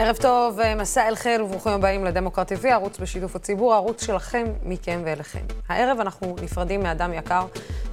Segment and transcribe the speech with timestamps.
[0.00, 4.44] ערב טוב, אה, מסע אל חיל וברוכים הבאים לדמוקרט TV, ערוץ בשיתוף הציבור, הערוץ שלכם,
[4.62, 5.44] מכם ואליכם.
[5.68, 7.46] הערב אנחנו נפרדים מאדם יקר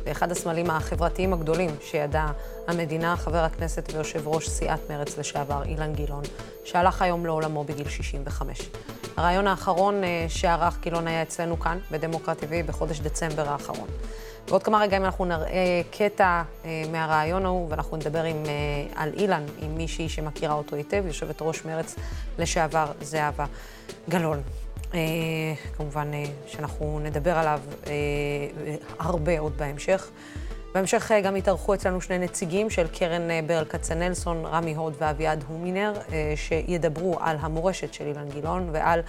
[0.04, 2.31] ואחד הסמלים החברתיים הגדולים שידעה
[2.68, 6.23] המדינה, חבר הכנסת ויושב ראש סיעת מרצ לשעבר, אילן גילאון,
[6.65, 8.69] שהלך היום לעולמו בגיל 65.
[9.17, 13.87] הרעיון האחרון אה, שערך גילאון היה אצלנו כאן, בדמוקרט TV, בחודש דצמבר האחרון.
[14.50, 19.43] בעוד כמה רגעים אנחנו נראה קטע אה, מהרעיון ההוא, ואנחנו נדבר עם, אה, על אילן,
[19.61, 21.96] עם מישהי שמכירה אותו היטב, יושבת ראש מרץ
[22.39, 23.46] לשעבר, זהבה
[24.10, 24.42] גלאון.
[24.93, 25.00] אה,
[25.78, 27.93] כמובן אה, שאנחנו נדבר עליו אה,
[29.00, 30.10] הרבה עוד בהמשך.
[30.75, 35.44] בהמשך אה, גם התארחו אצלנו שני נציגים של קרן אה, ברל כצנלסון, רמי הוד ואביעד
[35.47, 39.02] הומינר, אה, שידברו על המורשת של אילן גילאון ועל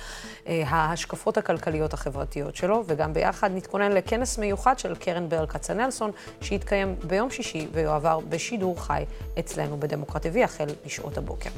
[0.47, 6.11] ההשקפות הכלכליות החברתיות שלו, וגם ביחד נתכונן לכנס מיוחד של קרן ברל כצנלסון,
[6.41, 9.05] שיתקיים ביום שישי ויועבר בשידור חי
[9.39, 11.51] אצלנו בדמוקרט TV החל משעות הבוקר.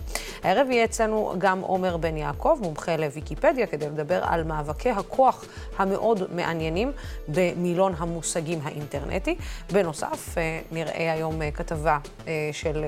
[0.43, 5.45] הערב יהיה אצלנו גם עומר בן יעקב, מומחה לוויקיפדיה, כדי לדבר על מאבקי הכוח
[5.79, 6.93] המאוד מעניינים
[7.29, 9.37] במילון המושגים האינטרנטי.
[9.73, 12.85] בנוסף, נוסף, אה, נראה היום אה, כתבה אה, של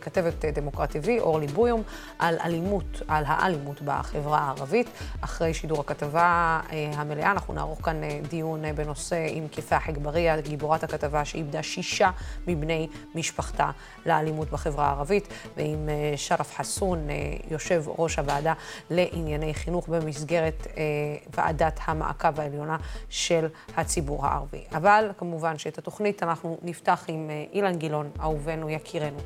[0.00, 1.82] כתבת דמוקרט TV, אורלי בויום,
[2.18, 4.86] על אלימות, על האלימות בחברה הערבית.
[5.20, 11.62] אחרי שידור הכתבה המלאה, אנחנו נערוך כאן דיון בנושא עם כפאח אגבריה, גיבורת הכתבה שאיבדה
[11.62, 12.10] שישה
[12.46, 13.70] מבני משפחתה
[14.06, 17.08] לאלימות בחברה הערבית, ועם שרף חסון,
[17.50, 18.52] יושב ראש הוועדה
[18.90, 20.66] לענייני חינוך במסגרת
[21.36, 22.76] ועדת המעקב העליונה
[23.08, 23.46] של
[23.76, 24.64] הציבור הערבי.
[24.72, 29.18] אבל כמובן שאת התוכנית אנחנו נפתח עם אה, אילן גילאון, אהובנו, יקירנו,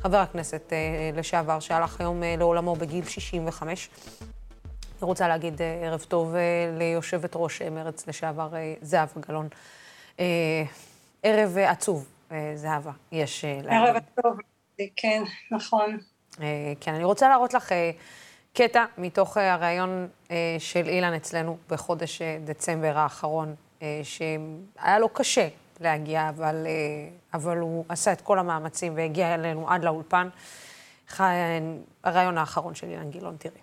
[0.00, 3.90] חבר הכנסת אה, לשעבר, שהלך היום אה, לעולמו בגיל 65.
[4.22, 6.34] אני רוצה להגיד ערב טוב
[6.78, 8.48] ליושבת ראש מרץ לשעבר,
[8.80, 9.48] זהבה גלאון.
[11.22, 12.08] ערב עצוב,
[12.54, 13.70] זהבה, יש להגיד.
[13.70, 14.36] ערב טוב,
[14.96, 15.98] כן, נכון.
[16.80, 17.72] כן, אני רוצה להראות לך
[18.52, 20.08] קטע מתוך הריאיון
[20.58, 23.54] של אילן אצלנו בחודש דצמבר האחרון,
[24.02, 25.48] שהיה לו קשה
[25.80, 30.28] להגיע, אבל, אה, אבל הוא עשה את כל המאמצים והגיע אלינו עד לאולפן.
[31.18, 33.54] הרעיון האחרון של אילן גילאון, תראי.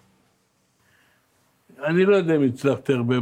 [1.83, 3.15] אני לא יודע אם הצלחתי הרבה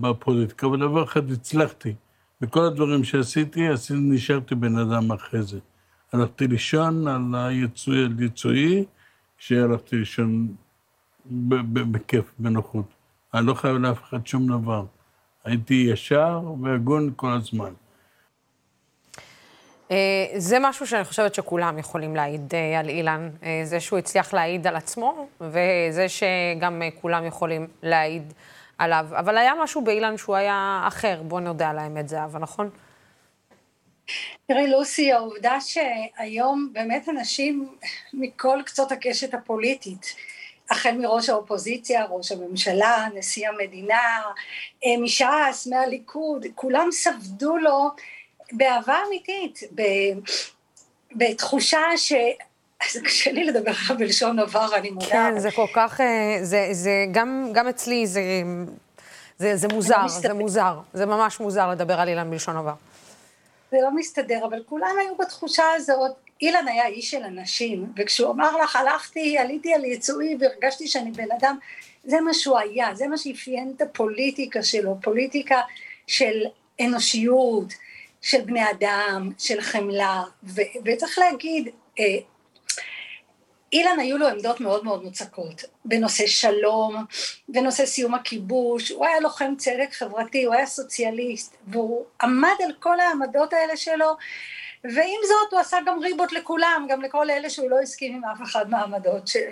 [0.00, 1.94] בפוליטיקה, אבל דבר אחד הצלחתי.
[2.40, 5.58] בכל הדברים שעשיתי, עשיתי, נשארתי בן אדם אחרי זה.
[6.12, 8.84] הלכתי לישון על היצואי, על יצואי,
[9.38, 10.48] שהלכתי לישון
[11.90, 12.86] בכיף, בנוחות.
[13.34, 14.84] אני לא חייב לאף אחד שום דבר.
[15.44, 17.72] הייתי ישר והגון כל הזמן.
[19.90, 19.96] אה,
[20.36, 24.66] זה משהו שאני חושבת שכולם יכולים להעיד אה, על אילן, אה, זה שהוא הצליח להעיד
[24.66, 28.32] על עצמו, וזה שגם כולם יכולים להעיד
[28.78, 29.06] עליו.
[29.10, 32.70] אבל היה משהו באילן שהוא היה אחר, בוא נודה על האמת, זהבה, נכון?
[34.46, 37.68] תראי, לוסי, העובדה שהיום באמת אנשים
[38.14, 40.14] מכל קצות הקשת הפוליטית,
[40.70, 44.22] החל מראש האופוזיציה, ראש הממשלה, נשיא המדינה,
[44.98, 47.90] מש"ס, מהליכוד, כולם ספדו לו
[48.52, 49.82] באהבה אמיתית, ב,
[51.12, 52.12] בתחושה ש...
[52.90, 55.06] זה קשה לי לדבר עליו בלשון עבר, אני מודה.
[55.06, 58.22] כן, זה כל כך, אה, זה, זה גם, גם אצלי, זה,
[59.38, 60.78] זה, זה מוזר, זה מוזר.
[60.92, 62.74] זה ממש מוזר לדבר על אילן בלשון עבר.
[63.70, 66.12] זה לא מסתדר, אבל כולם היו בתחושה הזאת.
[66.40, 71.32] אילן היה איש של אנשים, וכשהוא אמר לך, הלכתי, עליתי על יצואי והרגשתי שאני בן
[71.40, 71.58] אדם,
[72.04, 75.60] זה מה שהוא היה, זה מה שאפיין את הפוליטיקה שלו, פוליטיקה
[76.06, 76.44] של
[76.80, 77.72] אנושיות,
[78.26, 82.04] של בני אדם, של חמלה, ו- וצריך להגיד, אה,
[83.72, 87.04] אילן היו לו עמדות מאוד מאוד מוצקות בנושא שלום,
[87.48, 93.00] בנושא סיום הכיבוש, הוא היה לוחם צדק חברתי, הוא היה סוציאליסט, והוא עמד על כל
[93.00, 94.16] העמדות האלה שלו,
[94.84, 98.42] ועם זאת הוא עשה גם ריבות לכולם, גם לכל אלה שהוא לא הסכים עם אף
[98.42, 99.48] אחד מהעמדות של,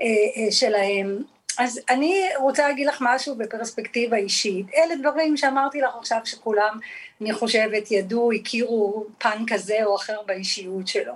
[0.00, 0.06] אה,
[0.36, 1.22] אה, שלהם.
[1.58, 4.66] אז אני רוצה להגיד לך משהו בפרספקטיבה אישית.
[4.74, 6.78] אלה דברים שאמרתי לך עכשיו שכולם,
[7.20, 11.12] אני חושבת, ידעו, הכירו פן כזה או אחר באישיות שלו.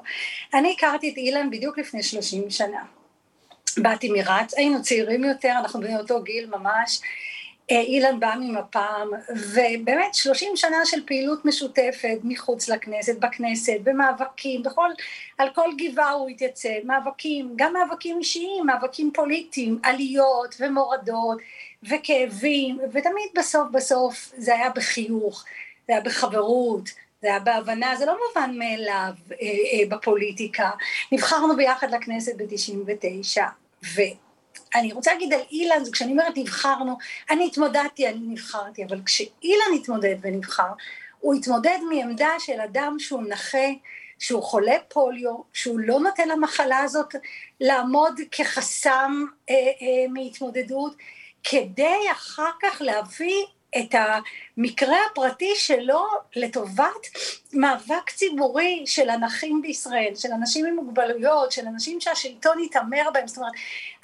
[0.55, 2.85] אני הכרתי את אילן בדיוק לפני 30 שנה.
[3.79, 7.01] באתי מרץ, היינו צעירים יותר, אנחנו בני אותו גיל ממש.
[7.71, 14.89] אה, אילן בא ממפ"ם, ובאמת שלושים שנה של פעילות משותפת מחוץ לכנסת, בכנסת, במאבקים, בכל,
[15.39, 21.39] על כל גבעה הוא התייצב, מאבקים, גם מאבקים אישיים, מאבקים פוליטיים, עליות ומורדות
[21.83, 25.45] וכאבים, ותמיד בסוף בסוף זה היה בחיוך,
[25.87, 26.89] זה היה בחברות,
[27.23, 30.71] זה היה בהבנה, זה לא מובן מאליו אה, אה, בפוליטיקה.
[31.13, 33.41] נבחרנו ביחד לכנסת ב-99,
[33.85, 34.01] ו...
[34.75, 36.99] אני רוצה להגיד על אילן, כשאני אומרת נבחרנו,
[37.31, 40.69] אני התמודדתי, אני נבחרתי, אבל כשאילן התמודד ונבחר,
[41.21, 43.69] הוא התמודד מעמדה של אדם שהוא נכה,
[44.19, 47.15] שהוא חולה פוליו, שהוא לא נותן למחלה הזאת
[47.61, 50.97] לעמוד כחסם אה, אה, מהתמודדות,
[51.45, 53.45] כדי אחר כך להביא
[53.79, 56.05] את המקרה הפרטי שלו
[56.37, 57.07] לטובת
[57.53, 63.39] מאבק ציבורי של הנכים בישראל, של אנשים עם מוגבלויות, של אנשים שהשלטון יתעמר בהם, זאת
[63.39, 63.53] אומרת,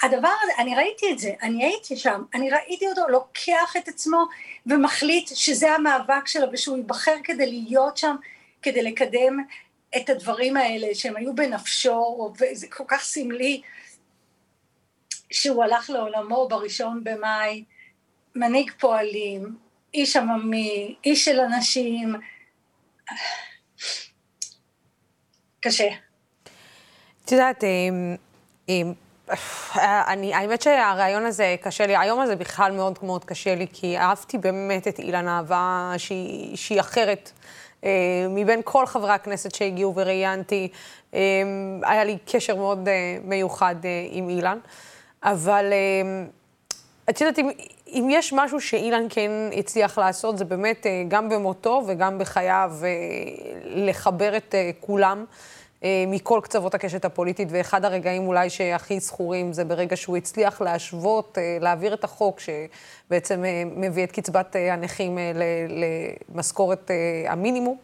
[0.03, 4.25] הדבר הזה, אני ראיתי את זה, אני הייתי שם, אני ראיתי אותו לוקח את עצמו
[4.67, 8.17] ומחליט שזה המאבק שלו ושהוא ייבחר כדי להיות שם,
[8.63, 9.39] כדי לקדם
[9.97, 13.63] את הדברים האלה שהם היו בנפשו, וזה כל כך סמלי
[15.31, 17.65] שהוא הלך לעולמו בראשון במאי,
[18.37, 19.57] מנהיג פועלים,
[19.95, 22.15] איש עממי, איש של אנשים,
[25.61, 25.89] קשה.
[27.25, 27.65] את יודעת,
[30.07, 34.39] אני, האמת שהרעיון הזה קשה לי, היום הזה בכלל מאוד מאוד קשה לי, כי אהבתי
[34.39, 37.31] באמת את אילן אהבה שהיא, שהיא אחרת.
[37.85, 40.69] אה, מבין כל חברי הכנסת שהגיעו וראיינתי,
[41.15, 41.21] אה,
[41.83, 43.75] היה לי קשר מאוד אה, מיוחד
[44.11, 44.59] עם אילן.
[45.23, 45.73] אבל
[47.11, 47.51] את יודעת, אם,
[47.93, 52.73] אם יש משהו שאילן כן הצליח לעשות, זה באמת גם במותו וגם בחייו
[53.65, 55.25] לחבר את כולם.
[56.07, 61.95] מכל קצוות הקשת הפוליטית, ואחד הרגעים אולי שהכי זכורים זה ברגע שהוא הצליח להשוות, להעביר
[61.95, 63.45] את החוק שבעצם
[63.77, 65.19] מביא את קצבת הנכים
[66.29, 66.91] למשכורת
[67.29, 67.77] המינימום,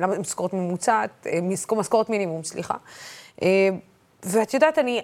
[0.00, 1.26] למשכורת ממוצעת,
[1.72, 2.74] משכורת מינימום, סליחה.
[4.22, 5.00] ואת יודעת, אני,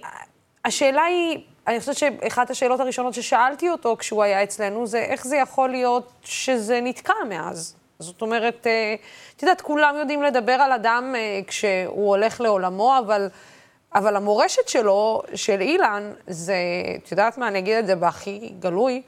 [0.64, 1.38] השאלה היא,
[1.69, 6.12] אני חושבת שאחת השאלות הראשונות ששאלתי אותו כשהוא היה אצלנו זה איך זה יכול להיות
[6.23, 7.76] שזה נתקע מאז.
[7.99, 8.94] זאת אומרת, אה,
[9.37, 13.29] את יודעת, כולם יודעים לדבר על אדם אה, כשהוא הולך לעולמו, אבל,
[13.94, 16.56] אבל המורשת שלו, של אילן, זה,
[16.97, 19.03] את יודעת מה, אני אגיד את זה בהכי גלוי,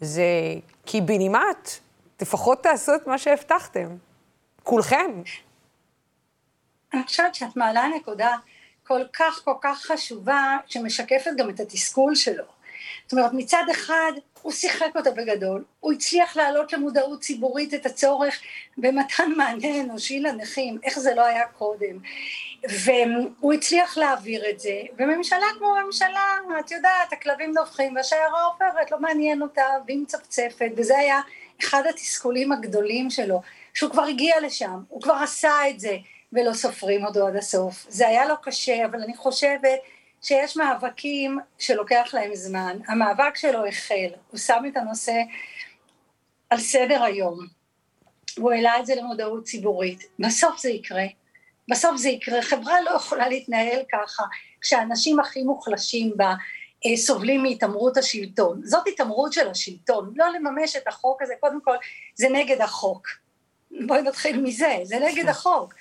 [0.00, 0.24] זה
[0.84, 1.70] קיבינימט,
[2.20, 3.96] לפחות תעשו את מה שהבטחתם.
[4.62, 5.22] כולכם.
[6.94, 8.36] אני חושבת שאת מעלה נקודה
[8.86, 12.44] כל כך כל כך חשובה, שמשקפת גם את התסכול שלו.
[13.06, 14.12] זאת אומרת, מצד אחד,
[14.42, 18.40] הוא שיחק אותה בגדול, הוא הצליח להעלות למודעות ציבורית את הצורך
[18.78, 21.98] במתן מענה אנושי לנכים, איך זה לא היה קודם,
[22.62, 29.00] והוא הצליח להעביר את זה, וממשלה כמו ממשלה, את יודעת, הכלבים נובחים והשיירה עוברת, לא
[29.00, 31.20] מעניין אותה, והיא מצפצפת, וזה היה
[31.60, 33.42] אחד התסכולים הגדולים שלו,
[33.74, 35.96] שהוא כבר הגיע לשם, הוא כבר עשה את זה,
[36.32, 37.86] ולא סופרים אותו עד הסוף.
[37.88, 39.80] זה היה לו קשה, אבל אני חושבת
[40.22, 42.78] שיש מאבקים שלוקח להם זמן.
[42.88, 45.22] המאבק שלו החל, הוא שם את הנושא
[46.50, 47.46] על סדר היום.
[48.38, 50.02] הוא העלה את זה למודעות ציבורית.
[50.18, 51.04] בסוף זה יקרה.
[51.70, 52.42] בסוף זה יקרה.
[52.42, 54.22] חברה לא יכולה להתנהל ככה,
[54.60, 56.34] כשהאנשים הכי מוחלשים בה
[56.86, 58.60] אה, סובלים מהתעמרות השלטון.
[58.64, 60.12] זאת התעמרות של השלטון.
[60.16, 61.76] לא לממש את החוק הזה, קודם כל,
[62.14, 63.08] זה נגד החוק.
[63.86, 65.74] בואי נתחיל מזה, זה נגד החוק.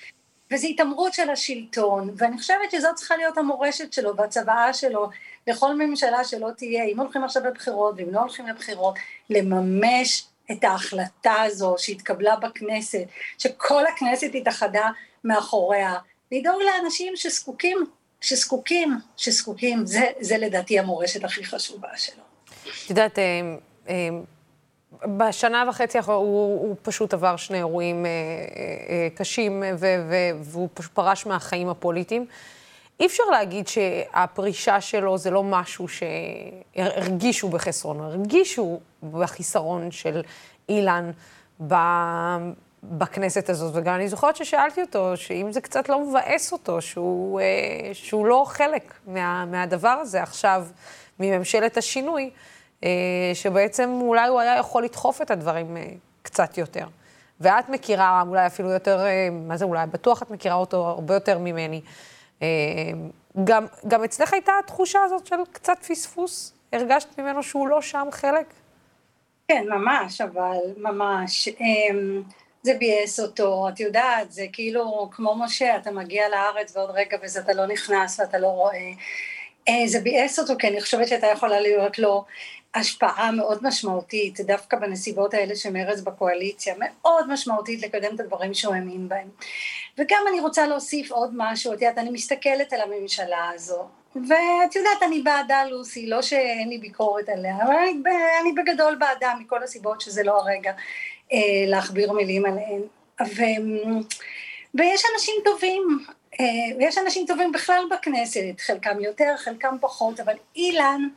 [0.51, 5.09] וזו התעמרות של השלטון, ואני חושבת שזאת צריכה להיות המורשת שלו והצוואה שלו
[5.47, 8.95] לכל ממשלה שלא תהיה, אם הולכים עכשיו לבחירות ואם לא הולכים לבחירות,
[9.29, 13.03] לממש את ההחלטה הזו שהתקבלה בכנסת,
[13.37, 14.89] שכל הכנסת התאחדה
[15.23, 15.95] מאחוריה,
[16.31, 17.77] לדאוג לאנשים שזקוקים,
[18.21, 22.23] שזקוקים, שזקוקים, זה, זה לדעתי המורשת הכי חשובה שלו.
[22.85, 23.23] את יודעת, אה,
[23.89, 24.09] אה,
[25.17, 30.69] בשנה וחצי האחרונה הוא, הוא פשוט עבר שני אירועים אה, אה, קשים ו, ו, והוא
[30.73, 32.25] פשוט פרש מהחיים הפוליטיים.
[32.99, 38.79] אי אפשר להגיד שהפרישה שלו זה לא משהו שהרגישו בחסרון, הרגישו
[39.11, 40.21] בחיסרון של
[40.69, 41.11] אילן
[41.67, 41.75] ב,
[42.83, 43.71] בכנסת הזאת.
[43.75, 47.45] וגם אני זוכרת ששאלתי אותו, שאם זה קצת לא מבאס אותו, שהוא, אה,
[47.93, 50.65] שהוא לא חלק מה, מהדבר הזה עכשיו,
[51.19, 52.29] מממשלת השינוי.
[52.83, 52.89] אה,
[53.33, 55.83] שבעצם אולי הוא היה יכול לדחוף את הדברים אה,
[56.21, 56.87] קצת יותר.
[57.39, 61.37] ואת מכירה אולי אפילו יותר, אה, מה זה אולי, בטוח את מכירה אותו הרבה יותר
[61.39, 61.81] ממני.
[63.43, 66.53] גם, גם אצלך הייתה התחושה הזאת של קצת פספוס?
[66.73, 68.45] הרגשת ממנו שהוא לא שם חלק?
[69.47, 71.47] כן, ממש, אבל ממש.
[71.47, 72.23] אמ,
[72.63, 77.39] זה ביאס אותו, את יודעת, זה כאילו כמו משה, אתה מגיע לארץ ועוד רגע וזה
[77.39, 78.91] אתה לא נכנס ואתה לא רואה.
[79.85, 82.25] זה ביאס אותו, כי אני חושבת שהייתה יכולה להיות לו
[82.75, 88.75] השפעה מאוד משמעותית, דווקא בנסיבות האלה של מרצ בקואליציה, מאוד משמעותית לקדם את הדברים שהוא
[88.75, 89.27] האמין בהם.
[89.97, 95.03] וגם אני רוצה להוסיף עוד משהו, את יודעת, אני מסתכלת על הממשלה הזו, ואת יודעת,
[95.03, 97.93] אני בעדה לוסי, לא שאין לי ביקורת עליה, אבל אני,
[98.41, 100.71] אני בגדול בעדה מכל הסיבות שזה לא הרגע
[101.33, 102.81] אה, להכביר מילים עליהן.
[103.21, 103.41] ו,
[104.75, 106.05] ויש אנשים טובים,
[106.39, 111.07] אה, ויש אנשים טובים בכלל בכנסת, חלקם יותר, חלקם פחות, אבל אילן,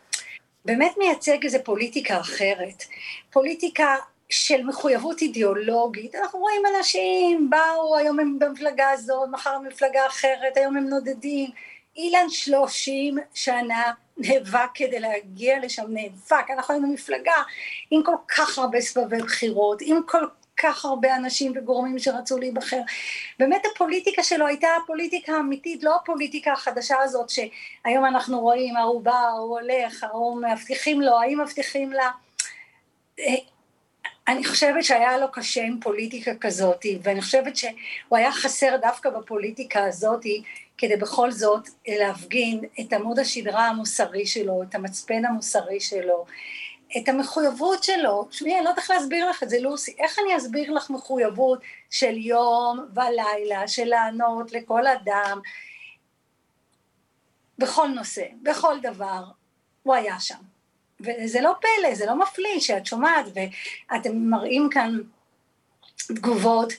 [0.68, 2.84] באמת מייצג איזו פוליטיקה אחרת.
[3.30, 3.96] פוליטיקה
[4.28, 6.14] של מחויבות אידיאולוגית.
[6.14, 11.50] אנחנו רואים אנשים, באו, היום הם במפלגה הזאת, מחר במפלגה אחרת, היום הם נודדים.
[11.96, 17.42] אילן שלושים שנה נאבק כדי להגיע לשם, נאבק, אנחנו היינו מפלגה
[17.90, 20.26] עם כל כך הרבה סבבי בחירות, עם כל
[20.58, 22.80] כך הרבה אנשים וגורמים שרצו להיבחר.
[23.38, 29.12] באמת הפוליטיקה שלו הייתה הפוליטיקה האמיתית, לא הפוליטיקה החדשה הזאת שהיום אנחנו רואים, ההוא בא,
[29.12, 32.10] ההוא הולך, ההוא מבטיחים לו, האם מבטיחים לה.
[33.20, 33.34] אה,
[34.28, 39.84] אני חושבת שהיה לו קשה עם פוליטיקה כזאת, ואני חושבת שהוא היה חסר דווקא בפוליטיקה
[39.84, 40.22] הזאת,
[40.78, 46.24] כדי בכל זאת להפגין את עמוד השדרה המוסרי שלו, את המצפן המוסרי שלו,
[46.96, 50.36] את המחויבות שלו, שמי, אני לא יודעת איך להסביר לך את זה, לוסי, איך אני
[50.36, 55.40] אסביר לך מחויבות של יום ולילה, של לענות לכל אדם,
[57.58, 59.24] בכל נושא, בכל דבר,
[59.82, 60.38] הוא היה שם.
[61.00, 64.98] וזה לא פלא, זה לא מפליא שאת שומעת ואתם מראים כאן
[66.06, 66.72] תגובות,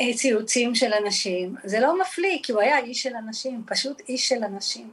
[0.00, 4.28] אה, ציוצים של אנשים, זה לא מפליא, כי הוא היה איש של אנשים, פשוט איש
[4.28, 4.90] של אנשים.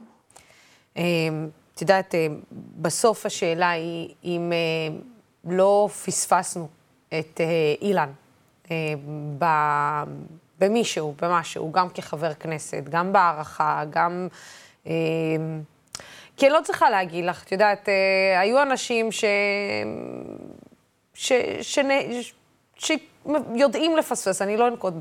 [1.74, 2.26] את יודעת, אה,
[2.76, 4.96] בסוף השאלה היא אם אה,
[5.44, 6.68] לא פספסנו
[7.18, 7.40] את
[7.82, 8.10] אילן
[10.58, 14.28] במישהו, במשהו, גם כחבר כנסת, גם בהערכה, גם...
[16.36, 17.88] כי אני לא צריכה להגיד לך, את יודעת,
[18.38, 19.24] היו אנשים ש...
[21.14, 21.32] ש...
[21.62, 21.78] ש...
[22.78, 22.92] ש...
[23.54, 24.94] שיודעים לפספס, אני לא אנקוט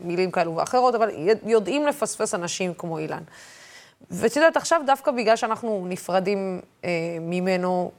[0.00, 1.10] במילים כאלו ואחרות, אבל
[1.46, 3.22] יודעים לפספס אנשים כמו אילן.
[4.10, 7.92] ואת יודעת, עכשיו דווקא בגלל שאנחנו נפרדים אה, ממנו,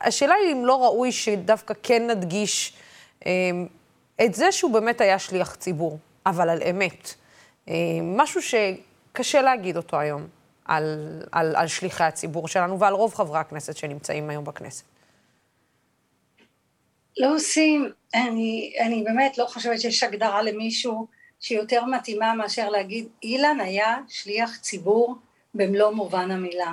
[0.00, 2.72] השאלה היא אם לא ראוי שדווקא כן נדגיש
[3.26, 3.32] אה,
[4.24, 7.14] את זה שהוא באמת היה שליח ציבור, אבל על אמת.
[7.68, 10.26] אה, משהו שקשה להגיד אותו היום
[10.64, 14.84] על, על, על שליחי הציבור שלנו ועל רוב חברי הכנסת שנמצאים היום בכנסת.
[17.18, 21.06] לא עושים, אני, אני באמת לא חושבת שיש הגדרה למישהו
[21.46, 25.16] שיותר מתאימה מאשר להגיד אילן היה שליח ציבור
[25.54, 26.72] במלוא מובן המילה.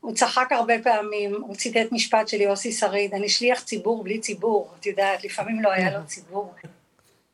[0.00, 4.72] הוא צחק הרבה פעמים, הוא ציטט משפט של יוסי שריד, אני שליח ציבור בלי ציבור,
[4.80, 6.54] את יודעת, לפעמים לא היה לו ציבור.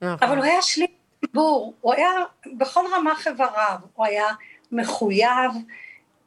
[0.00, 0.28] נכון.
[0.28, 0.90] אבל הוא היה שליח
[1.26, 2.10] ציבור, הוא היה
[2.56, 4.26] בכל רמ"ח איבריו, הוא היה
[4.72, 5.50] מחויב,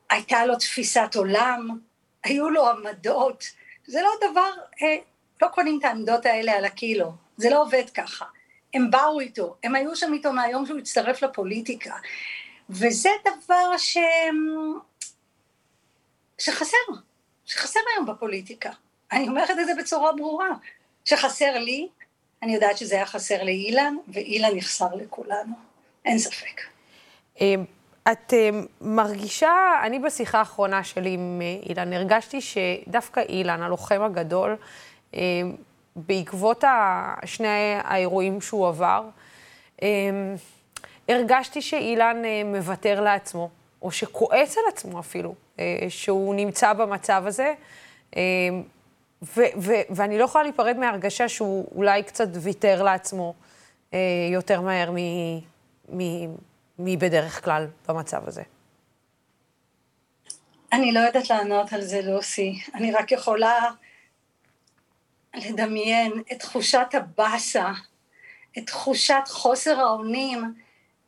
[0.10, 1.80] הייתה לו תפיסת עולם,
[2.24, 3.44] היו לו עמדות,
[3.88, 4.98] זה לא דבר אה,
[5.42, 8.26] לא קונים את העמדות האלה על הקילו, זה לא עובד ככה.
[8.74, 11.94] הם באו איתו, הם היו שם איתו מהיום שהוא הצטרף לפוליטיקה.
[12.70, 13.98] וזה דבר ש...
[16.38, 16.78] שחסר,
[17.46, 18.70] שחסר היום בפוליטיקה.
[19.12, 20.50] אני אומרת את זה בצורה ברורה.
[21.06, 21.88] שחסר לי,
[22.44, 25.54] אני יודעת שזה היה חסר לאילן, ואילן יחסר לכולנו,
[26.06, 26.62] אין ספק.
[27.42, 27.64] אמ,
[28.12, 34.56] את אמ, מרגישה, אני בשיחה האחרונה שלי עם אה, אילן, הרגשתי שדווקא אילן, הלוחם הגדול,
[35.14, 35.20] אה,
[36.08, 36.64] בעקבות
[37.26, 39.04] שני האירועים שהוא עבר,
[39.82, 39.88] אה,
[41.10, 43.50] הרגשתי שאילן אה, מוותר לעצמו,
[43.82, 45.36] או שכועס על עצמו אפילו,
[45.90, 47.54] שהוא נמצא במצב הזה.
[49.22, 53.34] ו- ו- ואני לא יכולה להיפרד מההרגשה שהוא אולי קצת ויתר לעצמו
[54.32, 54.92] יותר מהר
[56.80, 58.44] מבדרך כלל במצב הזה.
[60.74, 62.60] אני לא יודעת לענות על זה, לוסי.
[62.76, 63.60] אני רק יכולה
[65.36, 67.72] לדמיין את תחושת הבאסה,
[68.58, 70.54] את תחושת חוסר האונים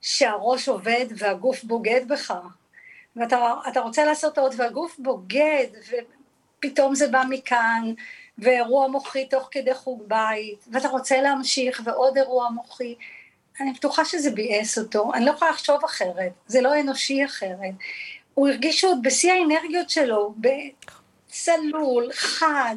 [0.01, 2.33] שהראש עובד והגוף בוגד בך.
[3.15, 7.93] ואתה רוצה לעשות עוד והגוף בוגד ופתאום זה בא מכאן
[8.37, 12.95] ואירוע מוחי תוך כדי חוג בית ואתה רוצה להמשיך ועוד אירוע מוחי.
[13.59, 17.73] אני בטוחה שזה ביאס אותו, אני לא יכולה לחשוב אחרת, זה לא אנושי אחרת.
[18.33, 22.75] הוא הרגיש שהוא בשיא האנרגיות שלו, בצלול, חד,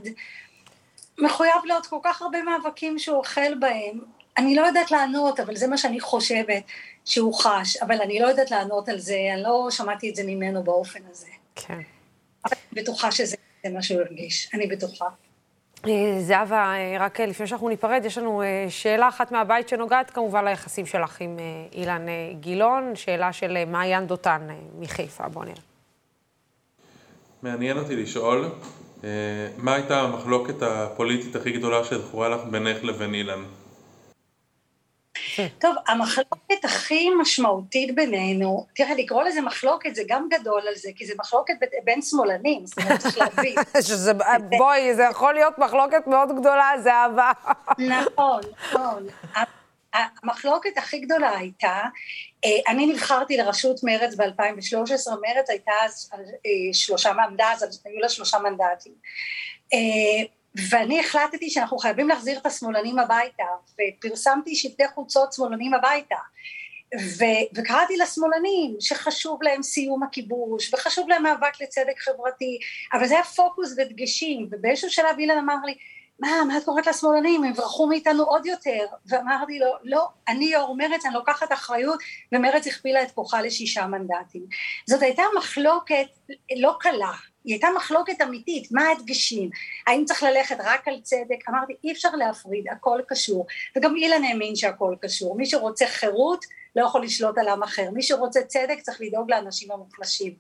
[1.19, 4.01] מחויב לעוד כל כך הרבה מאבקים שהוא אוכל בהם.
[4.39, 6.63] אני לא יודעת לענות, אבל זה מה שאני חושבת
[7.05, 10.63] שהוא חש, אבל אני לא יודעת לענות על זה, אני לא שמעתי את זה ממנו
[10.63, 11.29] באופן הזה.
[11.55, 11.81] כן.
[12.47, 13.37] אני בטוחה שזה
[13.73, 15.07] מה שהוא הרגיש, אני בטוחה.
[15.87, 20.45] אה, זהבה, אה, רק אה, לפני שאנחנו ניפרד, יש לנו שאלה אחת מהבית שנוגעת כמובן
[20.45, 21.39] ליחסים שלך עם
[21.73, 22.07] אילן
[22.41, 25.57] גילאון, שאלה של מעיין דותן מחיפה, בוא נראה.
[27.43, 28.51] מעניין אותי לשאול,
[29.57, 33.45] מה הייתה המחלוקת הפוליטית הכי גדולה שזכורה לך בינך לבין אילן?
[35.59, 41.07] טוב, המחלוקת הכי משמעותית בינינו, תראה, לקרוא לזה מחלוקת זה גם גדול על זה, כי
[41.07, 43.55] זה מחלוקת בין שמאלנים, זאת אומרת, צריך להבין.
[43.89, 44.13] שזה,
[44.59, 47.33] בואי, זה יכול להיות מחלוקת מאוד גדולה, זה אהבה.
[47.79, 48.41] נכון,
[48.73, 49.07] נכון.
[49.95, 51.83] המחלוקת הכי גדולה הייתה,
[52.45, 58.09] אה, אני נבחרתי לראשות מרצ ב-2013, מרצ הייתה אז אה, שלושה, עמדה אז היו לה
[58.09, 58.93] שלושה מנדטים.
[59.73, 60.27] אה,
[60.71, 66.17] ואני החלטתי שאנחנו חייבים להחזיר את השמאלנים הביתה, ופרסמתי שלטי חוצות שמאלנים הביתה.
[67.01, 72.59] ו- וקראתי לשמאלנים שחשוב להם סיום הכיבוש וחשוב להם מאבק לצדק חברתי
[72.93, 75.75] אבל זה היה פוקוס ודגשים ובאיזשהו שלב אילן אמר לי
[76.21, 78.87] מה, מה את קוראת לשמאלנים, הם ברחו מאיתנו עוד יותר.
[79.07, 81.99] ואמרתי לו, לא, אני יו"ר מרצ, אני לוקחת אחריות
[82.33, 84.43] ומרצ הכפילה את כוחה לשישה מנדטים.
[84.87, 86.07] זאת הייתה מחלוקת
[86.57, 87.13] לא קלה.
[87.45, 89.51] היא הייתה מחלוקת אמיתית, מה ההדגשים,
[89.87, 94.57] האם צריך ללכת רק על צדק, אמרתי אי אפשר להפריד, הכל קשור, וגם אילן האמין
[94.57, 96.45] שהכל קשור, מי שרוצה חירות
[96.77, 100.35] לא יכול לשלוט על עם אחר, מי שרוצה צדק צריך לדאוג לאנשים המוחלשים,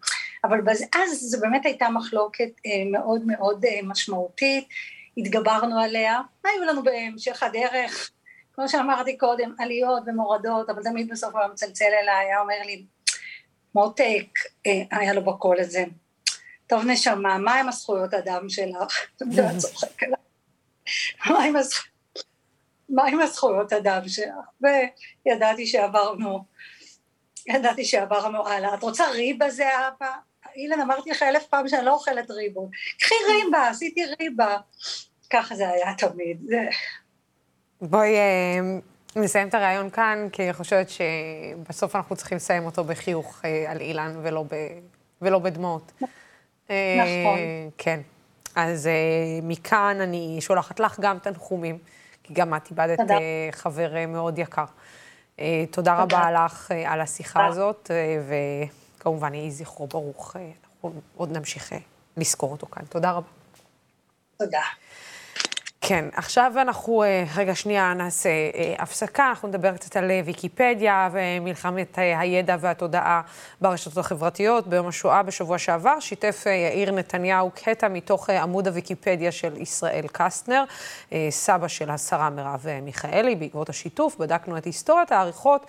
[0.44, 0.58] אבל
[0.94, 4.68] אז זו באמת הייתה מחלוקת אה, מאוד מאוד אה, משמעותית,
[5.16, 8.10] התגברנו עליה, היו לנו בהמשך הדרך,
[8.52, 12.84] כמו שאמרתי קודם, עליות ומורדות, אבל תמיד בסוף הוא מצלצל אליי, היה אומר לי,
[13.74, 14.26] מותק,
[14.66, 15.84] אה, היה לו בקול הזה,
[16.66, 19.06] טוב נשמה, מה עם הזכויות אדם שלך?
[22.88, 24.34] מה עם הזכויות אדם שלך?
[25.26, 26.44] וידעתי שעברנו,
[27.46, 28.74] ידעתי שעברנו הלאה.
[28.74, 30.12] את רוצה ריבה זה אבא?
[30.56, 32.70] אילן, אמרתי לך אלף פעם שאני לא אוכלת ריבו.
[32.98, 34.56] קחי ריבה, עשיתי ריבה.
[35.30, 36.50] ככה זה היה תמיד.
[37.80, 38.60] בואי אה,
[39.16, 43.80] נסיים את הרעיון כאן, כי אני חושבת שבסוף אנחנו צריכים לסיים אותו בחיוך אה, על
[43.80, 44.54] אילן ולא, ב,
[45.22, 45.92] ולא בדמעות.
[46.64, 47.38] נכון.
[47.78, 48.00] כן.
[48.56, 48.88] אז
[49.42, 51.78] מכאן אני שולחת לך גם תנחומים,
[52.22, 52.98] כי גם את איבדת
[53.50, 54.64] חבר מאוד יקר.
[55.70, 57.90] תודה רבה לך על השיחה הזאת,
[59.04, 61.72] וכמובן יהי זכרו ברוך, אנחנו עוד נמשיך
[62.16, 62.82] לזכור אותו כאן.
[62.88, 63.28] תודה רבה.
[64.36, 64.60] תודה.
[65.80, 67.04] כן, עכשיו אנחנו,
[67.36, 68.30] רגע שנייה, נעשה
[68.78, 73.20] הפסקה, אנחנו נדבר קצת על ויקיפדיה ומלחמת הידע והתודעה
[73.60, 74.66] ברשתות החברתיות.
[74.66, 80.64] ביום השואה בשבוע שעבר שיתף יאיר נתניהו קטע מתוך עמוד הוויקיפדיה של ישראל קסטנר,
[81.30, 83.34] סבא של השרה מרב מיכאלי.
[83.34, 85.66] בעקבות השיתוף בדקנו את היסטוריית העריכות.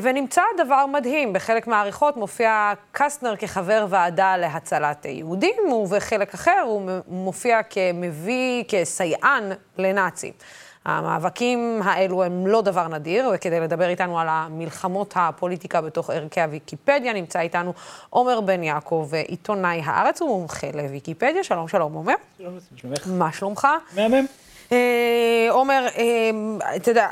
[0.00, 7.62] ונמצא דבר מדהים, בחלק מהעריכות מופיע קסטנר כחבר ועדה להצלת יהודים, ובחלק אחר הוא מופיע
[7.62, 10.32] כמביא, כסייען לנאצים.
[10.84, 17.12] המאבקים האלו הם לא דבר נדיר, וכדי לדבר איתנו על המלחמות הפוליטיקה בתוך ערכי הוויקיפדיה,
[17.12, 17.72] נמצא איתנו
[18.10, 21.44] עומר בן יעקב, עיתונאי הארץ ומומחה לוויקיפדיה.
[21.44, 22.14] שלום, שלום, עומר.
[22.38, 23.06] שלום, שלומך.
[23.06, 23.68] מה שלומך?
[23.96, 24.26] מהמם.
[25.50, 25.86] עומר,
[26.76, 27.08] אתה יודע,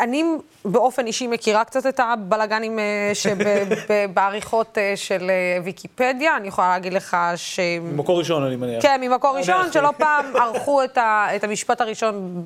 [0.00, 0.24] אני
[0.64, 2.78] באופן אישי מכירה קצת את הבלגנים
[3.14, 5.30] שבעריכות של
[5.64, 6.36] ויקיפדיה.
[6.36, 7.60] אני יכולה להגיד לך ש...
[7.82, 8.82] ממקור ראשון, אני מניח.
[8.82, 10.82] כן, ממקור ראשון, שלא פעם ערכו
[11.36, 12.44] את המשפט הראשון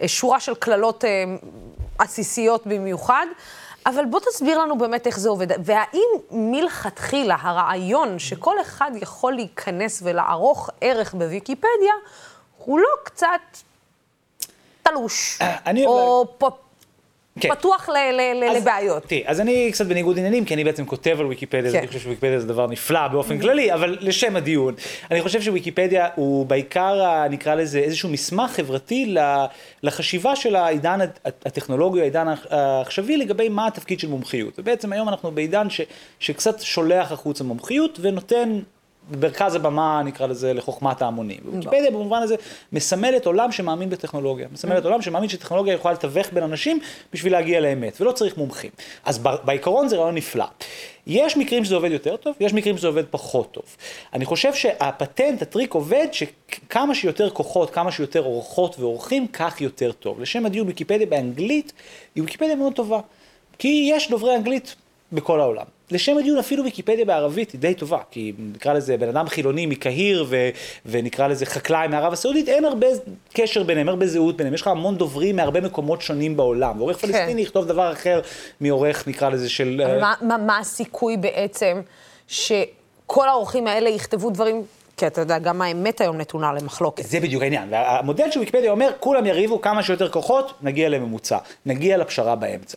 [0.00, 1.04] בשורה של קללות
[1.98, 3.26] עסיסיות במיוחד.
[3.86, 10.00] אבל בוא תסביר לנו באמת איך זה עובד, והאם מלכתחילה הרעיון שכל אחד יכול להיכנס
[10.04, 11.94] ולערוך ערך בוויקיפדיה,
[12.58, 13.28] הוא לא קצת
[14.82, 15.38] תלוש,
[15.86, 16.34] או
[17.40, 17.54] כן.
[17.54, 17.92] פתוח ל-
[18.40, 19.02] ל- אז, לבעיות.
[19.02, 21.78] תראי, אז אני קצת בניגוד עניינים, כי אני בעצם כותב על ויקיפדיה, כן.
[21.78, 24.74] אני חושב שוויקיפדיה זה דבר נפלא באופן כללי, אבל לשם הדיון,
[25.10, 29.14] אני חושב שוויקיפדיה הוא בעיקר, נקרא לזה, איזשהו מסמך חברתי
[29.82, 34.58] לחשיבה של העידן הטכנולוגי, העידן העכשווי, לגבי מה התפקיד של מומחיות.
[34.58, 35.80] ובעצם היום אנחנו בעידן ש,
[36.18, 38.58] שקצת שולח החוצה מומחיות ונותן
[39.10, 41.40] במרכז הבמה, נקרא לזה, לחוכמת ההמונים.
[41.52, 42.34] ויקיפדיה במובן הזה
[42.72, 44.48] מסמלת עולם שמאמין בטכנולוגיה.
[44.52, 46.80] מסמלת עולם שמאמין שטכנולוגיה יכולה לתווך בין אנשים
[47.12, 48.70] בשביל להגיע לאמת, ולא צריך מומחים.
[49.04, 50.44] אז בעיקרון זה רעיון נפלא.
[51.06, 53.64] יש מקרים שזה עובד יותר טוב, יש מקרים שזה עובד פחות טוב.
[54.12, 60.20] אני חושב שהפטנט, הטריק עובד, שכמה שיותר כוחות, כמה שיותר אורחות ואורחים, כך יותר טוב.
[60.20, 61.72] לשם הדיון, ויקיפדיה באנגלית
[62.14, 63.00] היא ויקיפדיה מאוד טובה.
[63.58, 64.74] כי יש דוברי אנגלית
[65.12, 65.64] בכל העולם.
[65.94, 70.26] לשם הדיון אפילו ויקיפדיה בערבית היא די טובה, כי נקרא לזה בן אדם חילוני מקהיר
[70.28, 70.48] ו-
[70.86, 72.86] ונקרא לזה חקלאי מערב הסעודית, אין הרבה
[73.32, 77.06] קשר ביניהם, הרבה זהות ביניהם, יש לך המון דוברים מהרבה מקומות שונים בעולם, ועורך כן.
[77.06, 78.20] פלסטיני יכתוב דבר אחר
[78.60, 79.82] מעורך נקרא לזה של...
[79.84, 80.00] uh...
[80.00, 81.80] מה, מה, מה הסיכוי בעצם
[82.28, 84.62] שכל האורחים האלה יכתבו דברים
[84.96, 87.04] כי אתה יודע, גם האמת היום נתונה למחלוקת.
[87.04, 87.68] זה בדיוק העניין.
[87.70, 91.38] והמודל של ויקיפדיה אומר, כולם יריבו כמה שיותר כוחות, נגיע לממוצע.
[91.66, 92.76] נגיע לפשרה באמצע.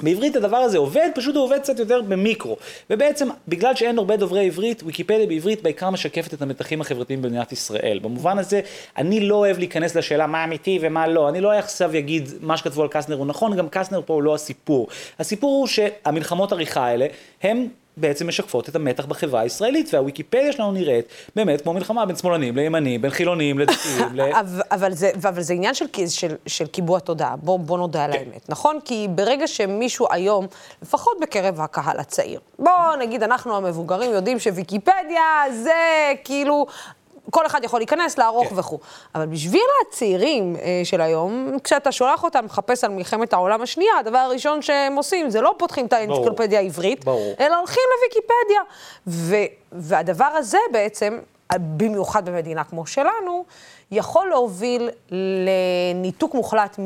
[0.00, 2.56] בעברית הדבר הזה עובד, פשוט הוא עובד קצת יותר במיקרו.
[2.90, 7.98] ובעצם, בגלל שאין הרבה דוברי עברית, ויקיפדיה בעברית בעיקר משקפת את המתחים החברתיים במדינת ישראל.
[8.02, 8.60] במובן הזה,
[8.96, 11.28] אני לא אוהב להיכנס לשאלה מה אמיתי ומה לא.
[11.28, 14.34] אני לא עכשיו אגיד מה שכתבו על קסטנר הוא נכון, גם קסטנר פה הוא לא
[14.34, 14.88] הסיפור.
[15.18, 17.06] הסיפור הוא שהמלחמות עריכה האלה,
[17.42, 22.56] הם בעצם משקפות את המתח בחברה הישראלית, והוויקיפדיה שלנו נראית באמת כמו מלחמה בין שמאלנים
[22.56, 24.08] לימנים, בין חילונים לדתיים.
[24.16, 24.20] ל...
[24.70, 28.18] אבל, זה, אבל זה עניין של, של, של קיבוע תודעה, בוא, בוא נודה על כן.
[28.18, 28.78] האמת, נכון?
[28.84, 30.46] כי ברגע שמישהו היום,
[30.82, 35.22] לפחות בקרב הקהל הצעיר, בוא נגיד אנחנו המבוגרים יודעים שוויקיפדיה
[35.62, 35.72] זה
[36.24, 36.66] כאילו
[37.30, 38.58] כל אחד יכול להיכנס, לערוך כן.
[38.58, 38.78] וכו'.
[39.14, 44.18] אבל בשביל הצעירים אה, של היום, כשאתה שולח אותם לחפש על מלחמת העולם השנייה, הדבר
[44.18, 47.34] הראשון שהם עושים זה לא פותחים את האנציקלופדיה העברית, ברור.
[47.40, 48.60] אלא הולכים לוויקיפדיה.
[49.06, 49.36] ו,
[49.72, 51.18] והדבר הזה בעצם,
[51.58, 53.44] במיוחד במדינה כמו שלנו,
[53.90, 56.76] יכול להוביל לניתוק מוחלט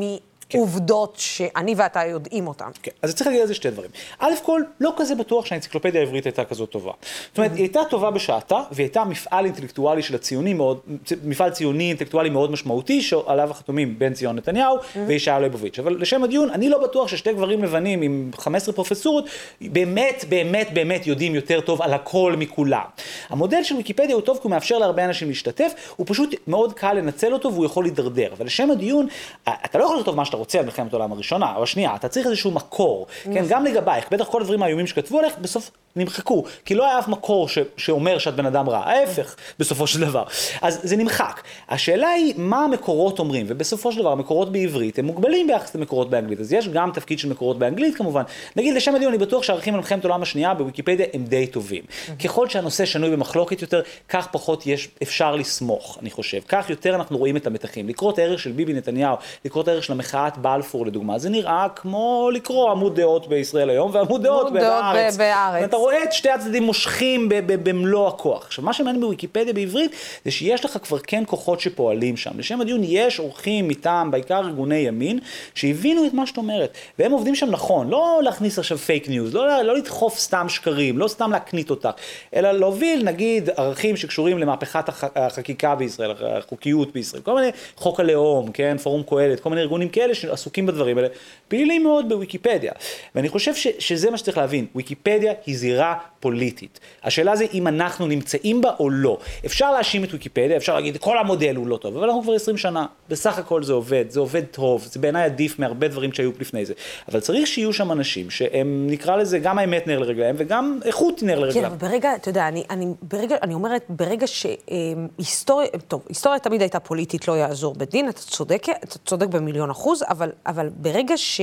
[0.54, 2.70] מעובדות שאני ואתה יודעים אותן.
[2.82, 3.90] כן, אז צריך להגיד על זה שתי דברים.
[4.18, 6.92] א' כל, לא כזה בטוח שהאנציקלופדיה העברית הייתה כזאת טובה.
[7.28, 10.80] זאת אומרת, היא הייתה טובה בשעתה, והיא הייתה מפעל אינטלקטואלי של הציונים מאוד,
[11.24, 15.78] מפעל ציוני אינטלקטואלי מאוד משמעותי, שעליו חתומים בן ציון נתניהו וישעיה ליבוביץ'.
[15.78, 19.24] אבל לשם הדיון, אני לא בטוח ששתי גברים לבנים עם 15 פרופסורות,
[19.60, 22.84] באמת, באמת, באמת יודעים יותר טוב על הכל מכולם.
[23.28, 26.92] המודל של ויקיפדיה הוא טוב כי הוא מאפשר להרבה אנשים להשתתף, הוא פשוט מאוד קל
[26.92, 28.32] לנצל אותו והוא יכול להידרדר.
[28.32, 29.06] אבל לשם הדיון,
[29.44, 32.26] אתה לא יכול לכתוב מה שאתה רוצה על מלחמת העולם הראשונה או השנייה, אתה צריך
[32.26, 33.06] איזשהו מקור.
[33.22, 36.44] כן, גם לגבייך, בטח כל הדברים האיומים שכתבו עליך, בסוף נמחקו.
[36.64, 40.24] כי לא היה אף מקור ש, שאומר שאת בן אדם רע, ההפך, בסופו של דבר.
[40.62, 41.42] אז זה נמחק.
[41.68, 46.40] השאלה היא, מה המקורות אומרים, ובסופו של דבר, המקורות בעברית הם מוגבלים ביחס למקורות באנגלית.
[46.40, 48.22] אז יש גם תפקיד של מקורות באנגלית כמובן.
[48.56, 51.82] נגיד, לשם הדיון, אני בטוח שהערכים על מלחמת העולם השנייה בוויקיפדיה הם די טובים.
[52.24, 56.38] ככל שהנושא שנוי במחלוקת יותר, כך פחות יש, אפשר לסמוך, אני חושב.
[56.48, 57.88] כך יותר אנחנו רואים את המתחים.
[57.88, 61.66] לקרוא את הערך של ביבי נתניהו, לקרוא את הערך של המחאת בלפור לדוגמה, זה נראה
[61.76, 65.14] כמו לקרוא עמוד דעות בישראל היום ועמוד דעות דעות בהארץ.
[65.14, 65.62] ב- בהארץ.
[65.62, 68.44] ואתה רואה את שתי הצדדים מושכים במלוא הכוח.
[68.46, 69.90] עכשיו, מה שמעניין בוויקיפדיה בעברית,
[70.24, 72.30] זה שיש לך כבר כן כוחות שפועלים שם.
[72.38, 75.18] לשם הדיון יש עורכים מטעם, בעיקר ארגוני ימין,
[75.54, 76.70] שהבינו את מה שאת אומרת.
[76.98, 81.08] והם עובדים שם נכון, לא להכניס עכשיו fake news, לא, לא לדחוף סתם שקרים, לא
[81.08, 81.88] סתם להקניט אותך,
[82.34, 88.52] אלא להוביל, נגיד, ערכים שקשורים למהפכת הח- החקיקה בישראל, החוקיות בישראל, כל מיני, חוק הלאום,
[88.52, 91.08] כן, פורום קהלת, כל מיני ארגונים כאלה שעסוקים בדברים האלה,
[91.48, 92.72] פעילים מאוד בוויקיפדיה.
[93.14, 95.75] ואני חושב ש, שזה מה שצריך להבין, ויקיפדיה היא זירה
[96.20, 96.80] פוליטית.
[97.02, 99.18] השאלה זה אם אנחנו נמצאים בה או לא.
[99.46, 102.56] אפשר להאשים את ויקיפדיה, אפשר להגיד, כל המודל הוא לא טוב, אבל אנחנו כבר 20
[102.56, 106.66] שנה, בסך הכל זה עובד, זה עובד טוב, זה בעיניי עדיף מהרבה דברים שהיו לפני
[106.66, 106.74] זה.
[107.08, 111.36] אבל צריך שיהיו שם אנשים שהם, נקרא לזה, גם האמת נר לרגליהם וגם איכות נר
[111.36, 111.66] כן, לרגליהם.
[111.66, 116.80] אבל ברגע, אתה יודע, אני, אני, ברגע, אני אומרת, ברגע שהיסטוריה, טוב, היסטוריה תמיד הייתה
[116.80, 121.40] פוליטית, לא יעזור בדין, אתה צודק, אתה צודק במיליון אחוז, אבל, אבל ברגע ש...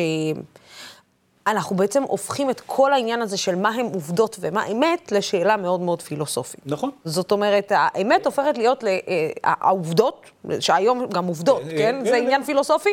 [1.48, 5.82] אנחנו בעצם הופכים את כל העניין הזה של מה הם עובדות ומה אמת לשאלה מאוד
[5.82, 6.62] מאוד פילוסופית.
[6.66, 6.92] נכון.
[7.06, 11.96] זאת אומרת, האמת הופכת להיות, אה, העובדות, שהיום גם עובדות, אה, כן?
[11.96, 12.18] אה, זה אה.
[12.18, 12.90] עניין פילוסופי,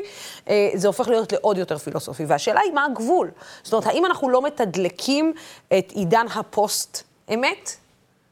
[0.49, 2.25] אה, זה הופך להיות לעוד יותר פילוסופי.
[2.25, 3.31] והשאלה היא מה הגבול.
[3.63, 5.33] זאת אומרת, האם אנחנו לא מתדלקים
[5.79, 7.80] את עידן הפוסט-אמת?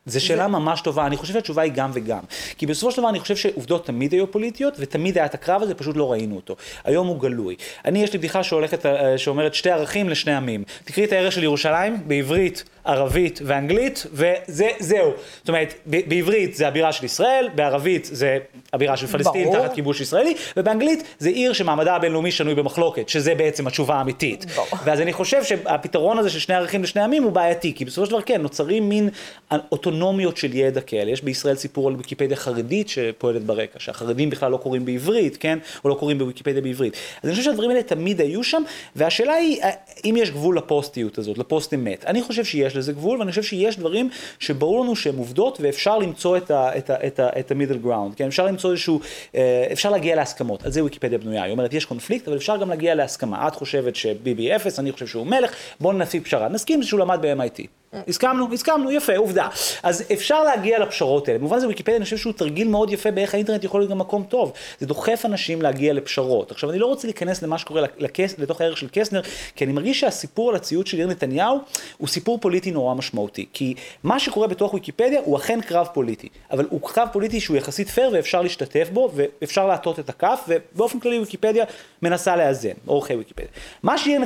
[0.09, 2.21] זו שאלה ממש טובה, אני חושב שהתשובה היא גם וגם.
[2.59, 5.75] כי בסופו של דבר אני חושב שעובדות תמיד היו פוליטיות, ותמיד היה את הקרב הזה,
[5.75, 6.57] פשוט לא ראינו אותו.
[6.85, 7.57] היום הוא גלוי.
[7.85, 10.65] אני, יש לי בדיחה שהולכת, אה, שאומרת שתי ערכים לשני עמים.
[10.85, 15.13] תקראי את הערך של ירושלים, בעברית, ערבית ואנגלית, וזהו.
[15.39, 18.39] זאת אומרת, בעברית זה הבירה של ישראל, בערבית זה
[18.73, 19.59] הבירה של פלסטין ברור.
[19.59, 24.47] תחת כיבוש ישראלי, ובאנגלית זה עיר שמעמדה הבינלאומי שנוי במחלוקת, שזה בעצם התשובה האמיתית.
[24.57, 24.67] ברור.
[24.85, 28.11] ואז אני חושב שהפתרון הזה של שני ערכים לשני עמים הוא בעייתי, כי בסופו של
[28.11, 29.09] דבר כן, נוצרים מין
[29.73, 31.11] אוטונומיות של ידע כאלה.
[31.11, 35.59] יש בישראל סיפור על ויקיפדיה חרדית שפועלת ברקע, שהחרדים בכלל לא קוראים בעברית, כן?
[35.85, 36.97] או לא קוראים בוויקיפדיה בעברית.
[37.23, 38.63] אז אני חושב שהדברים האלה תמיד היו שם,
[38.97, 39.61] והשאלה היא,
[40.05, 42.05] אם יש גבול לפוסטיות הזאת, לפוסט אמת.
[42.05, 46.37] אני חושב שיש לזה גבול, ואני חושב שיש דברים שברור לנו שהם עובדות, ואפשר למצוא
[46.37, 48.27] את ה- את ה- את ה- את ה-middle ground, כן?
[48.27, 49.01] אפשר למצוא איזשהו,
[49.35, 50.65] אה, אפשר להגיע להסכמות.
[50.65, 51.43] על זה ויקיפדיה בנויה.
[51.43, 53.49] היא אומרת, יש קונפליקט, אבל אפשר גם להגיע להסכמה.
[53.49, 56.49] את חושבת שביבי אפס, אני חושב שהוא מלך, בואו נפיק פשרה.
[56.49, 57.78] נסכים שהוא למד ב-MIT.
[57.93, 59.49] הסכמנו, הסכמנו, יפה, עובדה.
[59.83, 61.39] אז אפשר להגיע לפשרות האלה.
[61.39, 64.25] במובן זה ויקיפדיה, אני חושב שהוא תרגיל מאוד יפה באיך האינטרנט יכול להיות גם מקום
[64.29, 64.53] טוב.
[64.81, 66.51] זה דוחף אנשים להגיע לפשרות.
[66.51, 69.21] עכשיו, אני לא רוצה להיכנס למה שקורה לקס, לתוך הערך של קסנר,
[69.57, 71.59] כי אני מרגיש שהסיפור על הציוד של יאיר נתניהו
[71.99, 73.47] הוא סיפור פוליטי נורא משמעותי.
[73.53, 73.75] כי
[74.05, 76.29] מה שקורה בתוך ויקיפדיה הוא אכן קרב פוליטי.
[76.51, 81.01] אבל הוא קרב פוליטי שהוא יחסית פייר ואפשר להשתתף בו, ואפשר להטות את הכף, ובאופן
[81.01, 81.65] כללי ויקיפדיה
[82.03, 83.49] מנסה לאזן, עורכי ויקיפדיה.
[83.83, 84.21] מה שיאיר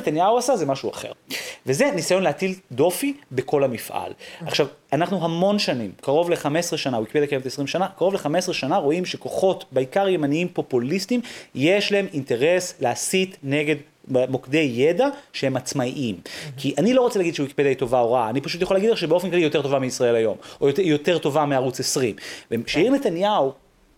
[3.53, 4.11] בכל המפעל.
[4.41, 9.05] עכשיו, אנחנו המון שנים, קרוב ל-15 שנה, ויקיפדיה קיימת 20 שנה, קרוב ל-15 שנה רואים
[9.05, 11.21] שכוחות, בעיקר ימניים פופוליסטים,
[11.55, 13.75] יש להם אינטרס להסית נגד
[14.07, 16.15] מוקדי ידע שהם עצמאיים.
[16.57, 18.97] כי אני לא רוצה להגיד שוויקיפדיה היא טובה או רעה, אני פשוט יכול להגיד לך
[18.97, 22.15] שבאופן כללי היא יותר טובה מישראל היום, או יותר, יותר טובה מערוץ 20.
[22.51, 23.51] וכשיאיר נתניהו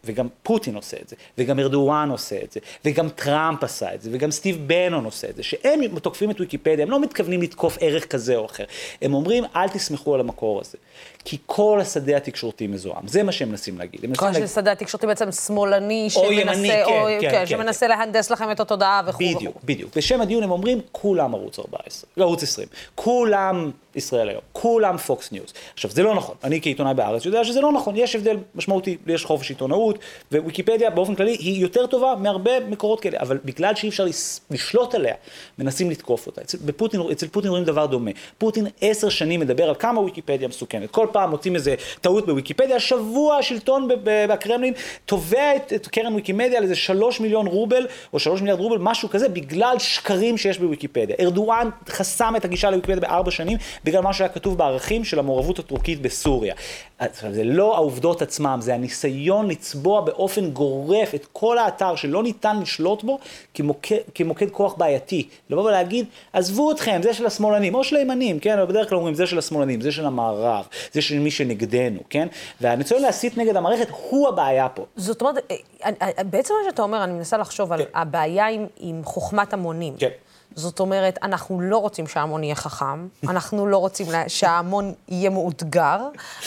[0.05, 4.09] וגם פוטין עושה את זה, וגם ארדואן עושה את זה, וגם טראמפ עשה את זה,
[4.13, 8.05] וגם סטיב בנון עושה את זה, שהם תוקפים את ויקיפדיה, הם לא מתכוונים לתקוף ערך
[8.05, 8.63] כזה או אחר.
[9.01, 10.77] הם אומרים, אל תסמכו על המקור הזה.
[11.25, 14.15] כי כל השדה התקשורתי מזוהם, זה מה שהם מנסים להגיד.
[14.17, 18.31] כל להגיד- השדה התקשורתי בעצם שמאלני, או ימני, כן, או, כן, כן, כן, שמנסה להנדס
[18.31, 19.35] לכם את התודעה וכו' וכו'.
[19.37, 19.97] בדיוק, בדיוק.
[19.97, 25.31] בשם הדיון הם אומרים, כולם ערוץ 14, לא, ערוץ 20, כולם ישראל היום, כולם פוקס
[25.31, 25.53] ניוז.
[25.73, 29.25] עכשיו, זה לא נכון, אני כעיתונאי בארץ יודע שזה לא נכון, יש הבדל משמעותי, יש
[29.25, 29.99] חופש עיתונאות,
[30.31, 34.05] וויקיפדיה באופן כללי היא יותר טובה מהרבה מקורות כאלה, אבל בגלל שאי אפשר
[34.49, 35.13] לשלוט עליה,
[35.59, 36.41] מנסים לתקוף אותה.
[36.41, 38.11] אצל פוטין, אצל פוטין רואים דבר דומה.
[38.37, 40.91] פוטין עשר שנים מדבר על כמה וויקיפדיה מסוכנת.
[40.91, 44.73] כל פעם מוצאים איזה טעות בוויקיפדיה, שבוע השלטון בקרמלין
[45.05, 49.09] תובע את, את קרן וויקימדיה על איזה שלוש מיליון רובל, או שלוש מיליארד רובל, משהו
[49.09, 51.15] כזה, בגלל שקרים שיש בוויקיפדיה.
[51.19, 56.01] ארדואן חסם את הגישה לוויקיפדיה בארבע שנים, בגלל מה שהיה כתוב בערכים של המעורבות הטורקית
[56.01, 56.53] בסוריה.
[56.99, 62.59] עכשיו, זה לא העובדות עצמם, זה הניסיון לצבוע באופן גורף את כל האתר שלא ניתן
[62.59, 63.19] לשלוט בו
[63.53, 65.27] כמוקד, כמוקד כוח בעייתי.
[65.49, 68.59] לבוא ולהגיד, עזבו אתכם, זה של השמאלנים, או של הימנים, כן?
[68.59, 72.27] אבל בדרך כלל אומרים, זה של השמאלנים, זה של המערב, זה של מי שנגדנו, כן?
[72.61, 74.85] והניסיון להסית נגד המערכת הוא הבעיה פה.
[74.95, 77.89] זאת אומרת, אה, אה, בעצם מה שאתה אומר, אני מנסה לחשוב על כן.
[77.93, 79.93] הבעיה עם, עם חוכמת המונים.
[79.97, 80.09] כן.
[80.55, 85.99] זאת אומרת, אנחנו לא רוצים שההמון יהיה חכם, אנחנו לא רוצים שההמון יהיה מאותגר,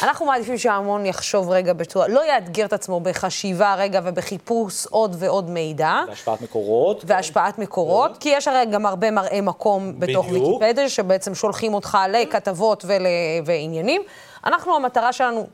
[0.03, 5.51] אנחנו מעדיפים שההמון יחשוב רגע בצורה, לא יאתגר את עצמו בחשיבה רגע ובחיפוש עוד ועוד
[5.51, 6.01] מידע.
[6.09, 7.05] והשפעת מקורות.
[7.07, 12.85] והשפעת מקורות, כי יש הרי גם הרבה מראי מקום בתוך ויקיפדיה, שבעצם שולחים אותך לכתבות
[12.89, 13.07] ול...
[13.45, 14.03] ועניינים.
[14.45, 15.47] אנחנו, המטרה שלנו,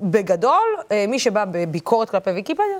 [0.00, 2.78] בגדול, אה, מי שבא בביקורת כלפי ויקיפדיה,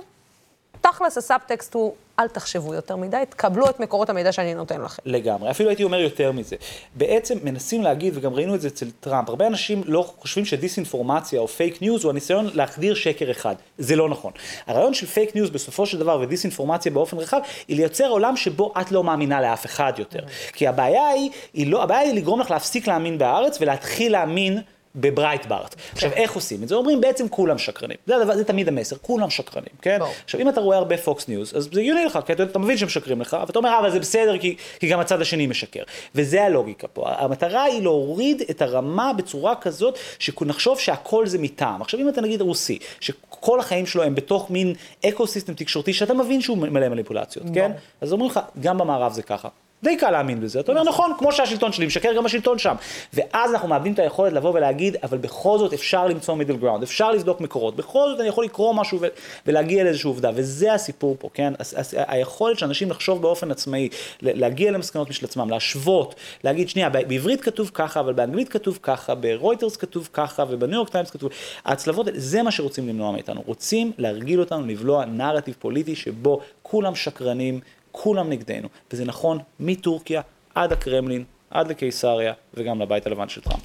[0.81, 5.01] תכלס הסאבטקסט הוא, אל תחשבו יותר מדי, תקבלו את מקורות המידע שאני נותן לכם.
[5.05, 6.55] לגמרי, אפילו הייתי אומר יותר מזה.
[6.95, 11.47] בעצם מנסים להגיד, וגם ראינו את זה אצל טראמפ, הרבה אנשים לא חושבים שדיסאינפורמציה או
[11.47, 13.55] fake news הוא הניסיון להחדיר שקר אחד.
[13.77, 14.31] זה לא נכון.
[14.67, 18.91] הרעיון של fake news בסופו של דבר ודיסאינפורמציה באופן רחב, היא לייצר עולם שבו את
[18.91, 20.19] לא מאמינה לאף אחד יותר.
[20.53, 24.61] כי הבעיה היא, היא לא, הבעיה היא לגרום לך להפסיק להאמין בהארץ ולהתחיל להאמין
[24.95, 25.75] בברייטברט.
[25.75, 25.91] כן.
[25.93, 26.75] עכשיו, איך עושים את זה?
[26.75, 27.97] אומרים, בעצם כולם שקרנים.
[28.05, 29.99] זה, הדבר, זה תמיד המסר, כולם שקרנים, כן?
[29.99, 30.07] בוא.
[30.23, 32.77] עכשיו, אם אתה רואה הרבה פוקס ניוז, אז זה הגיוני לך, כי אתה, אתה מבין
[32.77, 35.83] שהם משקרים לך, ואתה אומר, אה, אבל זה בסדר, כי, כי גם הצד השני משקר.
[36.15, 37.09] וזה הלוגיקה פה.
[37.09, 41.81] המטרה היא להוריד את הרמה בצורה כזאת, שנחשוב שהכל זה מטעם.
[41.81, 44.73] עכשיו, אם אתה נגיד רוסי, שכל החיים שלו הם בתוך מין
[45.05, 45.25] אקו
[45.55, 47.55] תקשורתי, שאתה מבין שהוא מלא מניפולציות, בוא.
[47.55, 47.71] כן?
[48.01, 49.49] אז אומרים לך, גם במערב זה ככה.
[49.83, 50.59] די קל להאמין בזה.
[50.59, 52.75] אתה אומר, נכון, כמו שהשלטון שלי משקר, גם השלטון שם.
[53.13, 57.11] ואז אנחנו מאבדים את היכולת לבוא ולהגיד, אבל בכל זאת אפשר למצוא middle ground, אפשר
[57.11, 58.99] לבדוק מקורות, בכל זאת אני יכול לקרוא משהו
[59.45, 61.53] ולהגיע לאיזושהי עובדה, וזה הסיפור פה, כן?
[61.93, 63.89] היכולת של אנשים לחשוב באופן עצמאי,
[64.21, 69.75] להגיע למסקנות משל עצמם, להשוות, להגיד, שנייה, בעברית כתוב ככה, אבל באנגלית כתוב ככה, ברויטרס
[69.75, 71.29] כתוב ככה, ובניו יורק טיימס כתוב,
[71.65, 73.43] ההצלבות, זה מה שרוצים למנוע מאיתנו.
[73.45, 77.59] רוצים להרגיל אותנו לבלוע נרטיב פוליטי שבו כולם שקרנים,
[78.03, 80.21] כולם נגדנו, וזה נכון מטורקיה
[80.55, 83.61] עד הקרמלין, עד לקיסריה וגם לבית הלבן של טראמפ.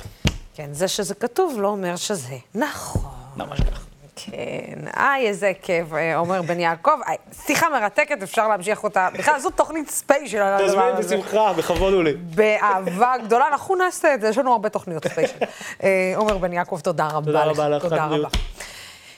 [0.55, 3.11] כן, זה שזה כתוב לא אומר שזה נכון.
[3.37, 3.85] ממש ככה.
[4.17, 6.91] כן, איי, איזה כיף, אה, עומר בן יעקב.
[7.33, 9.09] שיחה מרתקת, אפשר להמשיך אותה.
[9.19, 11.03] בכלל, זו תוכנית ספיישל על הדבר הזה.
[11.03, 12.13] תזמין בשמחה, בכבוד הוא לי.
[12.15, 15.37] באהבה גדולה, אנחנו נעשה את זה, יש לנו הרבה תוכניות ספיישל.
[15.83, 17.27] אה, עומר בן יעקב, תודה רבה לך.
[17.27, 18.29] תודה רבה לך, תודה רבה.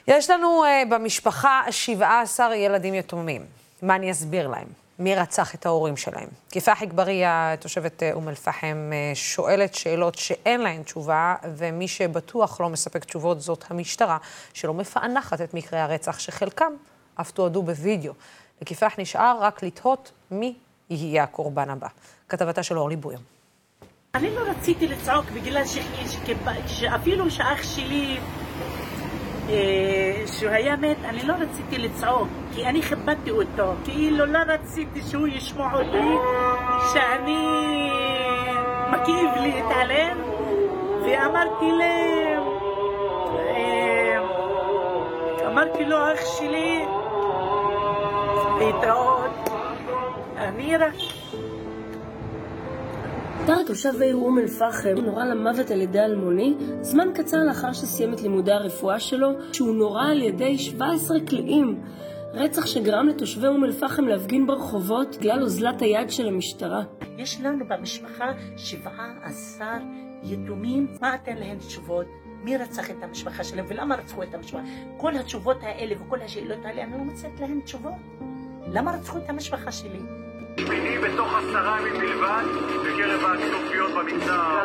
[0.08, 3.42] יש לנו אה, במשפחה 17 ילדים יתומים.
[3.82, 4.85] מה אני אסביר להם?
[4.98, 6.28] מי רצח את ההורים שלהם.
[6.50, 12.68] כיפאח אגבריה, תושבת אה, אום אל-פחם, אה, שואלת שאלות שאין להן תשובה, ומי שבטוח לא
[12.68, 14.18] מספק תשובות זאת המשטרה,
[14.54, 16.72] שלא מפענחת את מקרי הרצח, שחלקם
[17.20, 18.12] אף תועדו בווידאו.
[18.62, 20.54] לכיפאח נשאר רק לתהות מי
[20.90, 21.88] יהיה הקורבן הבא.
[22.28, 23.20] כתבתה של אורלי בוים.
[24.14, 25.62] אני לא רציתי לצעוק בגלל
[26.66, 28.18] שאפילו שאח שלי
[30.26, 33.74] שהוא היה מת, אני לא רציתי לצעוק, כי אני כיבדתי אותו.
[33.84, 36.16] כאילו לא רציתי שהוא ישמע אותי,
[36.92, 37.36] שאני
[38.92, 40.18] מכאיב לי את הלב,
[41.02, 42.42] ואמרתי להם,
[43.38, 44.18] אה,
[45.46, 46.84] אמרתי לו, אח שלי,
[48.58, 49.48] להתראות,
[50.36, 50.94] אני רק...
[53.46, 58.20] טארק תושב בעיר אום אל-פחם נורה למוות על ידי אלמוני זמן קצר לאחר שסיים את
[58.20, 61.80] לימודי הרפואה שלו, שהוא נורה על ידי 17 קליעים.
[62.32, 66.82] רצח שגרם לתושבי אום אל-פחם להפגין ברחובות בגלל אוזלת היד של המשטרה.
[67.18, 69.78] יש לנו במשפחה 17
[70.22, 72.06] יתומים, מה אתן להם תשובות?
[72.44, 74.62] מי רצח את המשפחה שלהם ולמה רצחו את המשפחה?
[74.96, 77.92] כל התשובות האלה וכל השאלות האלה, אני לא מוצאת להם תשובות.
[78.72, 80.25] למה רצחו את המשפחה שלי?
[80.60, 82.44] שמיני בתוך עשרה ימים בלבד
[82.84, 84.64] בקרב הכתוביות במגזר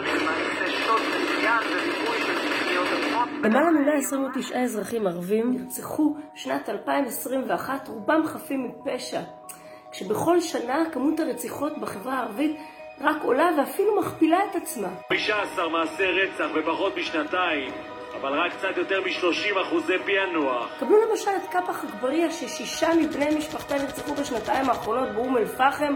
[3.44, 9.22] למעלה מ-129 אזרחים ערבים נרצחו בשנת 2021, רובם חפים מפשע.
[9.92, 12.58] כשבכל שנה כמות הרציחות בחברה הערבית
[13.02, 14.88] רק עולה ואפילו מכפילה את עצמה.
[15.10, 17.72] 15 מעשי רצח בפחות משנתיים
[18.22, 20.80] אבל רק קצת יותר מ-30 אחוזי פענוח.
[20.80, 25.94] קבלו למשל את קאפח אגבריה ששישה מבני משפחתה נרצחו בשנתיים האחרונות באום אל-פחם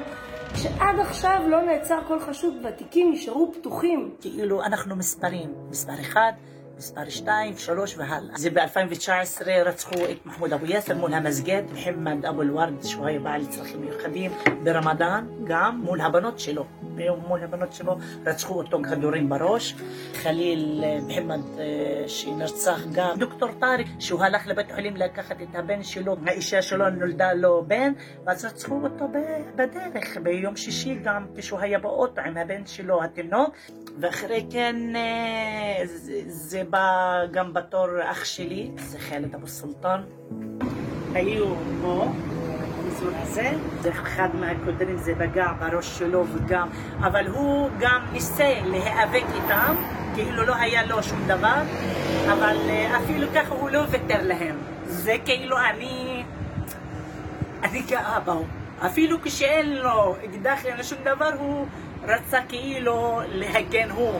[0.55, 4.15] שעד עכשיו לא נעצר כל חשוד והתיקים נשארו פתוחים.
[4.21, 6.31] כאילו אנחנו מספרים, מספר אחד,
[6.77, 8.37] מספר 2, 3 והלאה.
[8.37, 13.45] זה ב-2019 רצחו את מחמוד אבו יאסר מול המסגד, מוחמד אבו אל-ורד, שהוא היה בעל
[13.45, 14.31] צרכים מיוחדים,
[14.63, 16.65] ברמדאן, גם מול הבנות שלו.
[17.27, 19.75] מול הבנות שלו רצחו אותו כדורים בראש.
[20.13, 21.39] חליל מוחמד
[22.07, 23.19] שנרצח גם.
[23.19, 27.93] דוקטור טארק, שהוא הלך לבית חולים לקחת את הבן שלו, האישה שלו נולדה לו בן,
[28.25, 29.07] ואז רצחו אותו
[29.55, 33.55] בדרך, ביום שישי גם, כשהוא היה באוטו עם הבן שלו, התינוק,
[33.99, 34.75] ואחרי כן
[36.27, 40.01] זה בא גם בתור אח שלי, זה חאלד אבו סולטן.
[41.13, 41.45] היו
[41.81, 42.07] פה,
[42.83, 43.51] באזור הזה,
[43.81, 49.75] זה אחד מהקודרים זה פגע בראש שלו וגם, אבל הוא גם ניסה להיאבק איתם,
[50.15, 51.61] כאילו לא היה לו שום דבר,
[52.33, 52.57] אבל
[52.97, 54.55] אפילו ככה הוא לא ויתר להם.
[54.85, 56.23] זה כאילו אני,
[57.63, 58.43] אני גאה בו.
[58.85, 61.65] אפילו כשאין לו אקדח, אין לו שום דבר, הוא
[62.03, 64.19] רצה כאילו להגן הוא.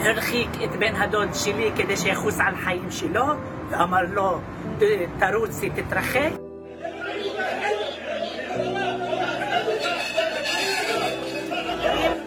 [0.00, 3.24] הרחיק את בן הדוד שלי כדי שיחוס על חיים שלו,
[3.70, 4.38] ואמר לו,
[5.18, 6.30] תרוצי, תתרחק.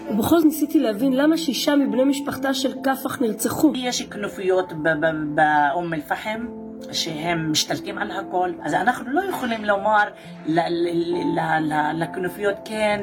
[0.10, 3.73] ובכל זאת ניסיתי להבין למה שישה מבני משפחתה של כפח נרצחו.
[3.75, 4.73] יש כנופיות
[5.36, 10.04] באום אל-פחם שהם משתלטים על הכל, אז אנחנו לא יכולים לומר
[11.93, 13.02] לכנופיות, כן,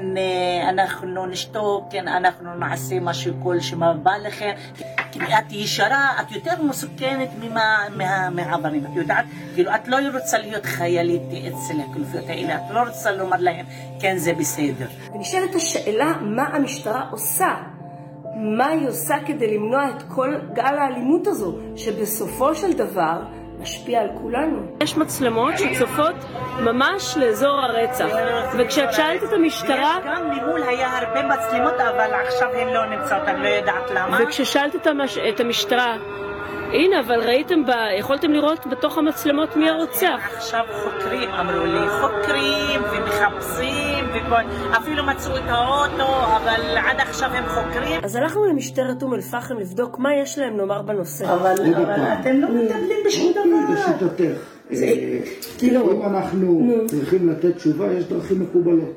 [0.68, 4.50] אנחנו נשתוק, כן, אנחנו נעשה משהו כל שמה בא לכם.
[5.12, 7.28] כי את ישרה, את יותר מסוכנת
[8.34, 9.24] מהעברים, את יודעת?
[9.54, 13.66] כאילו, את לא רוצה להיות חיילית אצל הכנופיות האלה, את לא רוצה לומר להם,
[14.00, 14.86] כן, זה בסדר.
[15.14, 17.54] ונשאלת השאלה, מה המשטרה עושה?
[18.36, 23.22] מה היא עושה כדי למנוע את כל גל האלימות הזו, שבסופו של דבר
[23.60, 24.62] משפיע על כולנו.
[24.82, 26.14] יש מצלמות שצופות
[26.60, 28.08] ממש לאזור הרצח,
[28.58, 29.98] וכשאת שאלת את המשטרה...
[30.00, 34.18] יש גם ממול היה הרבה מצלמות, אבל עכשיו הן לא נמצאות, אני לא יודעת למה.
[34.22, 35.18] וכששאלת את, המש...
[35.18, 35.96] את המשטרה,
[36.74, 37.70] הנה, אבל ראיתם, ב...
[37.98, 40.20] יכולתם לראות בתוך המצלמות מי הרוצח.
[40.36, 44.70] עכשיו חוקרים, אמרו לי, חוקרים ומחפשים וכל...
[44.76, 48.00] אפילו מצאו את האוטו, אבל עד עכשיו הם חוקרים.
[48.04, 51.34] אז הלכנו למשטרת אום אל-פחם לבדוק מה יש להם לומר בנושא.
[51.34, 53.74] אבל, אבל אתם לא מטפלים בשום דבר.
[53.74, 54.40] לשיטתך.
[55.58, 58.94] כאילו, אם אנחנו צריכים לתת תשובה, יש דרכים מקובלות.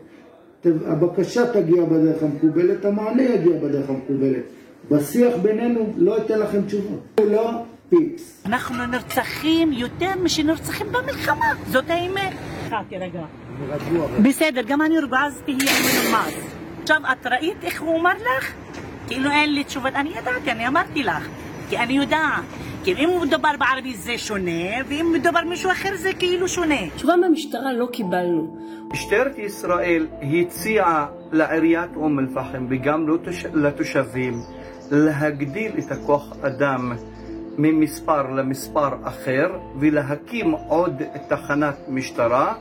[0.66, 4.44] הבקשה תגיע בדרך המקובלת, המענה יגיע בדרך המקובלת.
[4.92, 7.00] בשיח בינינו לא אתן לכם תשובות.
[7.28, 7.52] לא
[7.90, 8.44] פיפס.
[8.46, 12.34] אנחנו נרצחים יותר משנרצחים במלחמה, זאת האמת.
[12.90, 13.22] תירגע.
[14.24, 16.34] בסדר, גם אני רגועה, אז תהיה מנומס.
[16.82, 18.54] עכשיו, את ראית איך הוא אמר לך?
[19.08, 19.94] כאילו אין לי תשובות.
[19.96, 21.28] אני ידעתי, אני אמרתי לך.
[21.70, 22.44] כי אני יודעת.
[22.84, 26.90] כי אם הוא מדובר בערבית זה שונה, ואם מדובר מישהו אחר זה כאילו שונה.
[26.96, 28.58] תשובה מהמשטרה לא קיבלנו.
[28.94, 33.06] משטרת ישראל הציעה לעיריית אום אל-פחם וגם
[33.54, 34.42] לתושבים
[34.92, 36.94] להגדיל את הכוח אדם
[37.58, 42.54] ממספר למספר אחר ולהקים עוד תחנת משטרה,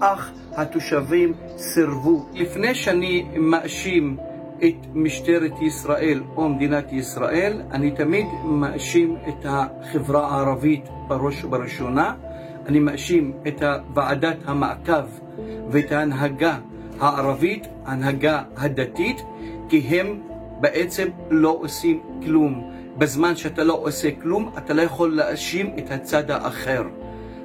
[0.00, 2.26] אך התושבים סירבו.
[2.32, 4.16] לפני שאני מאשים
[4.58, 12.14] את משטרת ישראל או מדינת ישראל, אני תמיד מאשים את החברה הערבית בראש ובראשונה.
[12.66, 13.62] אני מאשים את
[13.94, 15.04] ועדת המעקב
[15.70, 16.58] ואת ההנהגה
[17.00, 19.22] הערבית, ההנהגה הדתית,
[19.68, 20.20] כי הם
[20.60, 22.73] בעצם לא עושים כלום.
[22.98, 26.82] בזמן שאתה לא עושה כלום, אתה לא יכול להאשים את הצד האחר.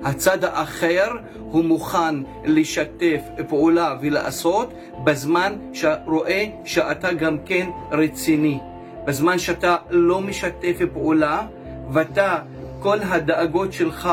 [0.03, 1.07] הצד האחר
[1.38, 8.59] הוא מוכן לשתף פעולה ולעשות בזמן שרואה שאתה גם כן רציני.
[9.05, 11.47] בזמן שאתה לא משתף פעולה
[11.91, 12.38] ואתה,
[12.79, 14.09] כל הדאגות שלך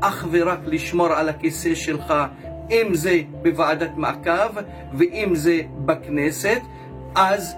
[0.00, 2.14] אך ורק לשמור על הכיסא שלך,
[2.70, 4.60] אם זה בוועדת מעקב
[4.92, 6.60] ואם זה בכנסת,
[7.14, 7.54] אז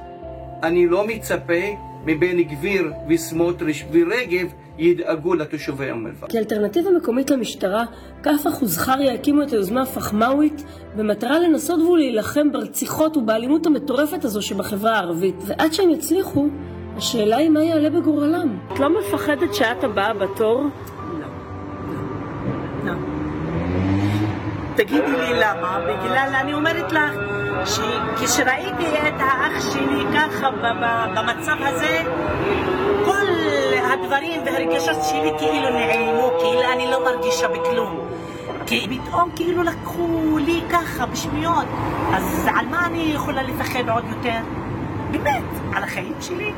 [0.62, 1.62] אני לא מצפה
[2.06, 6.26] מבן גביר וסמוטריץ' ורגב ידאגו לתושבי אום אל-פחם.
[6.26, 7.84] כאלטרנטיבה מקומית למשטרה,
[8.22, 10.64] כפח וזכריה הקימו את היוזמה הפחמאווית
[10.96, 15.34] במטרה לנסות ולהילחם ברציחות ובאלימות המטורפת הזו שבחברה הערבית.
[15.46, 16.48] ועד שהם יצליחו,
[16.96, 18.58] השאלה היא מה יעלה בגורלם.
[18.72, 20.62] את לא מפחדת שאת הבאה בתור?
[21.20, 21.26] לא.
[22.84, 22.92] לא.
[24.76, 27.14] תגידי לי למה, בגלל, אני אומרת לך,
[27.64, 30.50] שכשראיתי את האח שלי ככה
[31.14, 32.02] במצב הזה,
[33.04, 33.26] כל
[33.92, 38.08] הדברים והרגשות שלי כאילו נעלמו, כאילו אני לא מרגישה בכלום.
[38.66, 41.66] כי פתאום כאילו לקחו לי ככה בשמיות,
[42.14, 44.38] אז על מה אני יכולה לפחד עוד יותר?
[45.10, 45.44] באמת,
[45.74, 46.52] על החיים שלי?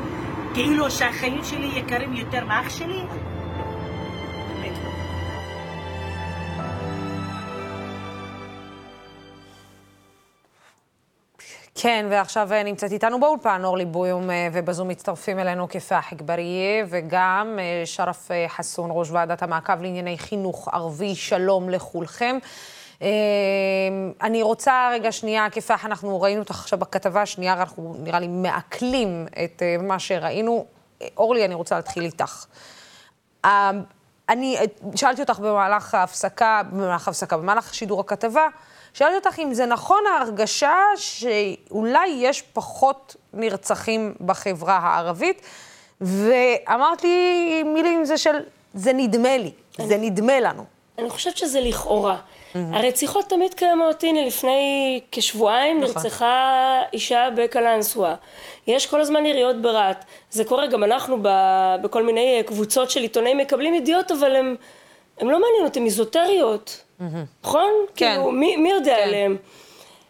[0.53, 3.05] כאילו שהחיים שלי יקרים יותר מאח שלי?
[11.77, 17.59] כן, ועכשיו אה, נמצאת איתנו באולפן אורלי בויום, אה, ובזום מצטרפים אלינו כפאח אגבריה, וגם
[17.59, 22.37] אה, שרף חסון, ראש ועדת המעקב לענייני חינוך ערבי, שלום לכולכם.
[24.21, 29.27] אני רוצה רגע שנייה, כפאח, אנחנו ראינו אותך עכשיו בכתבה, שנייה, אנחנו נראה לי מעכלים
[29.43, 30.65] את מה שראינו.
[31.17, 32.45] אורלי, אני רוצה להתחיל איתך.
[34.29, 34.57] אני
[34.95, 38.47] שאלתי אותך במהלך ההפסקה, במהלך ההפסקה, במהלך שידור הכתבה,
[38.95, 45.41] שאלתי אותך אם זה נכון ההרגשה שאולי יש פחות נרצחים בחברה הערבית,
[46.01, 48.35] ואמרת לי מילים זה של,
[48.73, 50.63] זה נדמה לי, אני, זה נדמה לנו.
[50.99, 52.15] אני חושבת שזה לכאורה.
[52.15, 52.57] Mm-hmm.
[52.73, 55.95] הרציחות תמיד קיימות, הנה לפני כשבועיים נכון.
[55.95, 58.15] נרצחה אישה בקלנסווה.
[58.67, 60.05] יש כל הזמן יריות ברהט.
[60.29, 61.27] זה קורה, גם אנחנו ב,
[61.81, 64.55] בכל מיני קבוצות של עיתונאים מקבלים ידיעות, אבל
[65.17, 66.83] הן לא מעניינות, הן איזוטריות.
[67.43, 67.71] נכון?
[67.95, 68.15] כן.
[68.15, 69.03] כאילו, מי, מי יודע כן.
[69.03, 69.37] עליהם?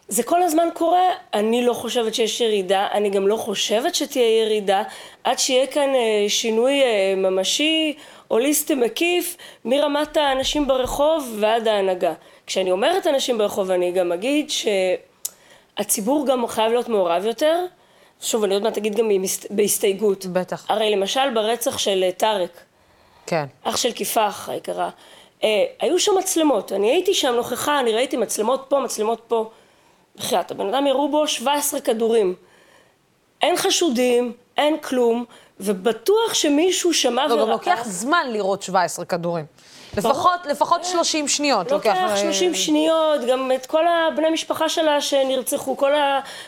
[0.08, 4.82] זה כל הזמן קורה, אני לא חושבת שיש ירידה, אני גם לא חושבת שתהיה ירידה,
[5.24, 7.96] עד שיהיה כאן אה, שינוי אה, ממשי,
[8.28, 12.12] הוליסטי מקיף, מרמת האנשים ברחוב ועד ההנהגה.
[12.46, 14.50] כשאני אומרת אנשים ברחוב, אני גם אגיד
[15.76, 17.64] שהציבור גם חייב להיות מעורב יותר.
[18.20, 19.10] שוב, אני עוד מעט אגיד גם
[19.50, 20.26] בהסתייגות.
[20.26, 20.66] בטח.
[20.68, 22.50] הרי למשל ברצח של אה, טארק,
[23.26, 23.46] כן.
[23.64, 24.90] אח של כיפח היקרה,
[25.44, 29.50] אה, היו שם מצלמות, אני הייתי שם נוכחה, אני ראיתי מצלמות פה, מצלמות פה.
[30.16, 32.34] בחייאת, הבן אדם ירו בו 17 כדורים.
[33.42, 35.24] אין חשודים, אין כלום,
[35.60, 37.36] ובטוח שמישהו שמע וראה...
[37.36, 39.44] לא, גם לוקח זמן לראות 17 כדורים.
[39.96, 41.96] לפחות, לפחות 30 שניות לוקח.
[42.00, 45.92] לוקח 30 שניות, גם את כל הבני משפחה שלה שנרצחו, כל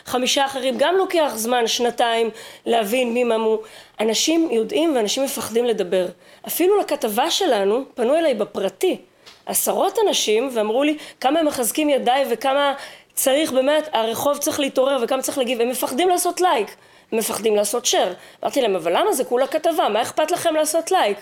[0.05, 2.29] החמישה האחרים, גם לוקח זמן, שנתיים,
[2.65, 3.57] להבין מי ממו.
[3.99, 6.05] אנשים יודעים ואנשים מפחדים לדבר.
[6.47, 8.97] אפילו לכתבה שלנו, פנו אליי בפרטי,
[9.45, 12.73] עשרות אנשים, ואמרו לי כמה הם מחזקים ידיי וכמה
[13.13, 16.75] צריך באמת, הרחוב צריך להתעורר וכמה צריך להגיב, הם מפחדים לעשות לייק,
[17.11, 18.43] מפחדים לעשות share.
[18.43, 21.17] אמרתי להם, אבל למה זה כולה כתבה, מה אכפת לכם לעשות לייק?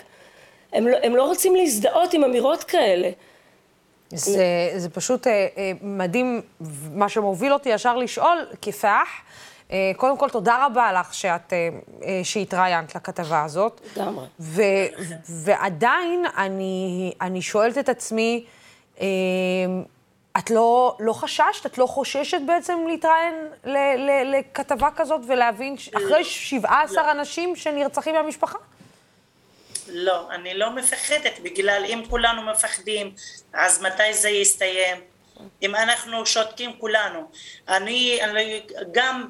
[0.74, 3.09] הם לא, הם לא רוצים להזדהות עם אמירות כאלה.
[4.09, 6.41] זה, זה פשוט אה, אה, מדהים,
[6.93, 9.07] מה שמוביל אותי ישר לשאול, כפאח,
[9.72, 11.70] אה, קודם כל, תודה רבה לך שאת, אה,
[12.03, 13.82] אה, שהתראיינת לכתבה הזאת.
[13.95, 14.26] לגמרי.
[15.30, 18.45] ועדיין אני, אני שואלת את עצמי,
[19.01, 19.05] אה,
[20.38, 23.36] את לא, לא חששת, את לא חוששת בעצם להתראיין
[24.26, 27.11] לכתבה כזאת ולהבין, אחרי 17 לא.
[27.11, 28.57] אנשים שנרצחים מהמשפחה?
[29.89, 33.13] לא, אני לא מפחדת, בגלל אם כולנו מפחדים,
[33.53, 34.97] אז מתי זה יסתיים?
[35.63, 37.19] אם אנחנו שותקים כולנו.
[37.67, 38.61] אני, אני
[38.91, 39.29] גם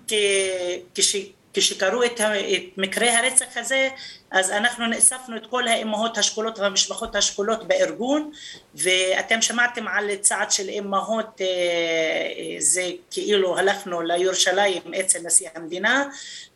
[0.95, 1.15] כש,
[1.53, 3.89] כשקראו את, את מקרי הרצח הזה,
[4.31, 8.31] אז אנחנו נאספנו את כל האימהות השכולות והמשפחות השכולות בארגון,
[8.75, 16.05] ואתם שמעתם על צעד של אימהות, אה, אה, זה כאילו הלכנו לירושלים אצל נשיא המדינה,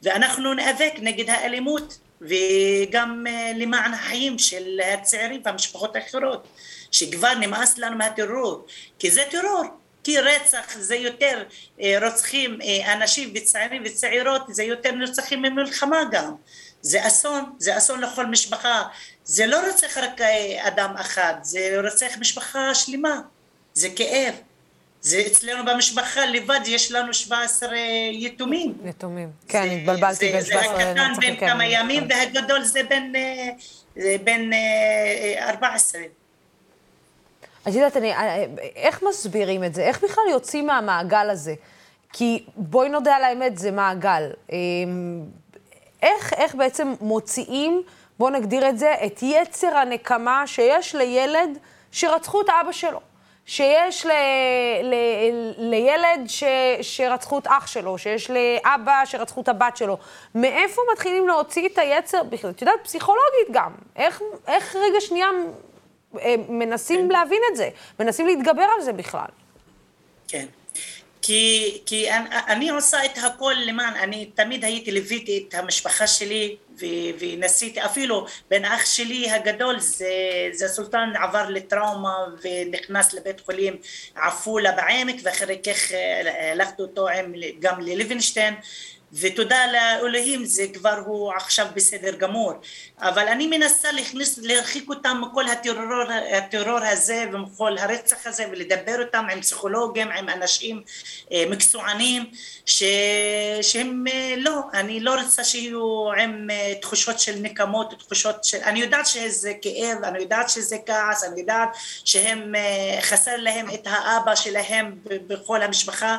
[0.03, 1.97] ואנחנו ניאבק נגד האלימות.
[2.21, 6.47] וגם אה, למען החיים של הצעירים והמשפחות האחרות
[6.91, 8.65] שכבר נמאס לנו מהטרור
[8.99, 9.63] כי זה טרור
[10.03, 11.43] כי רצח זה יותר
[11.81, 16.35] אה, רוצחים אה, אנשים וצעירים וצעירות זה יותר נרצחים ממלחמה גם.
[16.81, 18.83] זה אסון, זה אסון לכל משפחה.
[19.25, 20.21] זה לא רצח רק
[20.59, 23.21] אדם אחד זה רצח משפחה שלמה.
[23.73, 24.33] זה כאב
[25.01, 27.69] זה אצלנו במשפחה לבד יש לנו 17
[28.11, 28.73] יתומים.
[28.85, 30.77] יתומים, כן, התבלבלתי בין 17 נרצחים.
[30.77, 34.51] זה הקטן בין כן, כמה ימים והגדול זה בין, אה, בין
[35.39, 36.01] 14.
[36.01, 36.07] אה,
[37.67, 38.45] את יודעת, אני, אה,
[38.75, 39.81] איך מסבירים את זה?
[39.83, 41.53] איך בכלל יוצאים מהמעגל הזה?
[42.13, 44.31] כי בואי נודה על האמת, זה מעגל.
[46.01, 47.83] איך, איך בעצם מוציאים,
[48.19, 51.57] בואו נגדיר את זה, את יצר הנקמה שיש לילד
[51.91, 53.10] שרצחו את אבא שלו?
[53.45, 54.11] שיש ל,
[54.83, 54.93] ל,
[55.57, 56.43] לילד ש,
[56.81, 59.97] שרצחו את אח שלו, שיש לאבא שרצחו את הבת שלו.
[60.35, 62.21] מאיפה מתחילים להוציא את היצר?
[62.49, 63.71] את יודעת, פסיכולוגית גם.
[63.95, 65.27] איך, איך רגע שנייה
[66.19, 67.69] אה, מנסים להבין את זה?
[67.99, 69.29] מנסים להתגבר על זה בכלל?
[70.27, 70.45] כן.
[71.21, 76.55] כי, כי אני, אני עושה את הכל למען, אני תמיד הייתי, ליוויתי את המשפחה שלי
[76.79, 76.85] ו,
[77.19, 80.09] וניסיתי, אפילו בן אח שלי הגדול, זה,
[80.51, 83.77] זה סולטן עבר לטראומה ונכנס לבית חולים
[84.15, 88.53] עפולה בעמק ואחרי כך אה, הלכתי אותו עם, גם ללוינשטיין
[89.13, 92.53] ותודה לאלוהים זה כבר הוא עכשיו בסדר גמור.
[92.99, 96.03] אבל אני מנסה להכניס, להרחיק אותם מכל הטרור,
[96.37, 100.81] הטרור הזה ומכל הרצח הזה ולדבר אותם עם פסיכולוגים, עם אנשים
[101.31, 102.25] אה, מקצוענים
[102.65, 102.83] ש,
[103.61, 108.79] שהם אה, לא, אני לא רוצה שיהיו עם אה, תחושות של נקמות, תחושות של, אני
[108.79, 111.69] יודעת שזה כאב, אני יודעת שזה כעס, אני יודעת
[112.05, 112.53] שהם
[113.01, 114.95] חסר להם את האבא שלהם
[115.27, 116.17] בכל המשפחה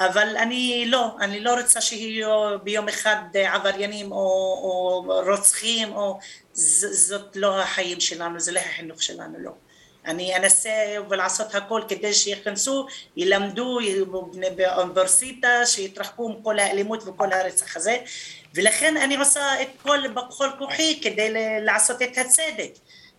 [0.00, 6.18] אבל אני לא, אני לא רוצה שיהיו ביום אחד עבריינים או, או רוצחים, או,
[6.54, 9.50] ז, זאת לא החיים שלנו, זה לא החינוך שלנו, לא.
[10.06, 10.70] אני אנסה
[11.08, 12.86] ולעשות הכל כדי שיכנסו,
[13.16, 13.78] ילמדו
[14.56, 17.96] באוניברסיטה, שיתרחקו מכל האלימות וכל הרצח הזה,
[18.54, 21.28] ולכן אני עושה את כל בכל כוחי כדי
[21.60, 22.72] לעשות את הצדק.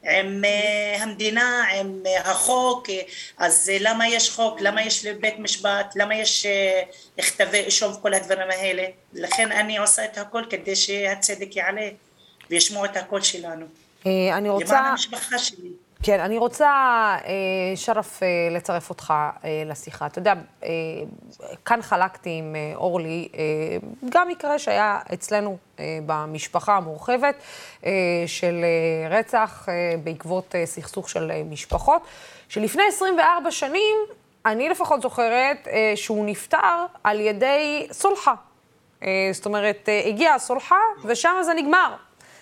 [0.04, 2.88] עם אה, המדינה, עם אה, החוק,
[3.38, 6.46] אז למה יש חוק, למה יש בית משפט, למה יש
[7.18, 8.84] כתבי אישום וכל הדברים האלה,
[9.14, 11.90] לכן אני עושה את הכל כדי שהצדק יעלה
[12.50, 13.66] וישמעו את הקול שלנו.
[14.06, 14.76] אה, אני רוצה...
[14.76, 15.70] למען המשפחה שלי.
[16.04, 16.72] כן, אני רוצה,
[17.76, 19.14] שרף, לצרף אותך
[19.66, 20.06] לשיחה.
[20.06, 20.34] אתה יודע,
[21.66, 23.30] כאן חלקתי עם אורלי
[24.10, 25.58] גם מקרה שהיה אצלנו
[26.06, 27.36] במשפחה המורחבת
[28.28, 28.66] של
[29.10, 29.68] רצח
[30.04, 32.02] בעקבות סכסוך של משפחות,
[32.50, 33.98] שלפני 24 שנים,
[34.46, 38.34] אני לפחות זוכרת שהוא נפטר על ידי סולחה.
[39.32, 41.96] זאת אומרת, הגיעה הסולחה ושם זה נגמר.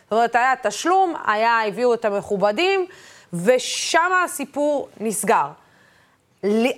[0.03, 2.85] זאת אומרת, היה תשלום, היה, הביאו את המכובדים,
[3.33, 5.47] ושם הסיפור נסגר.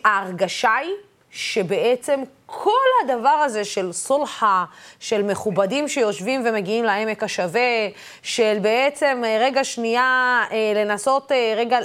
[0.05, 0.93] ההרגשה היא
[1.31, 4.65] שבעצם כל הדבר הזה של סולחה,
[4.99, 7.89] של מכובדים שיושבים ומגיעים לעמק השווה,
[8.21, 11.77] של בעצם אה, רגע שנייה אה, לנסות אה, רגע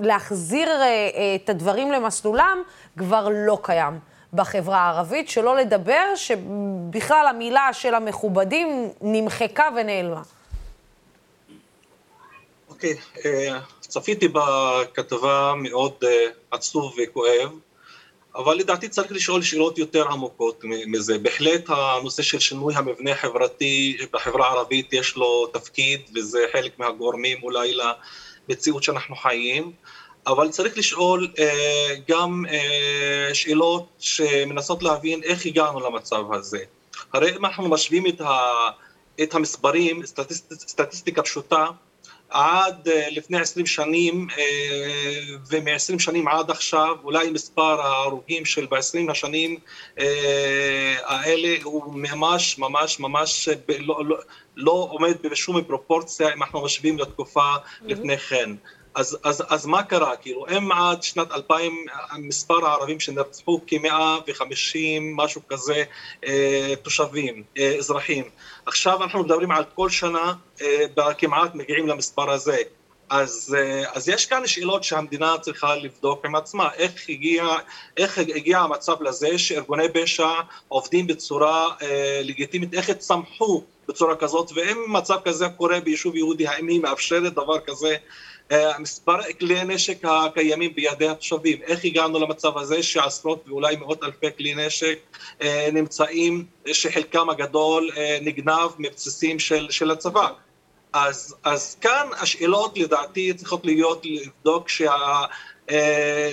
[0.00, 0.68] להחזיר
[1.34, 2.62] את הדברים למסלולם,
[2.98, 3.98] כבר לא קיים.
[4.32, 10.22] בחברה הערבית, שלא לדבר שבכלל המילה של המכובדים נמחקה ונעלמה.
[12.68, 16.06] אוקיי, okay, uh, צפיתי בכתבה מאוד uh,
[16.50, 17.50] עצוב וכואב,
[18.34, 21.18] אבל לדעתי צריך לשאול שאלות יותר עמוקות מזה.
[21.18, 27.76] בהחלט הנושא של שינוי המבנה החברתי בחברה הערבית יש לו תפקיד, וזה חלק מהגורמים אולי
[28.48, 29.72] למציאות שאנחנו חיים,
[30.26, 31.40] אבל צריך לשאול uh,
[32.08, 36.58] גם uh, שאלות שמנסות להבין איך הגענו למצב הזה.
[37.12, 38.38] הרי אם אנחנו משווים את, ה,
[39.22, 41.66] את המספרים, סטטיסט, סטטיסטיקה פשוטה,
[42.30, 45.20] עד אה, לפני עשרים שנים אה,
[45.50, 49.58] ומ-20 שנים עד עכשיו אולי מספר ההרוגים של ב-20 השנים
[49.98, 54.18] אה, האלה הוא ממש ממש ממש לא, לא,
[54.56, 57.84] לא עומד בשום פרופורציה אם אנחנו משווים לתקופה mm-hmm.
[57.84, 58.50] לפני כן.
[58.94, 60.16] אז, אז, אז מה קרה?
[60.16, 61.86] כאילו, אם עד שנת 2000
[62.18, 65.84] מספר הערבים שנרצחו כ-150, משהו כזה,
[66.26, 68.24] אה, תושבים, אה, אזרחים.
[68.66, 70.32] עכשיו אנחנו מדברים על כל שנה
[70.62, 72.56] אה, כמעט מגיעים למספר הזה.
[73.10, 77.44] אז, אה, אז יש כאן שאלות שהמדינה צריכה לבדוק עם עצמה, איך הגיע,
[77.96, 80.28] איך הגיע המצב לזה שארגוני פשע
[80.68, 86.68] עובדים בצורה אה, לגיטימית, איך צמחו בצורה כזאת, ואם מצב כזה קורה ביישוב יהודי, האם
[86.68, 87.96] היא מאפשרת דבר כזה
[88.78, 94.54] מספר כלי נשק הקיימים בידי התושבים, איך הגענו למצב הזה שעשרות ואולי מאות אלפי כלי
[94.54, 94.98] נשק
[95.42, 100.28] אה, נמצאים, שחלקם הגדול אה, נגנב מבסיסים של, של הצבא.
[100.92, 105.24] אז, אז כאן השאלות לדעתי צריכות להיות לבדוק שה...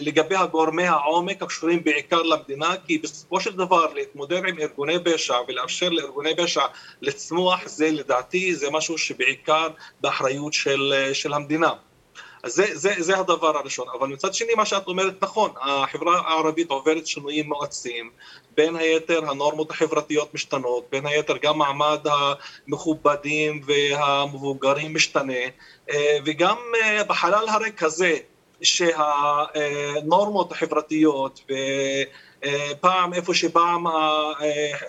[0.02, 5.90] לגבי הגורמי העומק הקשורים בעיקר למדינה, כי בסופו של דבר להתמודד עם ארגוני פשע ולאפשר
[5.90, 6.62] לארגוני פשע
[7.02, 9.68] לצמוח, זה לדעתי זה משהו שבעיקר
[10.02, 11.74] באחריות של, של המדינה.
[12.44, 13.88] אז זה, זה, זה הדבר הראשון.
[14.00, 18.10] אבל מצד שני, מה שאת אומרת נכון, החברה הערבית עוברת שינויים מואצים,
[18.56, 22.00] בין היתר הנורמות החברתיות משתנות, בין היתר גם מעמד
[22.68, 25.44] המכובדים והמבוגרים משתנה,
[25.90, 28.18] אה, וגם אה, בחלל הריק הזה,
[28.62, 31.54] שהנורמות החברתיות ו...
[32.44, 34.34] אה, פעם איפה שפעם אה,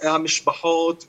[0.02, 1.04] המשפחות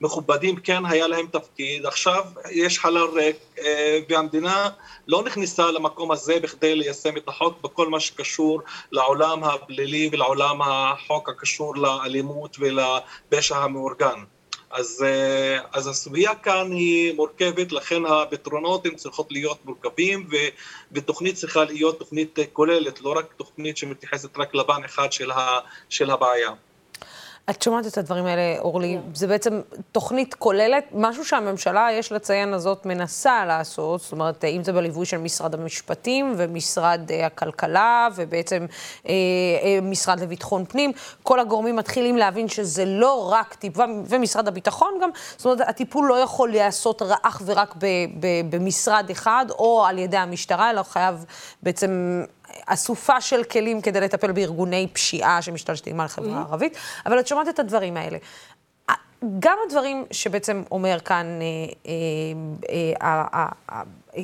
[0.00, 4.68] והמכובדים כן היה להם תפקיד, עכשיו יש חלל ריק אה, והמדינה
[5.06, 8.60] לא נכנסה למקום הזה בכדי ליישם את החוק בכל מה שקשור
[8.92, 14.24] לעולם הפלילי ולעולם החוק הקשור לאלימות ולפשע המאורגן.
[14.74, 20.36] אז, אה, אז הסוגיה כאן היא מורכבת, לכן הפתרונות הן צריכות להיות מורכבים ו,
[20.92, 25.58] ותוכנית צריכה להיות תוכנית כוללת, לא רק תוכנית שמתייחסת רק לבן אחד של, ה,
[25.88, 26.50] של הבעיה.
[27.50, 29.14] את שומעת את הדברים האלה, אורלי, כן.
[29.14, 29.60] זה בעצם
[29.92, 35.18] תוכנית כוללת, משהו שהממשלה, יש לציין, הזאת מנסה לעשות, זאת אומרת, אם זה בליווי של
[35.18, 39.08] משרד המשפטים ומשרד uh, הכלכלה, ובעצם uh, uh,
[39.82, 40.92] משרד לביטחון פנים,
[41.22, 46.14] כל הגורמים מתחילים להבין שזה לא רק טיפול, ומשרד הביטחון גם, זאת אומרת, הטיפול לא
[46.14, 47.86] יכול להיעשות אך ורק ב,
[48.20, 51.24] ב, במשרד אחד, או על ידי המשטרה, אלא חייב
[51.62, 52.22] בעצם...
[52.66, 56.46] אסופה של כלים כדי לטפל בארגוני פשיעה שמשתלטים על החברה mm-hmm.
[56.48, 56.76] הערבית,
[57.06, 58.18] אבל את שומעת את הדברים האלה.
[59.38, 61.26] גם הדברים שבעצם אומר כאן,
[61.86, 61.92] אה,
[63.02, 63.46] אה,
[64.14, 64.22] אה,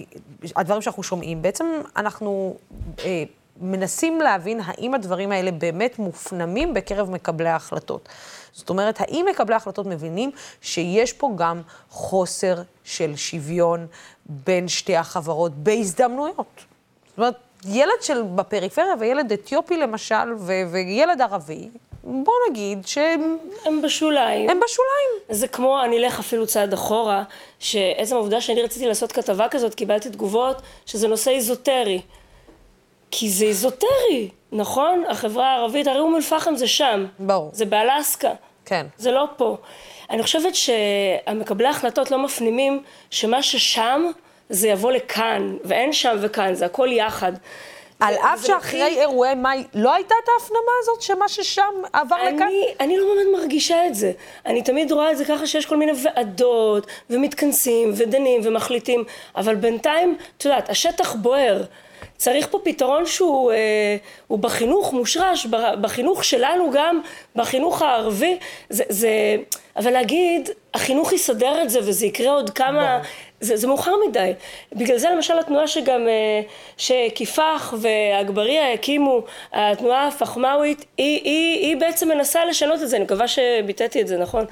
[0.56, 1.66] הדברים שאנחנו שומעים, בעצם
[1.96, 2.56] אנחנו
[3.60, 8.08] מנסים להבין האם הדברים האלה באמת מופנמים בקרב מקבלי ההחלטות.
[8.52, 13.86] זאת אומרת, האם מקבלי ההחלטות מבינים שיש פה גם חוסר של שוויון
[14.26, 16.64] בין שתי החברות בהזדמנויות?
[17.08, 17.34] זאת אומרת,
[17.68, 21.68] ילד של בפריפריה וילד אתיופי למשל, ו- וילד ערבי,
[22.04, 23.38] בוא נגיד שהם...
[23.64, 24.50] הם בשוליים.
[24.50, 25.40] הם בשוליים.
[25.40, 27.22] זה כמו, אני אלך אפילו צעד אחורה,
[27.58, 32.00] שעצם העובדה שאני רציתי לעשות כתבה כזאת, קיבלתי תגובות שזה נושא איזוטרי.
[33.10, 35.04] כי זה איזוטרי, נכון?
[35.08, 37.06] החברה הערבית, הרי אום אל-פחם זה שם.
[37.18, 37.50] ברור.
[37.52, 38.30] זה באלסקה.
[38.64, 38.86] כן.
[38.96, 39.56] זה לא פה.
[40.10, 44.10] אני חושבת שהמקבלי ההחלטות לא מפנימים שמה ששם
[44.50, 47.32] זה יבוא לכאן, ואין שם וכאן, זה הכל יחד.
[48.00, 49.00] על אף שאחרי מתחיל...
[49.00, 52.48] אירועי מאי לא הייתה את ההפנמה הזאת, שמה ששם עבר אני, לכאן?
[52.80, 54.12] אני לא באמת מרגישה את זה.
[54.46, 59.04] אני תמיד רואה את זה ככה שיש כל מיני ועדות, ומתכנסים, ודנים, ומחליטים,
[59.36, 61.62] אבל בינתיים, את יודעת, השטח בוער.
[62.16, 63.96] צריך פה פתרון שהוא אה,
[64.38, 65.46] בחינוך מושרש,
[65.80, 67.00] בחינוך שלנו גם,
[67.36, 69.36] בחינוך הערבי, זה, זה,
[69.76, 73.00] אבל להגיד, החינוך יסדר את זה וזה יקרה עוד כמה...
[73.40, 74.32] זה, זה מאוחר מדי.
[74.72, 76.40] בגלל זה למשל התנועה שגם, אה,
[76.76, 79.22] שכיפח ואגבריה הקימו,
[79.52, 84.18] התנועה הפחמאווית, היא, היא, היא בעצם מנסה לשנות את זה, אני מקווה שביטאתי את זה,
[84.18, 84.44] נכון?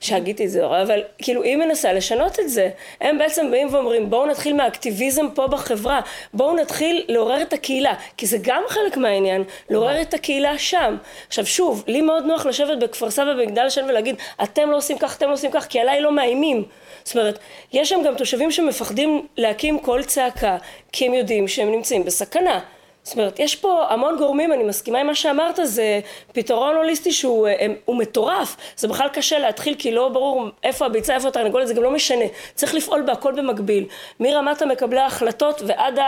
[0.00, 2.70] שהגיתי את זה, אבל כאילו היא מנסה לשנות את זה.
[3.00, 6.00] הם בעצם באים ואומרים בואו נתחיל מהאקטיביזם פה בחברה,
[6.34, 9.25] בואו נתחיל לעורר את הקהילה, כי זה גם חלק מהעניין,
[9.70, 10.96] לעורר את הקהילה שם.
[11.26, 15.16] עכשיו שוב, לי מאוד נוח לשבת בכפר סבא במגדל השן ולהגיד אתם לא עושים כך,
[15.16, 16.64] אתם לא עושים כך, כי עליי לא מאיימים.
[17.04, 17.38] זאת אומרת,
[17.72, 20.56] יש שם גם תושבים שמפחדים להקים קול צעקה,
[20.92, 22.60] כי הם יודעים שהם נמצאים בסכנה.
[23.06, 26.00] זאת אומרת, יש פה המון גורמים, אני מסכימה עם מה שאמרת, זה
[26.32, 28.56] פתרון הוליסטי שהוא הם, הוא מטורף.
[28.76, 32.24] זה בכלל קשה להתחיל, כי לא ברור איפה הביצה, איפה התרנגולת, זה גם לא משנה.
[32.54, 33.86] צריך לפעול בהכל במקביל.
[34.20, 35.98] מרמת המקבלי ההחלטות ועד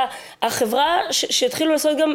[0.42, 2.14] החברה, שיתחילו לעשות גם אה,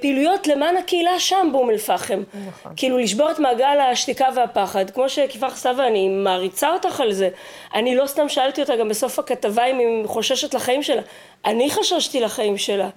[0.00, 2.22] פעילויות למען הקהילה שם באום אל-פחם.
[2.48, 2.72] נכון.
[2.76, 4.90] כאילו לשבור את מעגל השתיקה והפחד.
[4.90, 7.28] כמו שכיפר סבא, אני מעריצה אותך על זה.
[7.74, 11.02] אני לא סתם שאלתי אותה גם בסוף הכתבה אם היא חוששת לחיים שלה.
[11.44, 12.88] אני חששתי לחיים שלה.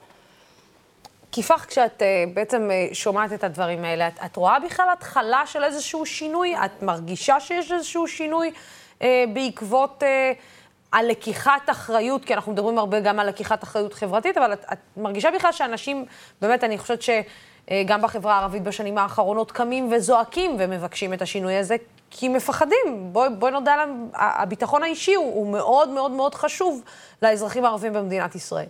[1.32, 5.64] כיפח, כשאת uh, בעצם uh, שומעת את הדברים האלה, את, את רואה בכלל התחלה של
[5.64, 6.56] איזשהו שינוי?
[6.66, 8.52] את מרגישה שיש איזשהו שינוי
[9.00, 9.04] uh,
[9.34, 10.06] בעקבות uh,
[10.94, 15.32] הלקיחת אחריות, כי אנחנו מדברים הרבה גם על לקיחת אחריות חברתית, אבל את, את מרגישה
[15.32, 16.06] בכלל שאנשים,
[16.42, 21.76] באמת, אני חושבת שגם בחברה הערבית בשנים האחרונות קמים וזועקים ומבקשים את השינוי הזה,
[22.12, 23.10] כי מפחדים.
[23.12, 26.82] בואי בוא נודה להם, הביטחון האישי הוא, הוא מאוד מאוד מאוד חשוב
[27.22, 28.66] לאזרחים הערבים במדינת ישראל.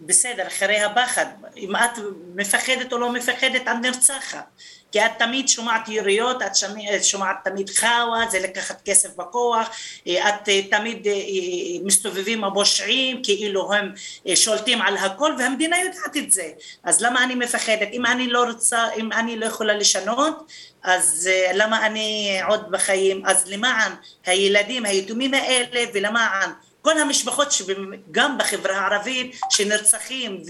[0.00, 1.26] בסדר, אחרי הפחד,
[1.56, 1.98] אם את
[2.34, 4.44] מפחדת או לא מפחדת, את נרצחת.
[4.92, 9.70] כי את תמיד שומעת יריות, את שומעת תמיד חאווה, זה לקחת כסף בכוח,
[10.08, 11.12] את תמיד אה,
[11.84, 13.92] מסתובבים הפושעים, כאילו הם
[14.28, 16.48] אה, שולטים על הכל, והמדינה יודעת את זה.
[16.84, 17.88] אז למה אני מפחדת?
[17.92, 23.22] אם אני לא רוצה, אם אני לא יכולה לשנות, אז אה, למה אני עוד בחיים?
[23.26, 23.92] אז למען
[24.26, 26.50] הילדים היתומים האלה ולמען
[26.82, 27.54] כל המשפחות
[28.10, 30.42] גם בחברה הערבית שנרצחים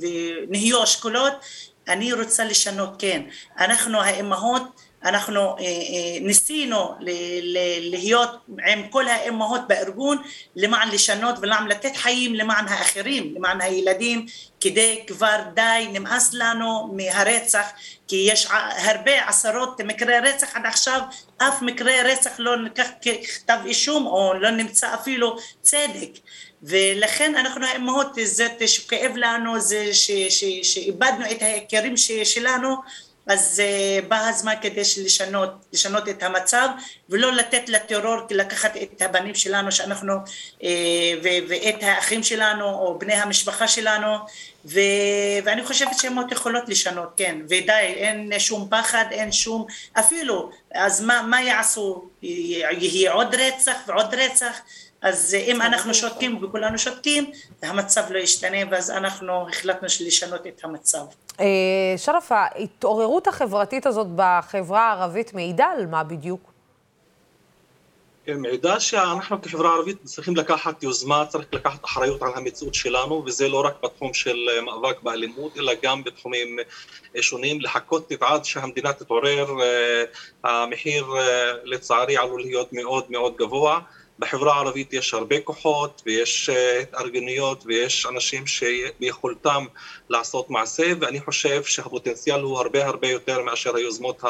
[0.00, 1.32] ונהיו אשכולות
[1.88, 3.22] אני רוצה לשנות כן
[3.58, 4.62] אנחנו האימהות
[5.04, 6.94] אנחנו אה, אה, ניסינו
[7.80, 8.30] להיות
[8.66, 10.18] עם כל האימהות בארגון
[10.56, 14.26] למען לשנות ולמען לתת חיים למען האחרים, למען הילדים,
[14.60, 17.66] כדי כבר די נמאס לנו מהרצח,
[18.08, 21.00] כי יש הרבה עשרות מקרי רצח עד עכשיו,
[21.38, 26.10] אף מקרה רצח לא ניקח ככתב אישום או לא נמצא אפילו צדק.
[26.64, 29.94] ולכן אנחנו האימהות, זה שכאב לנו, זה
[30.62, 32.76] שאיבדנו את היקירים שלנו,
[33.26, 36.68] אז uh, בא הזמן כדי לשנות, לשנות את המצב
[37.08, 40.12] ולא לתת לטרור לקחת את הבנים שלנו שאנחנו
[41.22, 44.16] ו- ואת האחים שלנו או בני המשפחה שלנו
[44.64, 44.80] ו-
[45.44, 49.66] ואני חושבת שהן יכולות לשנות, כן, ודי, אין שום פחד, אין שום,
[49.98, 52.04] אפילו, אז מה, מה יעשו?
[52.22, 54.60] יהיה עוד רצח ועוד רצח?
[55.04, 57.30] אז אם אנחנו שותקים וכולנו שותקים,
[57.62, 61.04] המצב לא ישתנה, ואז אנחנו החלטנו לשנות את המצב.
[61.40, 61.46] אה,
[61.96, 66.52] שרף, ההתעוררות החברתית הזאת בחברה הערבית מעידה על מה בדיוק?
[68.26, 73.48] כן, מעידה שאנחנו כחברה ערבית צריכים לקחת יוזמה, צריך לקחת אחריות על המציאות שלנו, וזה
[73.48, 76.56] לא רק בתחום של מאבק באלימות, אלא גם בתחומים
[77.20, 80.04] שונים, לחכות עד שהמדינה תתעורר, אה,
[80.44, 83.80] המחיר אה, לצערי עלול להיות מאוד מאוד גבוה.
[84.18, 89.64] בחברה הערבית יש הרבה כוחות ויש אה, התארגנויות ויש אנשים שביכולתם
[90.08, 94.22] לעשות מעשה ואני חושב שהפוטנציאל הוא הרבה הרבה יותר מאשר היוזמות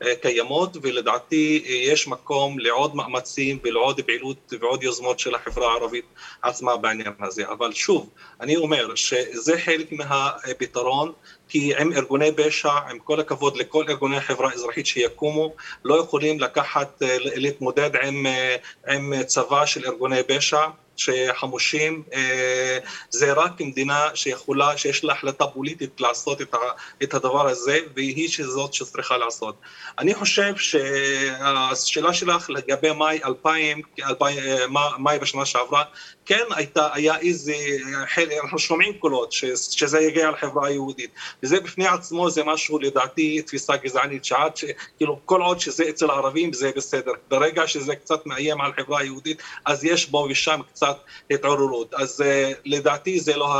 [0.00, 6.04] הקיימות ולדעתי יש מקום לעוד מאמצים ולעוד פעילות ועוד יוזמות של החברה הערבית
[6.42, 7.48] עצמה בעניין הזה.
[7.48, 8.10] אבל שוב
[8.40, 11.12] אני אומר שזה חלק מהפתרון
[11.52, 15.52] כי עם ארגוני פשע, עם כל הכבוד לכל ארגוני החברה האזרחית שיקומו,
[15.84, 18.56] לא יכולים לקחת, אה, להתמודד עם, אה,
[18.88, 20.60] עם צבא של ארגוני פשע.
[20.96, 22.78] שחמושים, אה,
[23.10, 26.40] זה רק מדינה שיכולה, שיש לה החלטה פוליטית לעשות
[27.02, 29.54] את הדבר הזה, והיא שזאת שצריכה לעשות.
[29.98, 33.82] אני חושב שהשאלה שלך לגבי מאי 2000,
[34.98, 35.82] מאי בשנה שעברה,
[36.26, 37.54] כן הייתה, היה איזה,
[38.42, 41.10] אנחנו שומעים קולות שזה יגיע לחברה היהודית,
[41.42, 44.52] וזה בפני עצמו זה משהו לדעתי תפיסה גזענית, שעד,
[44.96, 49.42] כאילו כל עוד שזה אצל הערבים זה בסדר, ברגע שזה קצת מאיים על החברה היהודית
[49.64, 50.81] אז יש בו ושם קצת
[51.30, 53.54] התעוררות, אז uh, לדעתי זה לא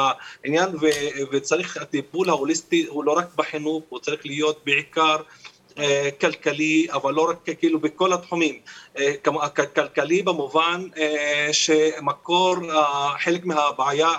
[0.44, 0.86] העניין ו,
[1.32, 5.16] וצריך, הטיפול ההוליסטי הוא לא רק בחינוך, הוא צריך להיות בעיקר
[5.78, 8.58] אה, כלכלי, אבל לא רק כאילו בכל התחומים,
[8.98, 9.12] אה,
[9.74, 12.56] כלכלי במובן אה, שמקור,
[13.18, 14.10] חלק מהבעיה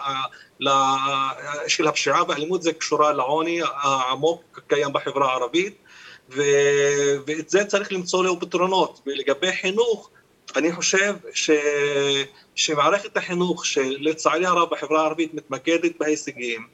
[1.67, 5.77] של הפשיעה והאלימות זה קשורה לעוני העמוק קיים בחברה הערבית
[6.29, 9.01] ואת זה צריך למצוא לו פתרונות.
[9.05, 10.09] ולגבי חינוך
[10.55, 11.49] אני חושב ש...
[12.55, 16.67] שמערכת החינוך שלצערי הרב בחברה הערבית מתמקדת בהישגים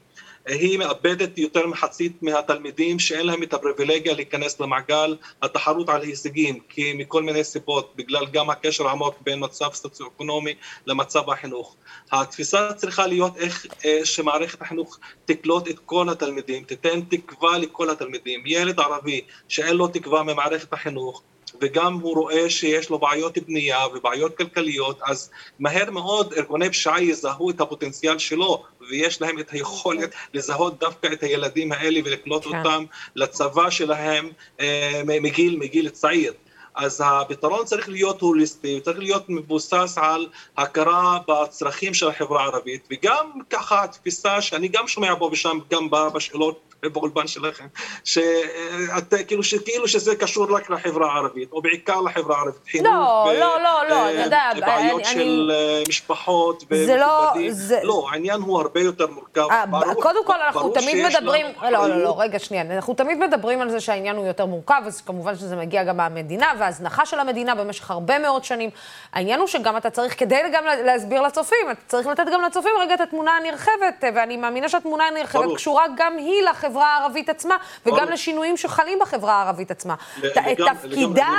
[0.45, 6.93] היא מאבדת יותר מחצית מהתלמידים שאין להם את הפריבילגיה להיכנס למעגל התחרות על הישגים, כי
[6.93, 10.53] מכל מיני סיבות, בגלל גם הקשר העמוק בין מצב סוציו-אקונומי
[10.85, 11.75] למצב החינוך.
[12.11, 18.43] התפיסה צריכה להיות איך אה, שמערכת החינוך תקלוט את כל התלמידים, תיתן תקווה לכל התלמידים.
[18.45, 21.23] ילד ערבי שאין לו תקווה ממערכת החינוך,
[21.61, 25.29] וגם הוא רואה שיש לו בעיות בנייה ובעיות כלכליות, אז
[25.59, 31.23] מהר מאוד ארגוני פשיעה יזהו את הפוטנציאל שלו, ויש להם את היכולת לזהות דווקא את
[31.23, 32.57] הילדים האלה ולקלוט כן.
[32.57, 32.85] אותם
[33.15, 34.29] לצבא שלהם
[34.59, 36.33] אה, מגיל, מגיל צעיר.
[36.75, 43.31] אז הפתרון צריך להיות הוליסטי, צריך להיות מבוסס על הכרה בצרכים של החברה הערבית, וגם
[43.49, 47.65] ככה התפיסה שאני גם שומע פה ושם, גם בשאלות באולפן שלכם,
[48.03, 53.39] שאת, כאילו, שכאילו שזה קשור רק לחברה הערבית, או בעיקר לחברה הערבית, חינוך, לא, ו,
[53.39, 55.83] לא, לא, לא, אתה יודע, בעיות אני, של אני...
[55.89, 57.79] משפחות זה לא, זה...
[57.83, 59.47] לא, העניין הוא הרבה יותר מורכב.
[59.49, 63.17] 아, אה, ברור, קודם כל, אנחנו תמיד מדברים, לא, לא, לא, רגע, שנייה, אנחנו תמיד
[63.17, 67.19] מדברים על זה שהעניין הוא יותר מורכב, אז כמובן שזה מגיע גם מהמדינה, וההזנחה של
[67.19, 68.69] המדינה במשך הרבה מאוד שנים.
[69.13, 72.93] העניין הוא שגם אתה צריך, כדי גם להסביר לצופים, אתה צריך לתת גם לצופים רגע
[72.93, 76.68] את התמונה הנרחבת, ואני מאמינה שהתמונה הנרחבת קשורה גם היא לחברה.
[76.69, 79.95] לחברה הערבית עצמה, וגם לשינויים שחלים בחברה הערבית עצמה.
[80.21, 81.29] תפקידה,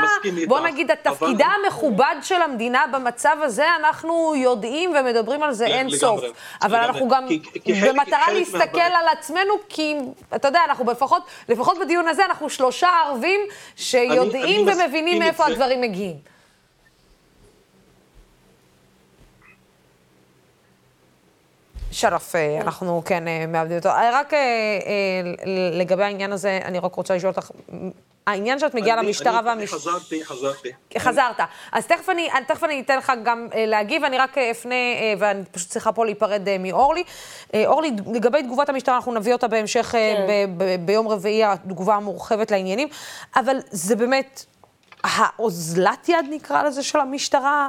[0.48, 6.20] בוא נגיד, התפקידה המכובד של המדינה במצב הזה, אנחנו יודעים ומדברים על זה אין סוף.
[6.62, 7.26] אבל אנחנו גם,
[7.88, 9.96] במטרה להסתכל על עצמנו, כי
[10.34, 13.40] אתה יודע, אנחנו לפחות, לפחות בדיון הזה, אנחנו שלושה ערבים
[13.76, 16.39] שיודעים ומבינים מאיפה הדברים מגיעים.
[21.90, 23.88] שרף, אה, אנחנו כן אה, מאבדים אותו.
[23.88, 24.32] אה, רק
[25.72, 27.50] לגבי העניין הזה, אני רק רוצה לשאול אותך,
[28.26, 29.56] העניין שאת מגיעה למשטרה והמשטרה...
[29.56, 30.68] אני חזרתי, חזרתי.
[30.98, 31.40] חזרת.
[31.72, 34.74] אז תכף אני, תכף אני אתן לך גם להגיב, אני רק אפנה,
[35.18, 37.04] ואני פשוט צריכה פה להיפרד מאורלי.
[37.54, 40.26] אורלי, לגבי תגובת המשטרה, אנחנו נביא אותה בהמשך כן.
[40.80, 42.88] ביום רביעי, התגובה המורחבת לעניינים,
[43.36, 44.44] אבל זה באמת...
[45.04, 47.68] האוזלת יד נקרא לזה של המשטרה,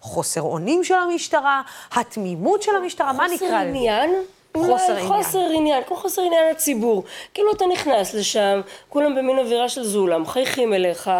[0.00, 1.62] החוסר אונים של המשטרה,
[1.92, 3.54] התמימות של המשטרה, מה נקרא לזה?
[3.54, 4.10] חוסר עניין?
[4.56, 5.06] חוסר עניין.
[5.08, 7.04] חוסר עניין, כמו חוסר עניין לציבור.
[7.34, 11.10] כאילו אתה נכנס לשם, כולם במין אווירה של זולה, מחייכים אליך.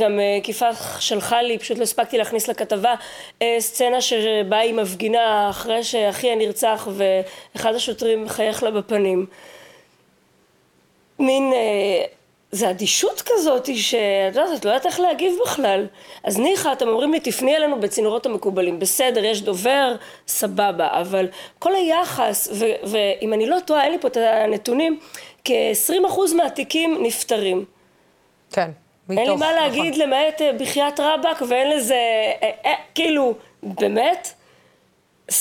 [0.00, 0.66] גם אה, כיפה
[0.98, 2.94] שלחה לי, פשוט לא הספקתי להכניס לכתבה,
[3.42, 9.26] אה, סצנה שבה היא מפגינה אחרי שאחיה נרצח ואחד השוטרים מחייך לה בפנים.
[11.18, 11.52] מין...
[12.52, 15.86] אה, זה אדישות כזאת שאת יודעת, את לא יודעת איך להגיב בכלל.
[16.24, 18.78] אז ניחא, אתם אומרים לי, תפני אלינו בצינורות המקובלים.
[18.78, 19.96] בסדר, יש דובר,
[20.28, 21.28] סבבה, אבל
[21.58, 22.48] כל היחס,
[22.82, 25.00] ואם אני לא טועה, אין לי פה את הנתונים,
[25.44, 27.64] כ-20% מהתיקים נפתרים.
[28.52, 28.70] כן,
[29.08, 30.02] מתוך, אין לי מה להגיד נכון.
[30.02, 31.94] למעט אה, בחייאת רבאק, ואין לזה,
[32.42, 34.32] אה, אה, כאילו, באמת?
[35.30, 35.32] 20%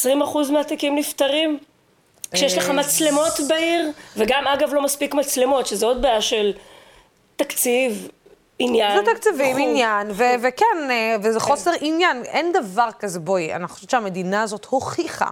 [0.51, 1.59] מהתיקים נפתרים?
[2.31, 6.53] כשיש לך מצלמות בעיר, וגם אגב לא מספיק מצלמות, שזה עוד בעיה של...
[7.39, 8.07] תקציב,
[8.61, 9.05] עניין.
[9.05, 9.65] זה תקציבים, חוב.
[9.67, 12.23] עניין, ו- וכן, אה, וזה חוסר עניין.
[12.25, 15.29] אין דבר כזה, בואי, אני חושבת שהמדינה הזאת הוכיחה.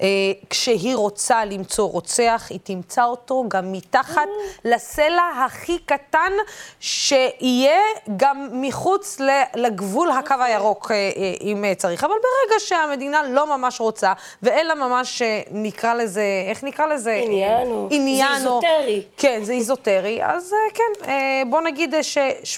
[0.00, 0.06] אה,
[0.50, 4.28] כשהיא רוצה למצוא רוצח, היא תמצא אותו גם מתחת
[4.64, 6.32] לסלע הכי קטן,
[6.80, 7.80] שיהיה
[8.16, 9.18] גם מחוץ
[9.54, 11.10] לגבול הקו הירוק, אה, אה,
[11.40, 12.04] אם אה, צריך.
[12.04, 14.12] אבל ברגע שהמדינה לא ממש רוצה,
[14.42, 17.20] ואין לה ממש, אה, נקרא לזה, איך נקרא לזה?
[17.24, 19.02] עניין או- עניין זה איזוטרי.
[19.16, 22.00] כן, זה איזוטרי, אז אה, כן, אה, בוא נגיד אה,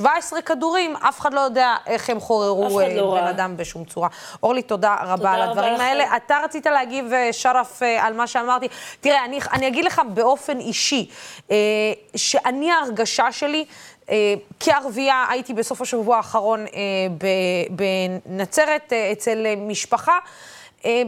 [0.06, 3.30] ש-17 כדורים, אף אחד לא יודע איך הם חוררו אה, לא בן ראה.
[3.30, 4.08] אדם בשום צורה.
[4.42, 5.82] אורלי, תודה רבה על רבה הדברים לכם.
[5.82, 6.16] האלה.
[6.16, 8.68] אתה רצית להגיב, אה, שרף, אה, על מה שאמרתי.
[9.00, 11.08] תראה, אני, אני אגיד לך באופן אישי,
[12.16, 13.64] שאני ההרגשה שלי,
[14.10, 16.66] אה, כערבייה, הייתי בסוף השבוע האחרון
[17.18, 17.26] ב-
[18.26, 20.18] בנצרת אה, אצל אה, משפחה.
[20.84, 21.02] אה,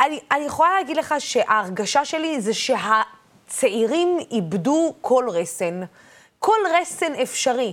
[0.00, 5.82] אני, אני יכולה להגיד לך שההרגשה שלי זה שהצעירים איבדו כל רסן.
[6.38, 7.72] כל רסן אפשרי.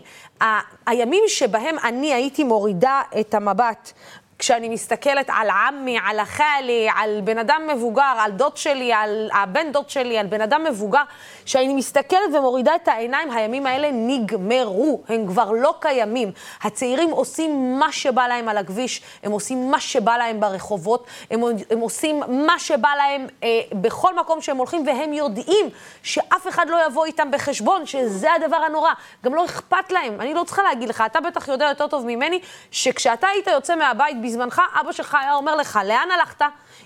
[0.85, 3.93] הימים שבהם אני הייתי מורידה את המבט,
[4.39, 9.71] כשאני מסתכלת על עמי, על החאלי, על בן אדם מבוגר, על דוד שלי, על הבן
[9.71, 11.01] דוד שלי, על בן אדם מבוגר,
[11.45, 16.31] כשאני מסתכלת ומורידה את העיניים, הימים האלה נגמרו, הם כבר לא קיימים.
[16.61, 21.79] הצעירים עושים מה שבא להם על הכביש, הם עושים מה שבא להם ברחובות, הם, הם
[21.79, 25.65] עושים מה שבא להם אה, בכל מקום שהם הולכים, והם יודעים
[26.03, 28.91] שאף אחד לא יבוא איתם בחשבון, שזה הדבר הנורא.
[29.25, 32.39] גם לא אכפת להם, אני לא צריכה להגיד לך, אתה בטח יודע יותר טוב ממני,
[32.71, 36.41] שכשאתה היית יוצא מהבית בזמנך, אבא שלך היה אומר לך, לאן הלכת?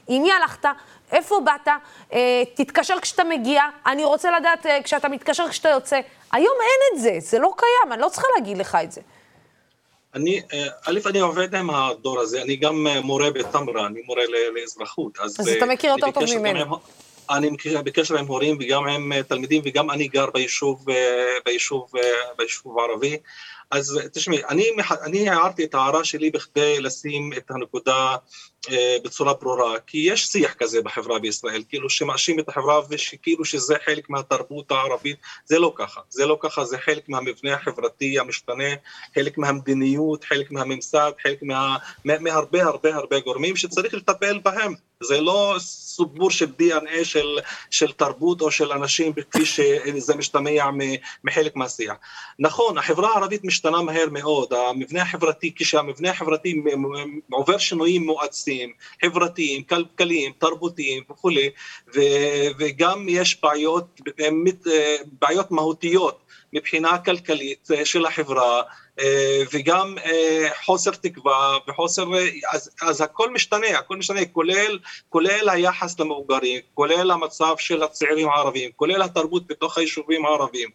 [0.07, 0.65] עם מי הלכת?
[1.11, 1.67] איפה באת?
[2.13, 5.99] אה, תתקשר כשאתה מגיע, אני רוצה לדעת אה, כשאתה מתקשר, כשאתה יוצא.
[6.31, 9.01] היום אין את זה, זה לא קיים, אני לא צריכה להגיד לך את זה.
[10.15, 14.21] אני, אה, א', אני עובד עם הדור הזה, אני גם אה, מורה בתמרה, אני מורה
[14.55, 15.19] לאזרחות.
[15.19, 16.23] אז אה, אתה מכיר אני יותר טוב.
[16.45, 16.73] עם-
[17.29, 20.95] אני מכיר- בקשר עם הורים וגם עם אה, תלמידים, וגם אני גר ביישוב, אה,
[21.45, 22.01] ביישוב, אה,
[22.37, 23.17] ביישוב הערבי.
[23.71, 24.65] אז תשמעי, אני,
[25.01, 28.15] אני הערתי את ההערה שלי בכדי לשים את הנקודה
[29.03, 34.09] בצורה ברורה, כי יש שיח כזה בחברה בישראל, כאילו שמאשים את החברה ושכאילו שזה חלק
[34.09, 38.69] מהתרבות הערבית, זה לא ככה, זה לא ככה, זה חלק מהמבנה החברתי המשתנה,
[39.15, 45.21] חלק מהמדיניות, חלק מהממסד, חלק מה, מה, מהרבה הרבה הרבה גורמים שצריך לטפל בהם, זה
[45.21, 47.39] לא סיפור של DNA של,
[47.71, 50.69] של תרבות או של אנשים כפי שזה משתמע
[51.23, 51.93] מחלק מהשיח.
[52.39, 56.61] נכון, החברה הערבית משתנה מהר מאוד, המבנה החברתי, כשהמבנה החברתי
[57.31, 58.46] עובר שינויים מואצים,
[59.05, 61.49] חברתיים, כלכליים, תרבותיים וכולי,
[62.59, 66.19] וגם יש בעיות, אה, בעיות מהותיות
[66.57, 68.61] מבחינה כלכלית אה, של החברה,
[68.99, 72.05] אה, וגם אה, חוסר תקווה וחוסר,
[72.51, 74.79] אז, אז הכל משתנה, הכל משתנה, כולל,
[75.09, 80.69] כולל היחס למבוגרים, כולל המצב של הצעירים הערבים, כולל התרבות בתוך היישובים הערביים.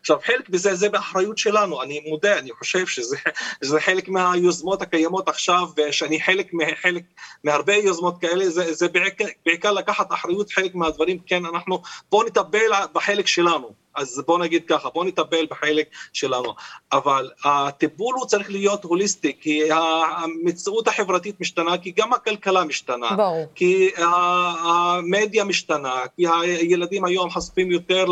[0.00, 5.68] עכשיו חלק מזה זה באחריות שלנו, אני מודה, אני חושב שזה חלק מהיוזמות הקיימות עכשיו,
[5.90, 6.50] שאני חלק,
[6.82, 7.02] חלק
[7.44, 12.70] מהרבה יוזמות כאלה, זה, זה בעיקר, בעיקר לקחת אחריות חלק מהדברים, כן, אנחנו, בואו נטפל
[12.92, 13.87] בחלק שלנו.
[13.98, 16.54] אז בואו נגיד ככה, בואו נטפל בחלק שלנו.
[16.92, 23.16] אבל הטיפול הוא צריך להיות הוליסטי, כי המציאות החברתית משתנה, כי גם הכלכלה משתנה.
[23.16, 23.46] ברור.
[23.54, 28.06] כי המדיה משתנה, כי הילדים היום חשופים יותר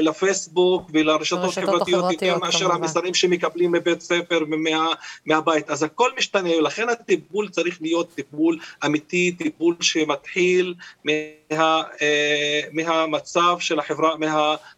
[0.00, 2.74] לפייסבוק ולרשתות לרשתות חברתיות, החברתיות, יותר מאשר כמובן.
[2.74, 4.86] המסרים שמקבלים מבית ספר ומה,
[5.26, 5.70] מהבית.
[5.70, 13.78] אז הכל משתנה, ולכן הטיפול צריך להיות טיפול אמיתי, טיפול שמתחיל מה, אה, מהמצב של
[13.78, 14.16] החברה,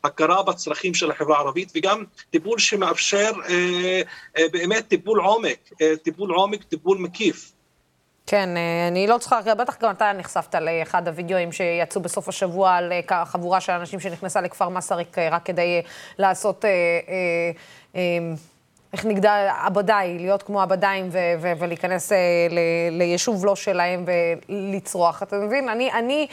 [0.04, 4.02] מההכרה בצרכים של החברה הערבית, וגם טיפול שמאפשר אה,
[4.38, 7.52] אה, באמת טיפול עומק, אה, טיפול עומק, טיפול מקיף.
[8.26, 8.48] כן,
[8.88, 12.92] אני לא צריכה, בטח גם אתה נחשפת לאחד הווידאוים שיצאו בסוף השבוע על
[13.24, 15.82] חבורה של אנשים שנכנסה לכפר מסריק רק כדי
[16.18, 17.50] לעשות, אה, אה,
[17.96, 18.34] אה,
[18.92, 20.62] איך נגדע, עבדאי, להיות כמו
[21.40, 22.12] ו- ולהיכנס
[22.90, 24.04] ליישוב לא שלהם
[24.48, 25.22] ולצרוח.
[25.22, 25.68] אתה מבין?
[25.68, 26.26] אני, אני,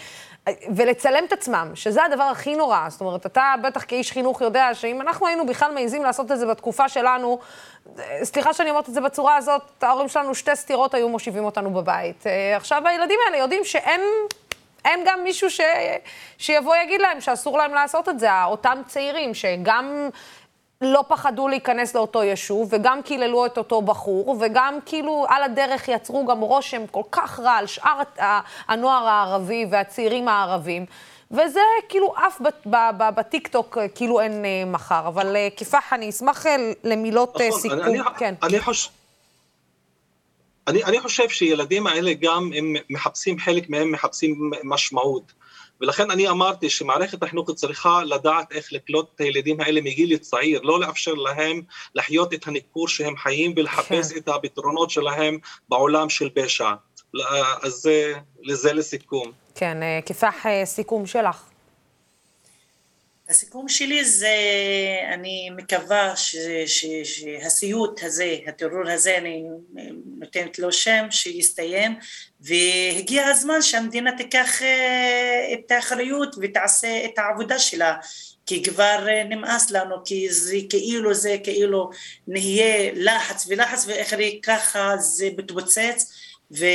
[0.76, 2.86] ולצלם את עצמם, שזה הדבר הכי נורא.
[2.90, 6.46] זאת אומרת, אתה בטח כאיש חינוך יודע שאם אנחנו היינו בכלל מעיזים לעשות את זה
[6.46, 7.40] בתקופה שלנו,
[8.24, 12.28] סליחה שאני אומרת את זה בצורה הזאת, ההורים שלנו שתי סטירות היו מושיבים אותנו בבית.
[12.28, 14.02] אה, עכשיו הילדים האלה יודעים שאין...
[14.86, 15.62] אין גם מישהו ש...
[16.38, 18.44] שיבוא יגיד להם שאסור להם לעשות את זה.
[18.44, 20.10] אותם צעירים שגם
[20.86, 26.26] לא פחדו להיכנס לאותו יישוב, וגם קיללו את אותו בחור, וגם כאילו על הדרך יצרו
[26.26, 28.00] גם רושם כל כך רע על שאר
[28.68, 30.86] הנוער הערבי והצעירים הערבים.
[31.34, 31.60] וזה
[31.90, 35.08] כאילו עף ב- בטיקטוק אה, כאילו אין אה, מחר.
[35.08, 36.46] אבל אה, כפאח, אני אשמח
[36.84, 37.82] למילות נכון, סיכום.
[37.82, 38.36] אני, כן.
[38.44, 38.90] אני, חוש...
[40.68, 45.34] אני, אני חושב שילדים האלה גם, הם מחפשים, חלק מהם מחפשים משמעות.
[45.82, 50.80] ולכן אני אמרתי שמערכת החינוך צריכה לדעת איך לקלוט את הילדים האלה מגיל צעיר, לא
[50.80, 51.62] לאפשר להם
[51.96, 54.18] לחיות את הניכור שהם חיים ולחפש כן.
[54.18, 55.38] את הפתרונות שלהם
[55.70, 56.72] בעולם של פשע.
[57.62, 59.32] אז זה, לזה לסיכום.
[59.56, 61.53] כן, כפח סיכום שלך.
[63.30, 64.36] הסיכום שלי זה,
[65.14, 69.44] אני מקווה ש, ש, שהסיוט הזה, הטרור הזה, אני
[70.18, 71.96] נותנת לו שם, שיסתיים,
[72.42, 77.96] והגיע הזמן שהמדינה תיקח אה, את האחריות ותעשה את העבודה שלה,
[78.46, 81.90] כי כבר אה, נמאס לנו, כי זה כאילו זה כאילו
[82.28, 86.14] נהיה לחץ ולחץ ואחרי ככה זה מתפוצץ
[86.60, 86.66] ו...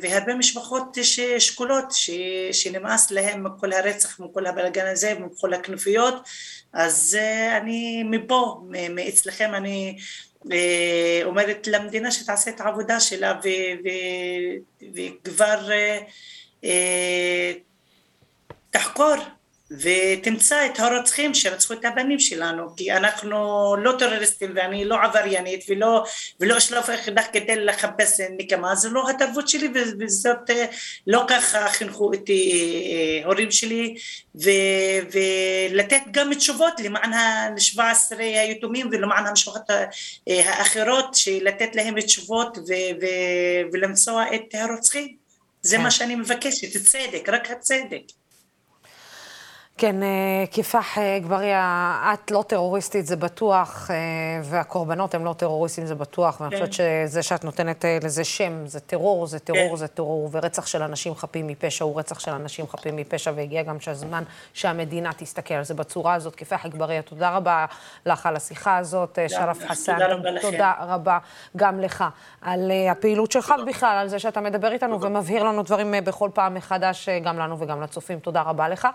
[0.00, 0.98] והרבה משפחות
[1.38, 2.10] שכולות ש...
[2.52, 6.14] שנמאס להם מכל הרצח, מכל הבלגן הזה, מכל הכנופיות,
[6.72, 9.96] אז אה, אני מפה, מאצלכם אני
[10.52, 13.48] אה, אומרת למדינה שתעשה את העבודה שלה ו...
[13.84, 13.88] ו...
[14.94, 15.70] וכבר
[16.64, 17.52] אה,
[18.70, 19.14] תחקור
[19.70, 23.36] ותמצא את הרוצחים שרצחו את הבנים שלנו כי אנחנו
[23.76, 26.04] לא טרוריסטים ואני לא עבריינית ולא,
[26.40, 28.74] ולא אשלוף אקדח כדי לחפש נקמה.
[28.74, 29.68] זה לא התרבות שלי
[30.00, 30.50] וזאת
[31.06, 32.52] לא ככה חינכו אותי
[32.90, 33.94] אה, הורים שלי.
[34.42, 34.50] ו,
[35.12, 39.62] ולתת גם תשובות למען ה-17 היתומים ולמען המשפחות
[40.26, 43.06] האחרות שלתת להם תשובות ו, ו,
[43.72, 45.16] ולמצוא את הרוצחים.
[45.62, 45.82] זה כן.
[45.82, 48.02] מה שאני מבקשת, צדק, רק הצדק
[49.78, 53.96] כן, אה, כיפח אה, גבריה, את לא טרוריסטית, זה בטוח, אה,
[54.42, 56.72] והקורבנות הם לא טרוריסטים, זה בטוח, ואני חושבת כן.
[57.06, 59.76] שזה שאת נותנת לזה שם, זה טרור, זה טרור, כן.
[59.76, 63.80] זה טרור, ורצח של אנשים חפים מפשע הוא רצח של אנשים חפים מפשע, והגיע גם
[63.80, 66.34] שהזמן שהמדינה תסתכל על זה בצורה הזאת.
[66.34, 67.66] כיפח גבריה, תודה רבה
[68.06, 69.92] לך על השיחה הזאת, שרף חסן.
[69.92, 70.50] תודה רבה לכם.
[70.50, 71.18] תודה רבה
[71.56, 72.04] גם לך
[72.42, 77.08] על הפעילות שלך בכלל, על זה שאתה מדבר איתנו ומבהיר לנו דברים בכל פעם מחדש,
[77.08, 78.18] גם לנו וגם לצופים.
[78.18, 78.88] תודה רבה לך.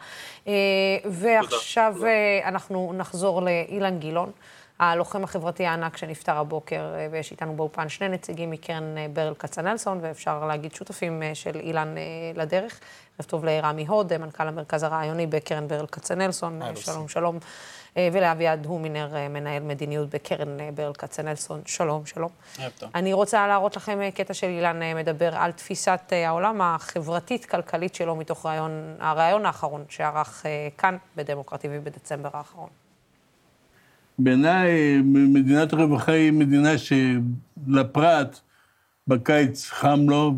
[1.05, 2.07] ועכשיו תודה.
[2.07, 4.31] אה, אנחנו נחזור לאילן גילאון,
[4.79, 9.99] הלוחם החברתי הענק שנפטר הבוקר, אה, ויש איתנו באופן שני נציגים מקרן אה, ברל כצנלסון,
[10.01, 11.95] ואפשר להגיד שותפים של אילן
[12.35, 12.79] לדרך.
[13.19, 16.61] ערב טוב לרמי הוד, מנכ"ל המרכז הרעיוני בקרן ברל כצנלסון.
[16.75, 17.39] שלום, שלום.
[17.97, 21.61] ולאביעד הומינר, מנהל מדיניות בקרן ברל כצנלסון.
[21.65, 22.29] שלום, שלום.
[22.95, 28.71] אני רוצה להראות לכם קטע של אילן מדבר על תפיסת העולם החברתית-כלכלית שלו מתוך רעיון,
[28.99, 30.45] הרעיון האחרון שערך
[30.77, 32.69] כאן בדמוקרטיבי בדצמבר האחרון.
[34.19, 38.39] בעיניי מדינת הרווחה היא מדינה שלפרט
[39.07, 40.33] בקיץ חם לו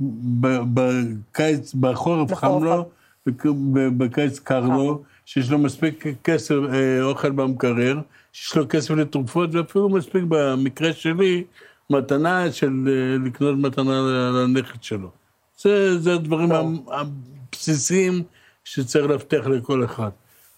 [0.00, 2.88] ובקיץ, בחורף חם לו
[3.26, 5.02] ובקיץ קר לו.
[5.24, 8.00] שיש לו מספיק כסף, אה, אוכל במקרר,
[8.32, 11.44] שיש לו כסף לתרופות, ואפילו מספיק במקרה שלי,
[11.90, 14.00] מתנה של אה, לקנות מתנה
[14.32, 15.10] לנכד שלו.
[15.58, 16.50] זה, זה הדברים
[16.88, 18.22] הבסיסיים
[18.64, 20.10] שצריך להבטיח לכל אחד.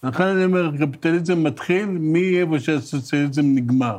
[0.03, 3.97] לכן אני אומר, קפיטליזם מתחיל מאיפה שהסוציאליזם נגמר.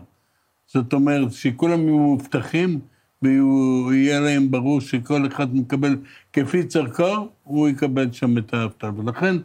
[0.67, 2.81] זאת אומרת, שכולם יהיו מובטחים,
[3.23, 5.97] ויהיה להם ברור שכל אחד מקבל
[6.33, 8.91] כפי צרכו, הוא יקבל שם את האבטל.
[8.97, 9.37] ולכן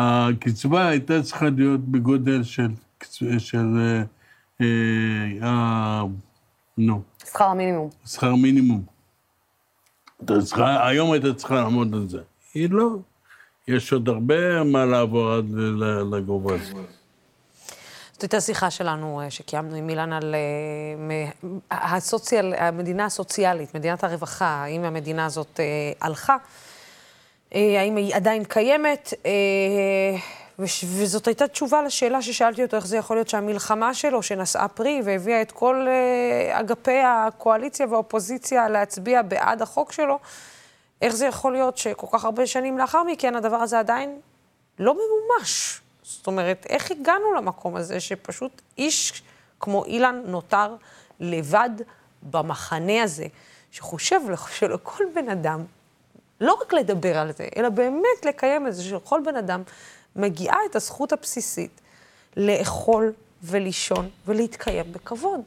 [0.00, 2.68] הקצבה הייתה צריכה להיות בגודל של,
[3.38, 3.66] של
[4.60, 4.66] אה,
[5.42, 6.02] אה,
[6.78, 7.02] נו.
[7.24, 7.90] שכר המינימום.
[8.06, 8.82] שכר מינימום.
[10.58, 12.18] היום הייתה צריכה לעמוד על זה.
[12.54, 12.96] היא לא.
[13.68, 15.44] יש עוד הרבה מה לעבור עד
[16.12, 16.72] לגובה הזה.
[18.12, 20.34] זאת הייתה שיחה שלנו אה, שקיימנו עם אילן על
[21.70, 25.60] הסוציאל, המדינה הסוציאלית, מדינת הרווחה, האם המדינה הזאת
[26.00, 26.36] הלכה.
[27.54, 30.16] אה, האם היא עדיין קיימת, אה,
[30.58, 35.42] וזאת הייתה תשובה לשאלה ששאלתי אותו, איך זה יכול להיות שהמלחמה שלו, שנשאה פרי והביאה
[35.42, 40.18] את כל אה, אגפי הקואליציה והאופוזיציה להצביע בעד החוק שלו,
[41.02, 44.20] איך זה יכול להיות שכל כך הרבה שנים לאחר מכן הדבר הזה עדיין
[44.78, 45.80] לא ממומש?
[46.02, 49.22] זאת אומרת, איך הגענו למקום הזה שפשוט איש
[49.60, 50.74] כמו אילן נותר
[51.20, 51.70] לבד
[52.22, 53.26] במחנה הזה,
[53.70, 54.20] שחושב
[54.50, 55.64] שלכל בן אדם
[56.40, 59.62] לא רק לדבר על זה, אלא באמת לקיים את זה, שלכל בן אדם
[60.16, 61.80] מגיעה את הזכות הבסיסית
[62.36, 63.12] לאכול
[63.42, 65.40] ולישון ולהתקיים בכבוד.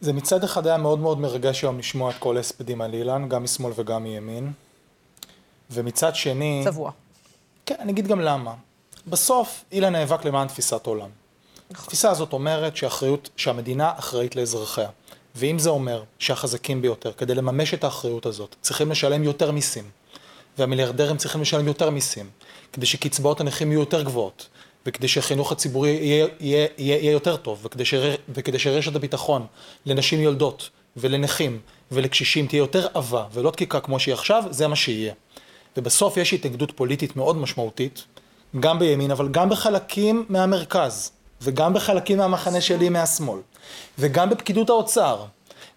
[0.00, 3.44] זה מצד אחד היה מאוד מאוד מרגש היום לשמוע את כל ההספדים על אילן, גם
[3.44, 4.52] משמאל וגם מימין.
[5.70, 6.62] ומצד שני...
[6.64, 6.90] צבוע.
[7.66, 8.54] כן, אני אגיד גם למה.
[9.06, 11.08] בסוף אילן נאבק למען תפיסת עולם.
[11.70, 11.84] נכון.
[11.84, 14.88] התפיסה הזאת אומרת שהאחריות, שהמדינה אחראית לאזרחיה.
[15.34, 19.84] ואם זה אומר שהחזקים ביותר, כדי לממש את האחריות הזאת, צריכים לשלם יותר מיסים,
[20.58, 22.30] והמיליארדרים צריכים לשלם יותר מיסים,
[22.72, 24.48] כדי שקצבאות הנכים יהיו יותר גבוהות,
[24.86, 29.46] וכדי שהחינוך הציבורי יהיה, יהיה, יהיה, יותר טוב, וכדי, שר, וכדי שרשת הביטחון
[29.86, 31.60] לנשים יולדות ולנכים
[31.92, 35.14] ולקשישים תהיה יותר עבה ולא דקיקה כמו שהיא עכשיו, זה מה שיהיה.
[35.76, 38.04] ובסוף יש התנגדות פוליטית מאוד משמעותית,
[38.60, 41.12] גם בימין, אבל גם בחלקים מהמרכז,
[41.42, 43.38] וגם בחלקים מהמחנה שלי מהשמאל,
[43.98, 45.24] וגם בפקידות האוצר,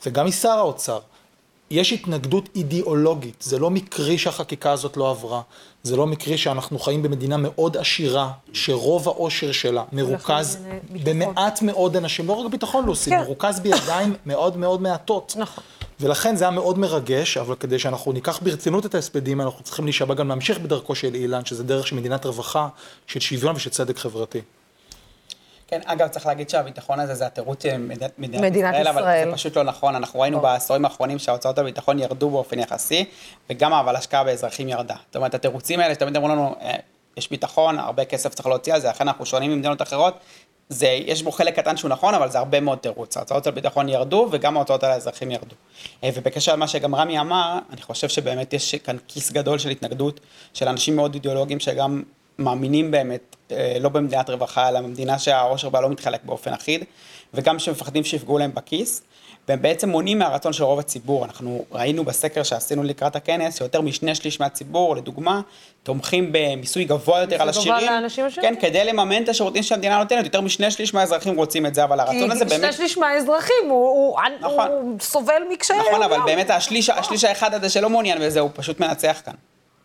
[0.05, 0.99] וגם משר האוצר.
[1.71, 5.41] יש התנגדות אידיאולוגית, זה לא מקרי שהחקיקה הזאת לא עברה,
[5.83, 10.57] זה לא מקרי שאנחנו חיים במדינה מאוד עשירה, שרוב העושר שלה מרוכז
[11.03, 13.19] במעט מאוד אנשים, לא רק ביטחון לוסי, כן.
[13.19, 15.35] מרוכז בידיים מאוד מאוד מעטות.
[15.37, 15.63] נכון.
[15.99, 20.13] ולכן זה היה מאוד מרגש, אבל כדי שאנחנו ניקח ברצינות את ההספדים, אנחנו צריכים להישבע
[20.13, 22.67] גם להמשיך בדרכו של אילן, שזה דרך של מדינת רווחה,
[23.07, 24.41] של שוויון ושל צדק חברתי.
[25.75, 29.25] כן, אגב, צריך להגיד שהביטחון הזה זה התירוץ של מדינת, מדינת מדינת ישראל, ישראל, אבל
[29.25, 29.95] זה פשוט לא נכון.
[29.95, 33.05] אנחנו ראינו בעשורים האחרונים שההוצאות הביטחון ירדו באופן יחסי,
[33.49, 34.95] וגם אבל השקעה באזרחים ירדה.
[35.05, 36.75] זאת אומרת, התירוצים האלה שתמיד אמרו לנו, אה,
[37.17, 40.19] יש ביטחון, הרבה כסף צריך להוציא על זה, לכן אנחנו שונים ממדינות אחרות,
[40.69, 43.17] זה, יש בו חלק קטן שהוא נכון, אבל זה הרבה מאוד תירוץ.
[43.17, 45.55] ההוצאות על ביטחון ירדו, וגם ההוצאות על האזרחים ירדו.
[46.03, 50.19] אה, ובקשר למה שגם רמי אמר, אני חושב שבאמת יש כאן כיס גדול של התנגדות
[50.53, 52.03] של אנשים מאוד אידיאולוגיים שגם
[52.39, 56.83] מאמינים באמת, אה, לא במדינת רווחה, אלא במדינה שהעושר בה לא מתחלק באופן אחיד,
[57.33, 59.01] וגם שמפחדים שיפגעו להם בכיס,
[59.47, 61.25] והם בעצם מונעים מהרצון של רוב הציבור.
[61.25, 65.41] אנחנו ראינו בסקר שעשינו לקראת הכנס, שיותר משני שליש מהציבור, לדוגמה,
[65.83, 67.87] תומכים במיסוי גבוה יותר על עשירים,
[68.41, 71.99] כן, כדי לממן את השירותים שהמדינה נותנת, יותר משני שליש מהאזרחים רוצים את זה, אבל
[71.99, 72.61] הרצון הזה באמת...
[72.61, 74.67] כי שני שליש מהאזרחים, הוא, הוא, נכון.
[74.67, 75.79] הוא סובל מקשיי...
[75.79, 79.33] נכון, אבל באמת השליש, השליש האחד הזה שלא מעוניין בזה, הוא פשוט מנצח כאן.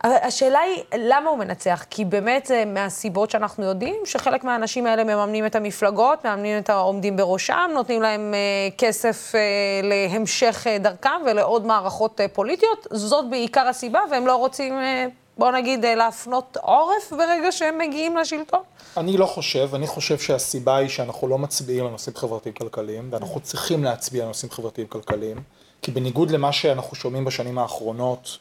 [0.05, 1.84] השאלה היא, למה הוא מנצח?
[1.90, 7.16] כי באמת זה מהסיבות שאנחנו יודעים, שחלק מהאנשים האלה מממנים את המפלגות, מממנים את העומדים
[7.16, 12.86] בראשם, נותנים להם uh, כסף uh, להמשך uh, דרכם ולעוד מערכות uh, פוליטיות.
[12.90, 18.16] זאת בעיקר הסיבה, והם לא רוצים, uh, בואו נגיד, uh, להפנות עורף ברגע שהם מגיעים
[18.16, 18.61] לשלטון?
[18.96, 23.84] אני לא חושב, אני חושב שהסיבה היא שאנחנו לא מצביעים על נושאים חברתיים-כלכליים, ואנחנו צריכים
[23.84, 25.36] להצביע על נושאים חברתיים-כלכליים,
[25.82, 28.38] כי בניגוד למה שאנחנו שומעים בשנים האחרונות,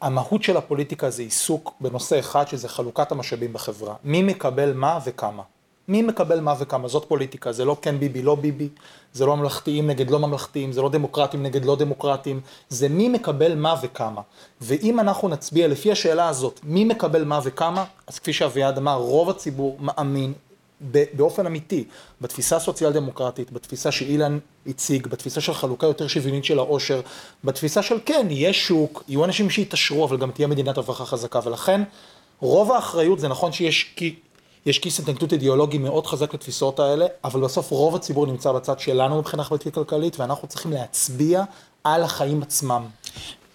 [0.00, 3.94] המהות של הפוליטיקה זה עיסוק בנושא אחד שזה חלוקת המשאבים בחברה.
[4.04, 5.42] מי מקבל מה וכמה.
[5.88, 8.68] מי מקבל מה וכמה, זאת פוליטיקה, זה לא כן ביבי, לא ביבי,
[9.12, 13.54] זה לא ממלכתיים נגד לא ממלכתיים, זה לא דמוקרטים נגד לא דמוקרטים, זה מי מקבל
[13.54, 14.22] מה וכמה.
[14.60, 19.30] ואם אנחנו נצביע לפי השאלה הזאת, מי מקבל מה וכמה, אז כפי שאביעד אמר, רוב
[19.30, 20.32] הציבור מאמין
[20.80, 21.84] באופן אמיתי,
[22.20, 27.00] בתפיסה הסוציאל דמוקרטית, בתפיסה שאילן הציג, בתפיסה של חלוקה יותר שוויונית של העושר,
[27.44, 31.82] בתפיסה של כן, יהיה שוק, יהיו אנשים שיתעשרו, אבל גם תהיה מדינת רווחה חזקה, ולכן
[32.40, 34.14] רוב האחריות, זה נכון שיש כי,
[34.66, 39.18] יש כיס התנגדות אידיאולוגי מאוד חזק לתפיסות האלה, אבל בסוף רוב הציבור נמצא בצד שלנו
[39.18, 41.42] מבחינה חברתית כלכלית, ואנחנו צריכים להצביע
[41.84, 42.86] על החיים עצמם.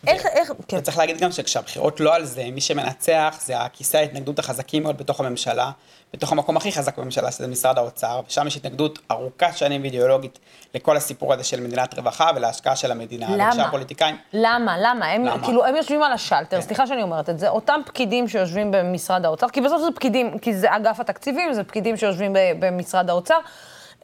[0.08, 0.78] איך, איך, כן.
[0.78, 5.20] וצריך להגיד גם שכשהבחירות לא על זה, מי שמנצח זה הכיסא ההתנגדות החזקים מאוד בתוך
[5.20, 5.72] הממשלה,
[6.14, 10.40] בתוך המקום הכי חזק בממשלה, שזה משרד האוצר, ושם יש התנגדות ארוכת שנים ואידיאולוגית
[10.76, 13.28] לכל הסיפור הזה של מדינת רווחה ולהשקעה של המדינה.
[13.30, 13.64] למה?
[13.64, 14.18] הפוליטיקאים...
[14.34, 14.76] למה?
[14.78, 15.06] למה?
[15.06, 15.44] הם, למה?
[15.44, 16.62] כאילו, הם יושבים על השלטר, כן.
[16.62, 20.54] סליחה שאני אומרת את זה, אותם פקידים שיושבים במשרד האוצר, כי בסוף זה פקידים, כי
[20.54, 23.38] זה אגף התקציבים, זה פקידים שיושבים במשרד האוצר.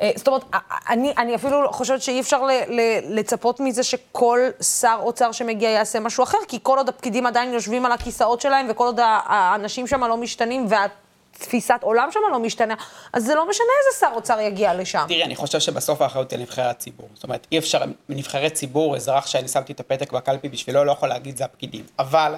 [0.01, 0.43] אה, זאת אומרת,
[0.89, 2.82] אני, אני אפילו חושבת שאי אפשר ל, ל,
[3.20, 7.86] לצפות מזה שכל שר אוצר שמגיע יעשה משהו אחר, כי כל עוד הפקידים עדיין יושבים
[7.86, 10.86] על הכיסאות שלהם, וכל עוד האנשים שם לא משתנים, וה...
[11.40, 12.74] תפיסת עולם שם לא משתנה,
[13.14, 15.06] אז זה לא משנה איזה שר אוצר יגיע לשם.
[15.08, 17.10] תראי, אני חושב שבסוף האחריות היא לנבחרי הציבור.
[17.14, 21.10] זאת אומרת, אי אפשר, מנבחרי ציבור, אזרח שאני שמתי את הפתק בקלפי בשבילו, לא יכול
[21.10, 21.86] להגיד זה הפקידים.
[22.00, 22.36] אבל...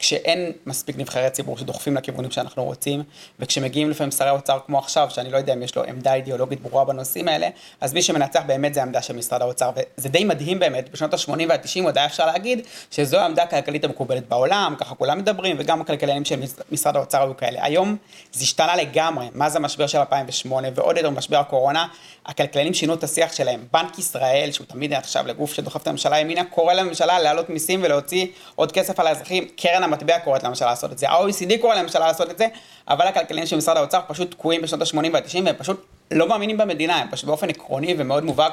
[0.00, 3.02] כשאין מספיק נבחרי ציבור שדוחפים לכיוונים שאנחנו רוצים,
[3.38, 6.84] וכשמגיעים לפעמים שרי אוצר כמו עכשיו, שאני לא יודע אם יש לו עמדה אידיאולוגית ברורה
[6.84, 7.48] בנושאים האלה,
[7.80, 11.30] אז מי שמנצח באמת זה העמדה של משרד האוצר, וזה די מדהים באמת, בשנות ה-80
[11.48, 16.24] וה-90 עוד היה אפשר להגיד שזו העמדה הכלכלית המקובלת בעולם, ככה כולם מדברים, וגם הכלכלנים
[16.24, 16.40] של
[16.72, 17.64] משרד האוצר היו כאלה.
[17.64, 17.96] היום
[18.32, 21.86] זה השתנה לגמרי, מה זה המשבר של 2008 ועוד יותר משבר הקורונה,
[22.30, 23.64] הכלכלנים שינו את השיח שלהם.
[23.72, 28.26] בנק ישראל, שהוא תמיד נחשב לגוף שדוחף את הממשלה ימינה, קורא לממשלה להעלות מיסים ולהוציא
[28.54, 29.48] עוד כסף על האזרחים.
[29.56, 32.46] קרן המטבע קוראת לממשלה לעשות את זה, ה-OECD קורא לממשלה לעשות את זה,
[32.88, 36.96] אבל הכלכלנים של משרד האוצר פשוט תקועים בשנות ה-80 וה-90 והם פשוט לא מאמינים במדינה,
[36.96, 38.52] הם פשוט באופן עקרוני ומאוד מובהק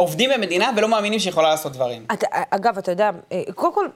[0.00, 2.06] עובדים במדינה ולא מאמינים שהיא יכולה לעשות דברים.
[2.12, 3.86] את, אגב, אתה יודע, אה, קודם כל,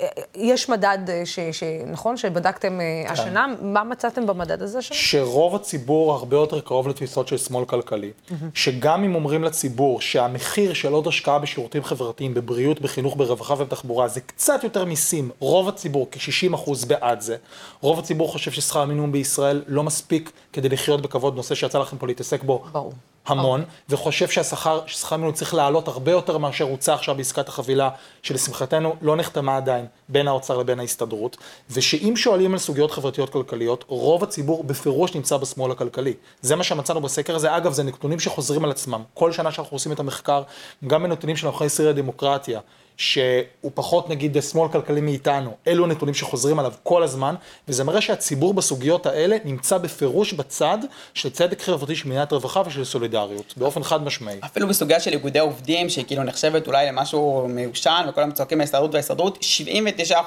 [0.00, 3.12] אה, יש מדד, אה, ש, ש, נכון, שבדקתם כן.
[3.12, 4.96] השנה, מה מצאתם במדד הזה השנה?
[4.96, 8.10] שרוב הציבור הרבה יותר קרוב לתפיסות של שמאל כלכלי.
[8.10, 8.34] Mm-hmm.
[8.54, 14.20] שגם אם אומרים לציבור שהמחיר של עוד השקעה בשירותים חברתיים, בבריאות, בחינוך, ברווחה ובתחבורה, זה
[14.20, 17.36] קצת יותר מיסים, רוב הציבור, כ-60 אחוז בעד זה.
[17.80, 22.06] רוב הציבור חושב ששכר המינימום בישראל לא מספיק כדי לחיות בכבוד, נושא שיצא לכם פה
[22.06, 22.64] להתעסק בו.
[22.72, 22.92] ברור.
[23.26, 23.64] המון, okay.
[23.88, 27.90] וחושב שהשכר, ששכר מינימום צריך לעלות הרבה יותר מאשר הוצע עכשיו בעסקת החבילה,
[28.22, 31.36] שלשמחתנו לא נחתמה עדיין בין האוצר לבין ההסתדרות,
[31.70, 36.14] ושאם שואלים על סוגיות חברתיות כלכליות, רוב הציבור בפירוש נמצא בשמאל הכלכלי.
[36.42, 37.56] זה מה שמצאנו בסקר הזה.
[37.56, 39.02] אגב, זה נתונים שחוזרים על עצמם.
[39.14, 40.42] כל שנה שאנחנו עושים את המחקר,
[40.86, 42.60] גם בנתונים של המכון הישראלי לדמוקרטיה,
[42.96, 47.34] שהוא פחות נגיד שמאל כלכלי מאיתנו, אלו הנתונים שחוזרים עליו כל הזמן,
[47.68, 50.78] וזה מראה שהציבור בסוגיות האלה נמצא בפירוש בצד
[51.14, 54.38] של צדק חברתי, של מדינת רווחה ושל סולידריות, באופן חד משמעי.
[54.44, 59.38] אפילו בסוגיה של איגודי עובדים, שהיא כאילו נחשבת אולי למשהו מיושן, וכולם צועקים להסתדרות וההסתדרות,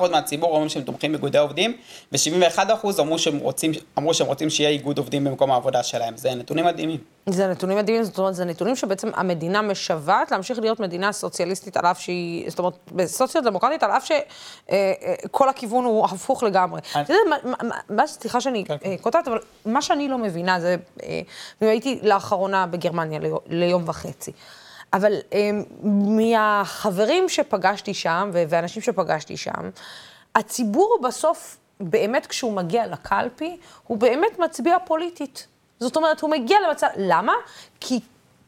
[0.01, 1.77] 79% מהציבור אומרים שהם תומכים באיגודי עובדים,
[2.11, 2.59] ו-71%
[2.99, 6.17] אמרו שהם רוצים, אמרו שהם רוצים שיהיה איגוד עובדים במקום העבודה שלהם.
[6.17, 6.97] זה נתונים מדהימים.
[7.29, 11.85] זה נתונים מדהימים, זאת אומרת, זה נתונים שבעצם המדינה משוועת להמשיך להיות מדינה סוציאליסטית על
[11.85, 16.81] אף שהיא, זאת אומרת, סוציו-דמוקרטית, על אף שכל הכיוון הוא הפוך לגמרי.
[16.91, 17.37] אתה יודע,
[17.89, 18.97] מה, סליחה שאני כן, כן.
[18.97, 20.75] קוטעת, אבל מה שאני לא מבינה זה,
[21.61, 24.31] הייתי לאחרונה בגרמניה ליום וחצי.
[24.93, 25.13] אבל
[25.83, 29.69] מהחברים שפגשתי שם, ואנשים שפגשתי שם,
[30.35, 33.57] הציבור בסוף, באמת כשהוא מגיע לקלפי,
[33.87, 35.47] הוא באמת מצביע פוליטית.
[35.79, 37.33] זאת אומרת, הוא מגיע למצב, למה?
[37.79, 37.99] כי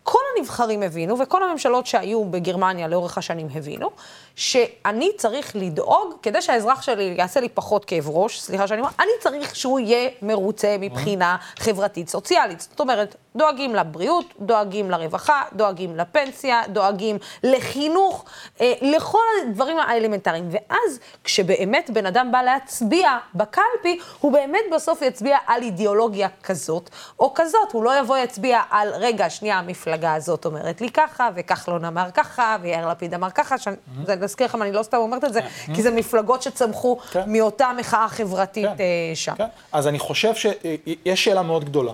[0.07, 3.89] כל הנבחרים הבינו, וכל הממשלות שהיו בגרמניה לאורך השנים הבינו,
[4.35, 9.11] שאני צריך לדאוג, כדי שהאזרח שלי יעשה לי פחות כאב ראש, סליחה שאני אומרת, אני
[9.19, 12.61] צריך שהוא יהיה מרוצה מבחינה חברתית סוציאלית.
[12.61, 18.25] זאת אומרת, דואגים לבריאות, דואגים לרווחה, דואגים לפנסיה, דואגים לחינוך,
[18.61, 20.49] אה, לכל הדברים האלמנטריים.
[20.51, 26.89] ואז, כשבאמת בן אדם בא להצביע בקלפי, הוא באמת בסוף יצביע על אידיאולוגיה כזאת
[27.19, 27.71] או כזאת.
[27.71, 32.57] הוא לא יבוא יצביע על, רגע, שנייה, המפלגה הזאת אומרת לי ככה, וכחלון אמר ככה,
[32.61, 34.24] ויאיר לפיד אמר ככה, שאני, mm-hmm.
[34.25, 35.39] להזכיר לכם, אני לא סתם אומרת את זה,
[35.75, 37.23] כי זה מפלגות שצמחו כן.
[37.27, 38.75] מאותה מחאה חברתית כן.
[38.79, 39.35] אה, שם.
[39.35, 39.47] כן.
[39.71, 41.91] אז אני חושב שיש שאלה מאוד גדולה,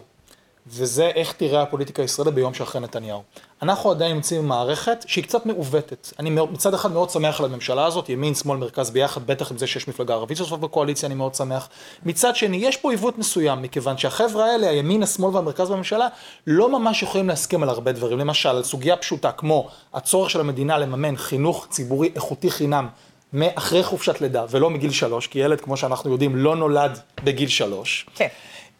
[0.67, 3.23] וזה איך תראה הפוליטיקה הישראלית ביום שאחרי נתניהו.
[3.61, 6.13] אנחנו עדיין נמצאים במערכת שהיא קצת מעוותת.
[6.19, 9.67] אני מצד אחד מאוד שמח על הממשלה הזאת, ימין, שמאל, מרכז ביחד, בטח עם זה
[9.67, 11.69] שיש מפלגה ערבית שסוף בקואליציה, אני מאוד שמח.
[12.05, 16.07] מצד שני, יש פה עיוות מסוים, מכיוון שהחבר'ה האלה, הימין, השמאל והמרכז בממשלה,
[16.47, 18.19] לא ממש יכולים להסכים על הרבה דברים.
[18.19, 22.87] למשל, על סוגיה פשוטה, כמו הצורך של המדינה לממן חינוך ציבורי איכותי חינם
[23.33, 28.05] מאחרי חופשת לידה, ולא מגיל שלוש, כי ילד, כמו שאנחנו יודעים, לא נולד בגיל שלוש.
[28.15, 28.27] כן.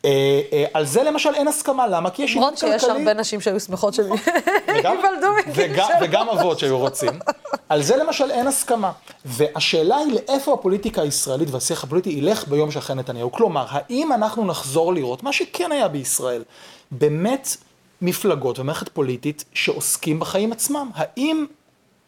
[0.06, 2.10] אה, אה, על זה למשל אין הסכמה, למה?
[2.10, 2.70] כי יש עניין כלכלי.
[2.70, 4.06] למרות שיש הרבה נשים שהיו שמחות שהם
[4.68, 5.90] ייוולדו מגיל שלוש.
[6.02, 7.20] וגם אבות שהיו רוצים.
[7.70, 8.92] על זה למשל אין הסכמה.
[9.26, 13.32] והשאלה היא לאיפה הפוליטיקה הישראלית והשיח הפוליטי ילך ביום שאחרי נתניהו.
[13.32, 16.44] כלומר, האם אנחנו נחזור לראות, מה שכן היה בישראל,
[16.92, 17.58] באמת
[18.02, 20.90] מפלגות ומערכת פוליטית שעוסקים בחיים עצמם?
[20.96, 21.46] האם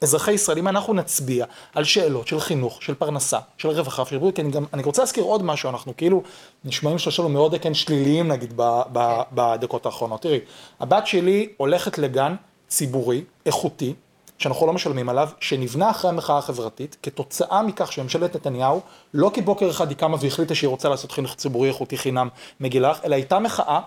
[0.04, 4.36] אזרחי ישראל, אם אנחנו נצביע על שאלות של חינוך, של פרנסה, של רווחה, של בריאות,
[4.36, 6.24] כי אני גם, אני רוצה להזכיר עוד משהו, אנחנו כאילו
[6.66, 10.22] נשמעים שלושתנו מאוד כן שליליים נגיד ב, ב, בדקות האחרונות.
[10.22, 10.40] תראי,
[10.80, 12.36] הבת שלי הולכת לגן
[12.68, 13.94] ציבורי, איכותי,
[14.38, 18.82] שאנחנו לא משלמים עליו, שנבנה אחרי המחאה החברתית, כתוצאה מכך שממשלת נתניהו,
[19.14, 22.28] לא כי בוקר אחד היא קמה והחליטה שהיא רוצה לעשות חינוך ציבורי איכותי חינם
[22.60, 23.80] מגילך, אלא הייתה מחאה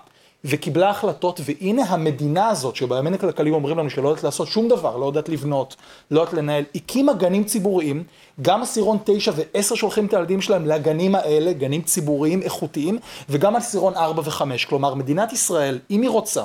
[0.44, 5.06] וקיבלה החלטות, והנה המדינה הזאת, שבימין הכלכלי אומרים לנו שלא יודעת לעשות שום דבר, לא
[5.06, 5.76] יודעת לבנות,
[6.10, 8.04] לא יודעת לנהל, הקימה גנים ציבוריים,
[8.42, 12.98] גם עשירון 9 ו-10 שולחים את הילדים שלהם לגנים האלה, גנים ציבוריים איכותיים,
[13.28, 14.68] וגם עשירון 4 ו-5.
[14.68, 16.44] כלומר, מדינת ישראל, אם היא רוצה,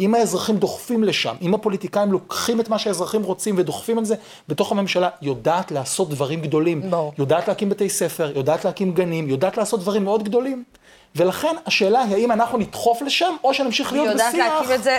[0.00, 4.14] אם האזרחים דוחפים לשם, אם הפוליטיקאים לוקחים את מה שהאזרחים רוצים ודוחפים את זה
[4.48, 6.90] בתוך הממשלה, יודעת לעשות דברים גדולים.
[6.90, 7.10] בוא.
[7.18, 10.64] יודעת להקים בתי ספר, יודעת להקים גנים, יודעת לעשות דברים מאוד גדולים.
[11.16, 14.26] ולכן השאלה היא האם אנחנו נדחוף לשם, או שנמשיך להיות בשיח.
[14.34, 14.98] היא יודעת להקים את זה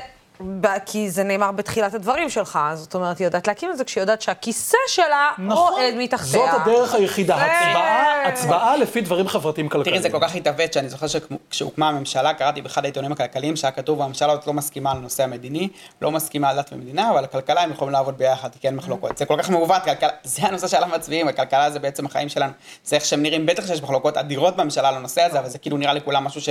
[0.85, 4.21] כי זה נאמר בתחילת הדברים שלך, זאת אומרת, היא יודעת להקים את זה כשהיא יודעת
[4.21, 6.25] שהכיסא שלה נכון, רועד מתחתיה.
[6.25, 10.01] זאת הדרך היחידה, הצבעה, הצבעה לפי דברים חברתיים כלכליים.
[10.01, 14.01] תראי, זה כל כך התעוות, שאני זוכר שכשהוקמה הממשלה, קראתי באחד העיתונים הכלכליים שהיה כתוב,
[14.01, 15.69] הממשלה עוד לא מסכימה על הנושא המדיני,
[16.01, 19.17] לא מסכימה על דת ומדינה, אבל הכלכלה הם יכולים לעבוד ביחד, כי אין מחלוקות.
[19.17, 22.53] זה כל כך מעוות, כלכלה, זה הנושא שעליו מצביעים, הכלכלה זה בעצם החיים שלנו.
[22.85, 25.77] זה איך שהם נראים, בטח שיש מחלוקות אדירות בממשלה על הנושא הזה, אבל זה כאילו
[25.77, 26.49] נראה לכולם משהו ש...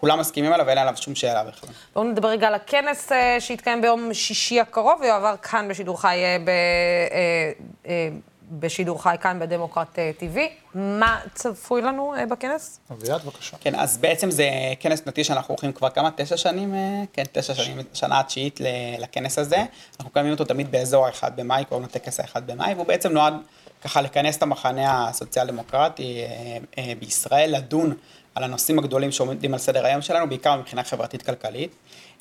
[0.00, 1.70] כולם מסכימים עליו ואין עליו שום שאלה בכלל.
[1.94, 6.36] בואו נדבר רגע על הכנס אה, שיתקיים ביום שישי הקרוב, ויועבר כאן בשידור חי, אה,
[6.44, 6.48] ב,
[7.86, 8.08] אה,
[8.50, 10.38] בשידור חי כאן בדמוקרט TV.
[10.74, 12.80] מה צפוי לנו בכנס?
[12.92, 13.56] אביעד, בבקשה.
[13.60, 14.48] כן, אז בעצם זה
[14.80, 16.10] כנס שנתי שאנחנו עורכים כבר כמה?
[16.16, 16.74] תשע שנים?
[17.12, 18.60] כן, תשע שנים, שנה התשיעית
[18.98, 19.64] לכנס הזה.
[19.98, 23.34] אנחנו קיימים אותו תמיד באזור ה-1 במאי, קוראים לו טקס ה-1 במאי, והוא בעצם נועד
[23.84, 26.24] ככה לכנס את המחנה הסוציאל-דמוקרטי
[26.98, 27.94] בישראל, לדון
[28.38, 31.70] על הנושאים הגדולים שעומדים על סדר היום שלנו, בעיקר מבחינה חברתית-כלכלית.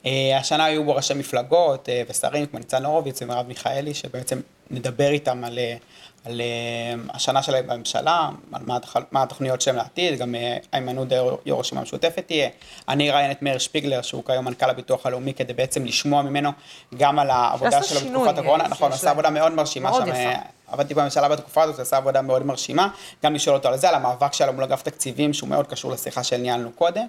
[0.05, 4.39] אה, השנה היו בו ראשי מפלגות אה, ושרים כמו ניצן הורוביץ ומרב מיכאלי, שבעצם
[4.71, 5.75] נדבר איתם על, אה,
[6.27, 6.41] על
[7.13, 8.77] השנה שלהם בממשלה, על מה,
[9.11, 10.35] מה התוכניות שלהם לעתיד, גם
[10.73, 12.49] איימן עודה, יו"ר הרשימה המשותפת תהיה.
[12.89, 16.51] אני אראיין את מאיר שפיגלר, שהוא כיום מנכ"ל הביטוח הלאומי, כדי בעצם לשמוע ממנו
[16.97, 18.67] גם על העבודה שלו בתקופת הקורונה.
[18.67, 20.11] נכון, עשה עבודה מאוד מרשימה מאוד שם.
[20.11, 20.39] יפה.
[20.67, 22.89] עבדתי בממשלה בתקופה הזאת, עשה עבודה מאוד מרשימה,
[23.23, 26.23] גם לשאול אותו על זה, על המאבק שלו מול אגף תקציבים, שהוא מאוד קשור לשיחה
[26.23, 27.05] שניהלנו קודם.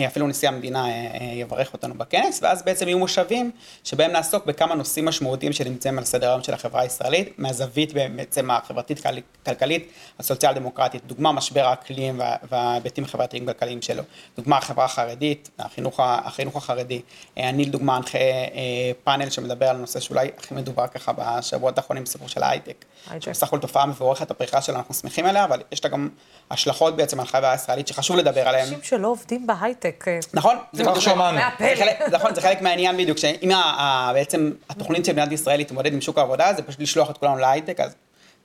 [0.00, 0.86] אפילו נשיא המדינה
[1.34, 3.50] יברך אותנו בכנס, ואז בעצם יהיו מושבים
[3.84, 9.92] שבהם נעסוק בכמה נושאים משמעותיים שנמצאים על סדר היום של החברה הישראלית, מהזווית בעצם החברתית-כלכלית,
[10.18, 12.20] הסוציאל-דמוקרטית, דוגמה משבר האקלים
[12.50, 14.02] וההיבטים החברתיים כלכליים שלו,
[14.36, 17.02] דוגמה החברה החרדית, החינוך, החינוך החרדי,
[17.36, 18.18] אני לדוגמה אנחה
[19.04, 22.84] פאנל שמדבר על נושא שאולי הכי מדובר ככה בשבועות האחרונים, סיפור של ההייטק,
[23.20, 26.08] שבסך הכל תופעה מבורכת, הפריחה שלו, אנחנו שמחים עליה, אבל יש לה גם
[26.50, 28.66] השלכות בעצם על החברה הישראלית שחשוב לדבר עליהן.
[28.66, 29.81] אנשים שלא עובדים בהייטק.
[30.34, 31.38] נכון, זה כבר שמענו.
[32.12, 33.50] נכון, זה חלק מהעניין בדיוק, שאם
[34.14, 37.80] בעצם התוכנית של מדינת ישראל להתמודד עם שוק העבודה, זה פשוט לשלוח את כולנו להייטק,
[37.80, 37.94] אז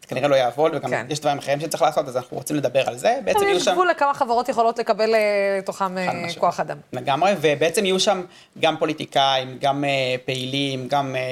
[0.02, 1.06] זה כנראה לא יעבוד, וגם כן.
[1.10, 3.20] יש דברים אחרים שצריך לעשות, אז אנחנו רוצים לדבר על זה.
[3.24, 3.72] בעצם יהיו שם...
[3.72, 5.16] יש גבול לכמה חברות יכולות לקבל
[5.60, 6.78] לתוכם אה, כוח אדם.
[6.94, 8.24] לגמרי, ובעצם יהיו שם
[8.60, 11.32] גם פוליטיקאים, גם אה, פעילים, גם אה,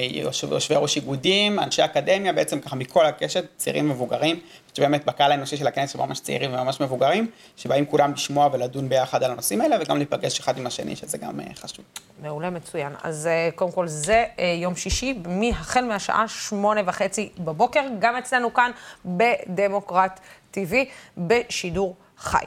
[0.52, 4.40] יושבי ראש איגודים, אנשי אקדמיה, בעצם ככה מכל הקשת, צעירים ומבוגרים,
[4.76, 7.28] שבאמת בקהל האנושי של הכנס, ממש צעירים וממש מבוגרים,
[7.58, 11.40] שבאים כולם לשמוע ולדון ביחד על הנושאים האלה, וגם להיפגש אחד עם השני, שזה גם
[11.56, 11.86] חשוב.
[12.22, 12.94] מעולה, מצוין.
[13.04, 14.26] אז קודם כל, זה
[14.62, 15.22] יום שישי,
[15.52, 18.72] החל מהשעה שמונה וחצי בבוקר, גם אצלנו כאן
[19.06, 20.20] בדמוקרט
[20.54, 20.74] TV,
[21.18, 22.46] בשידור חי.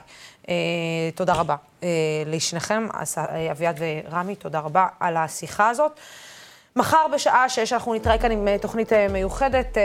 [1.15, 1.55] תודה רבה
[2.25, 2.87] לשניכם,
[3.51, 5.99] אביעד ורמי, תודה רבה על השיחה הזאת.
[6.79, 9.77] מחר בשעה שש אנחנו נתראה כאן עם תוכנית מיוחדת,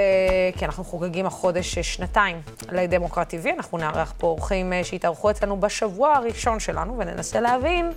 [0.57, 2.41] כי אנחנו חוגגים החודש שנתיים
[2.73, 3.49] לדמוקרט TV.
[3.57, 7.93] אנחנו נארח פה אורחים שיתארחו אצלנו בשבוע הראשון שלנו, וננסה להבין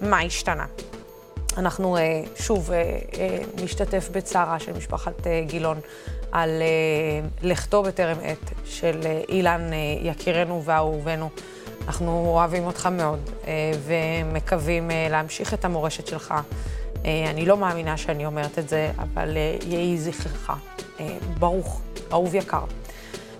[0.00, 0.66] מה השתנה.
[1.56, 1.96] אנחנו
[2.36, 2.70] שוב
[3.62, 5.80] נשתתף בצערה של משפחת גילון
[6.32, 6.62] על
[7.42, 9.70] לכתו בטרם עת של אילן
[10.00, 11.28] יקירנו ואהובנו.
[11.86, 13.30] אנחנו אוהבים אותך מאוד
[13.84, 16.34] ומקווים להמשיך את המורשת שלך.
[17.04, 19.36] אני לא מאמינה שאני אומרת את זה, אבל
[19.66, 20.50] יהי זכרך.
[21.38, 21.80] ברוך,
[22.12, 22.64] אהוב יקר.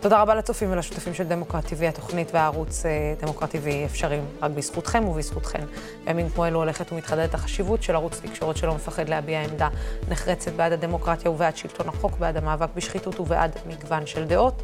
[0.00, 2.82] תודה רבה לצופים ולשותפים של דמוקרט TV, התוכנית והערוץ
[3.20, 5.64] דמוקרט TV אפשריים רק בזכותכם ובזכותכן.
[6.04, 9.68] בימים כמו אלו הולכת ומתחדדת החשיבות של ערוץ תקשורת שלא מפחד להביע עמדה
[10.08, 14.62] נחרצת בעד הדמוקרטיה ובעד שלטון החוק, בעד המאבק בשחיתות ובעד מגוון של דעות.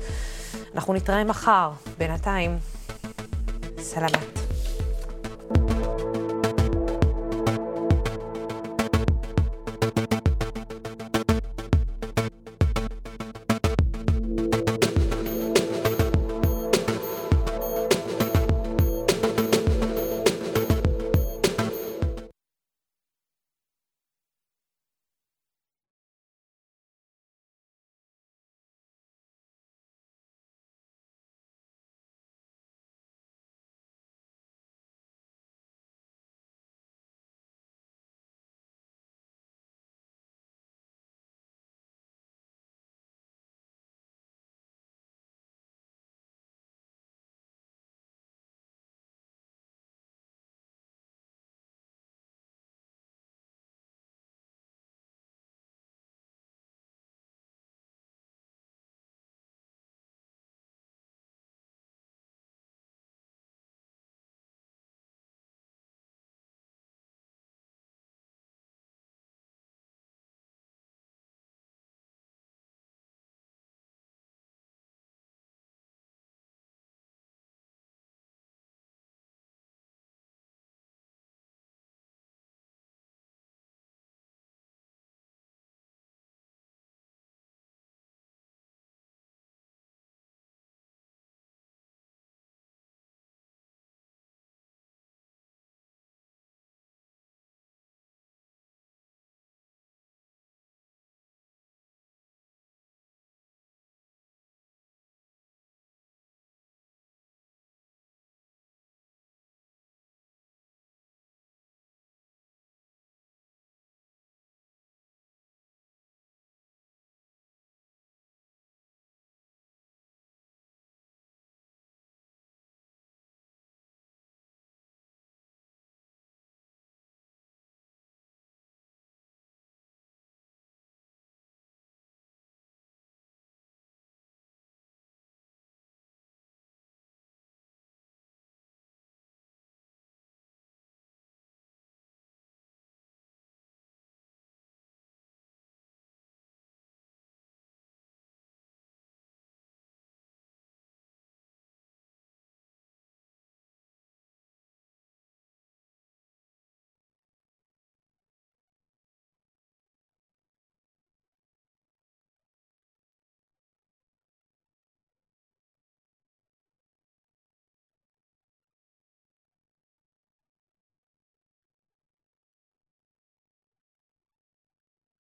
[0.74, 1.70] אנחנו נתראה מחר.
[1.98, 2.58] בינתיים,
[3.78, 4.40] סלמת.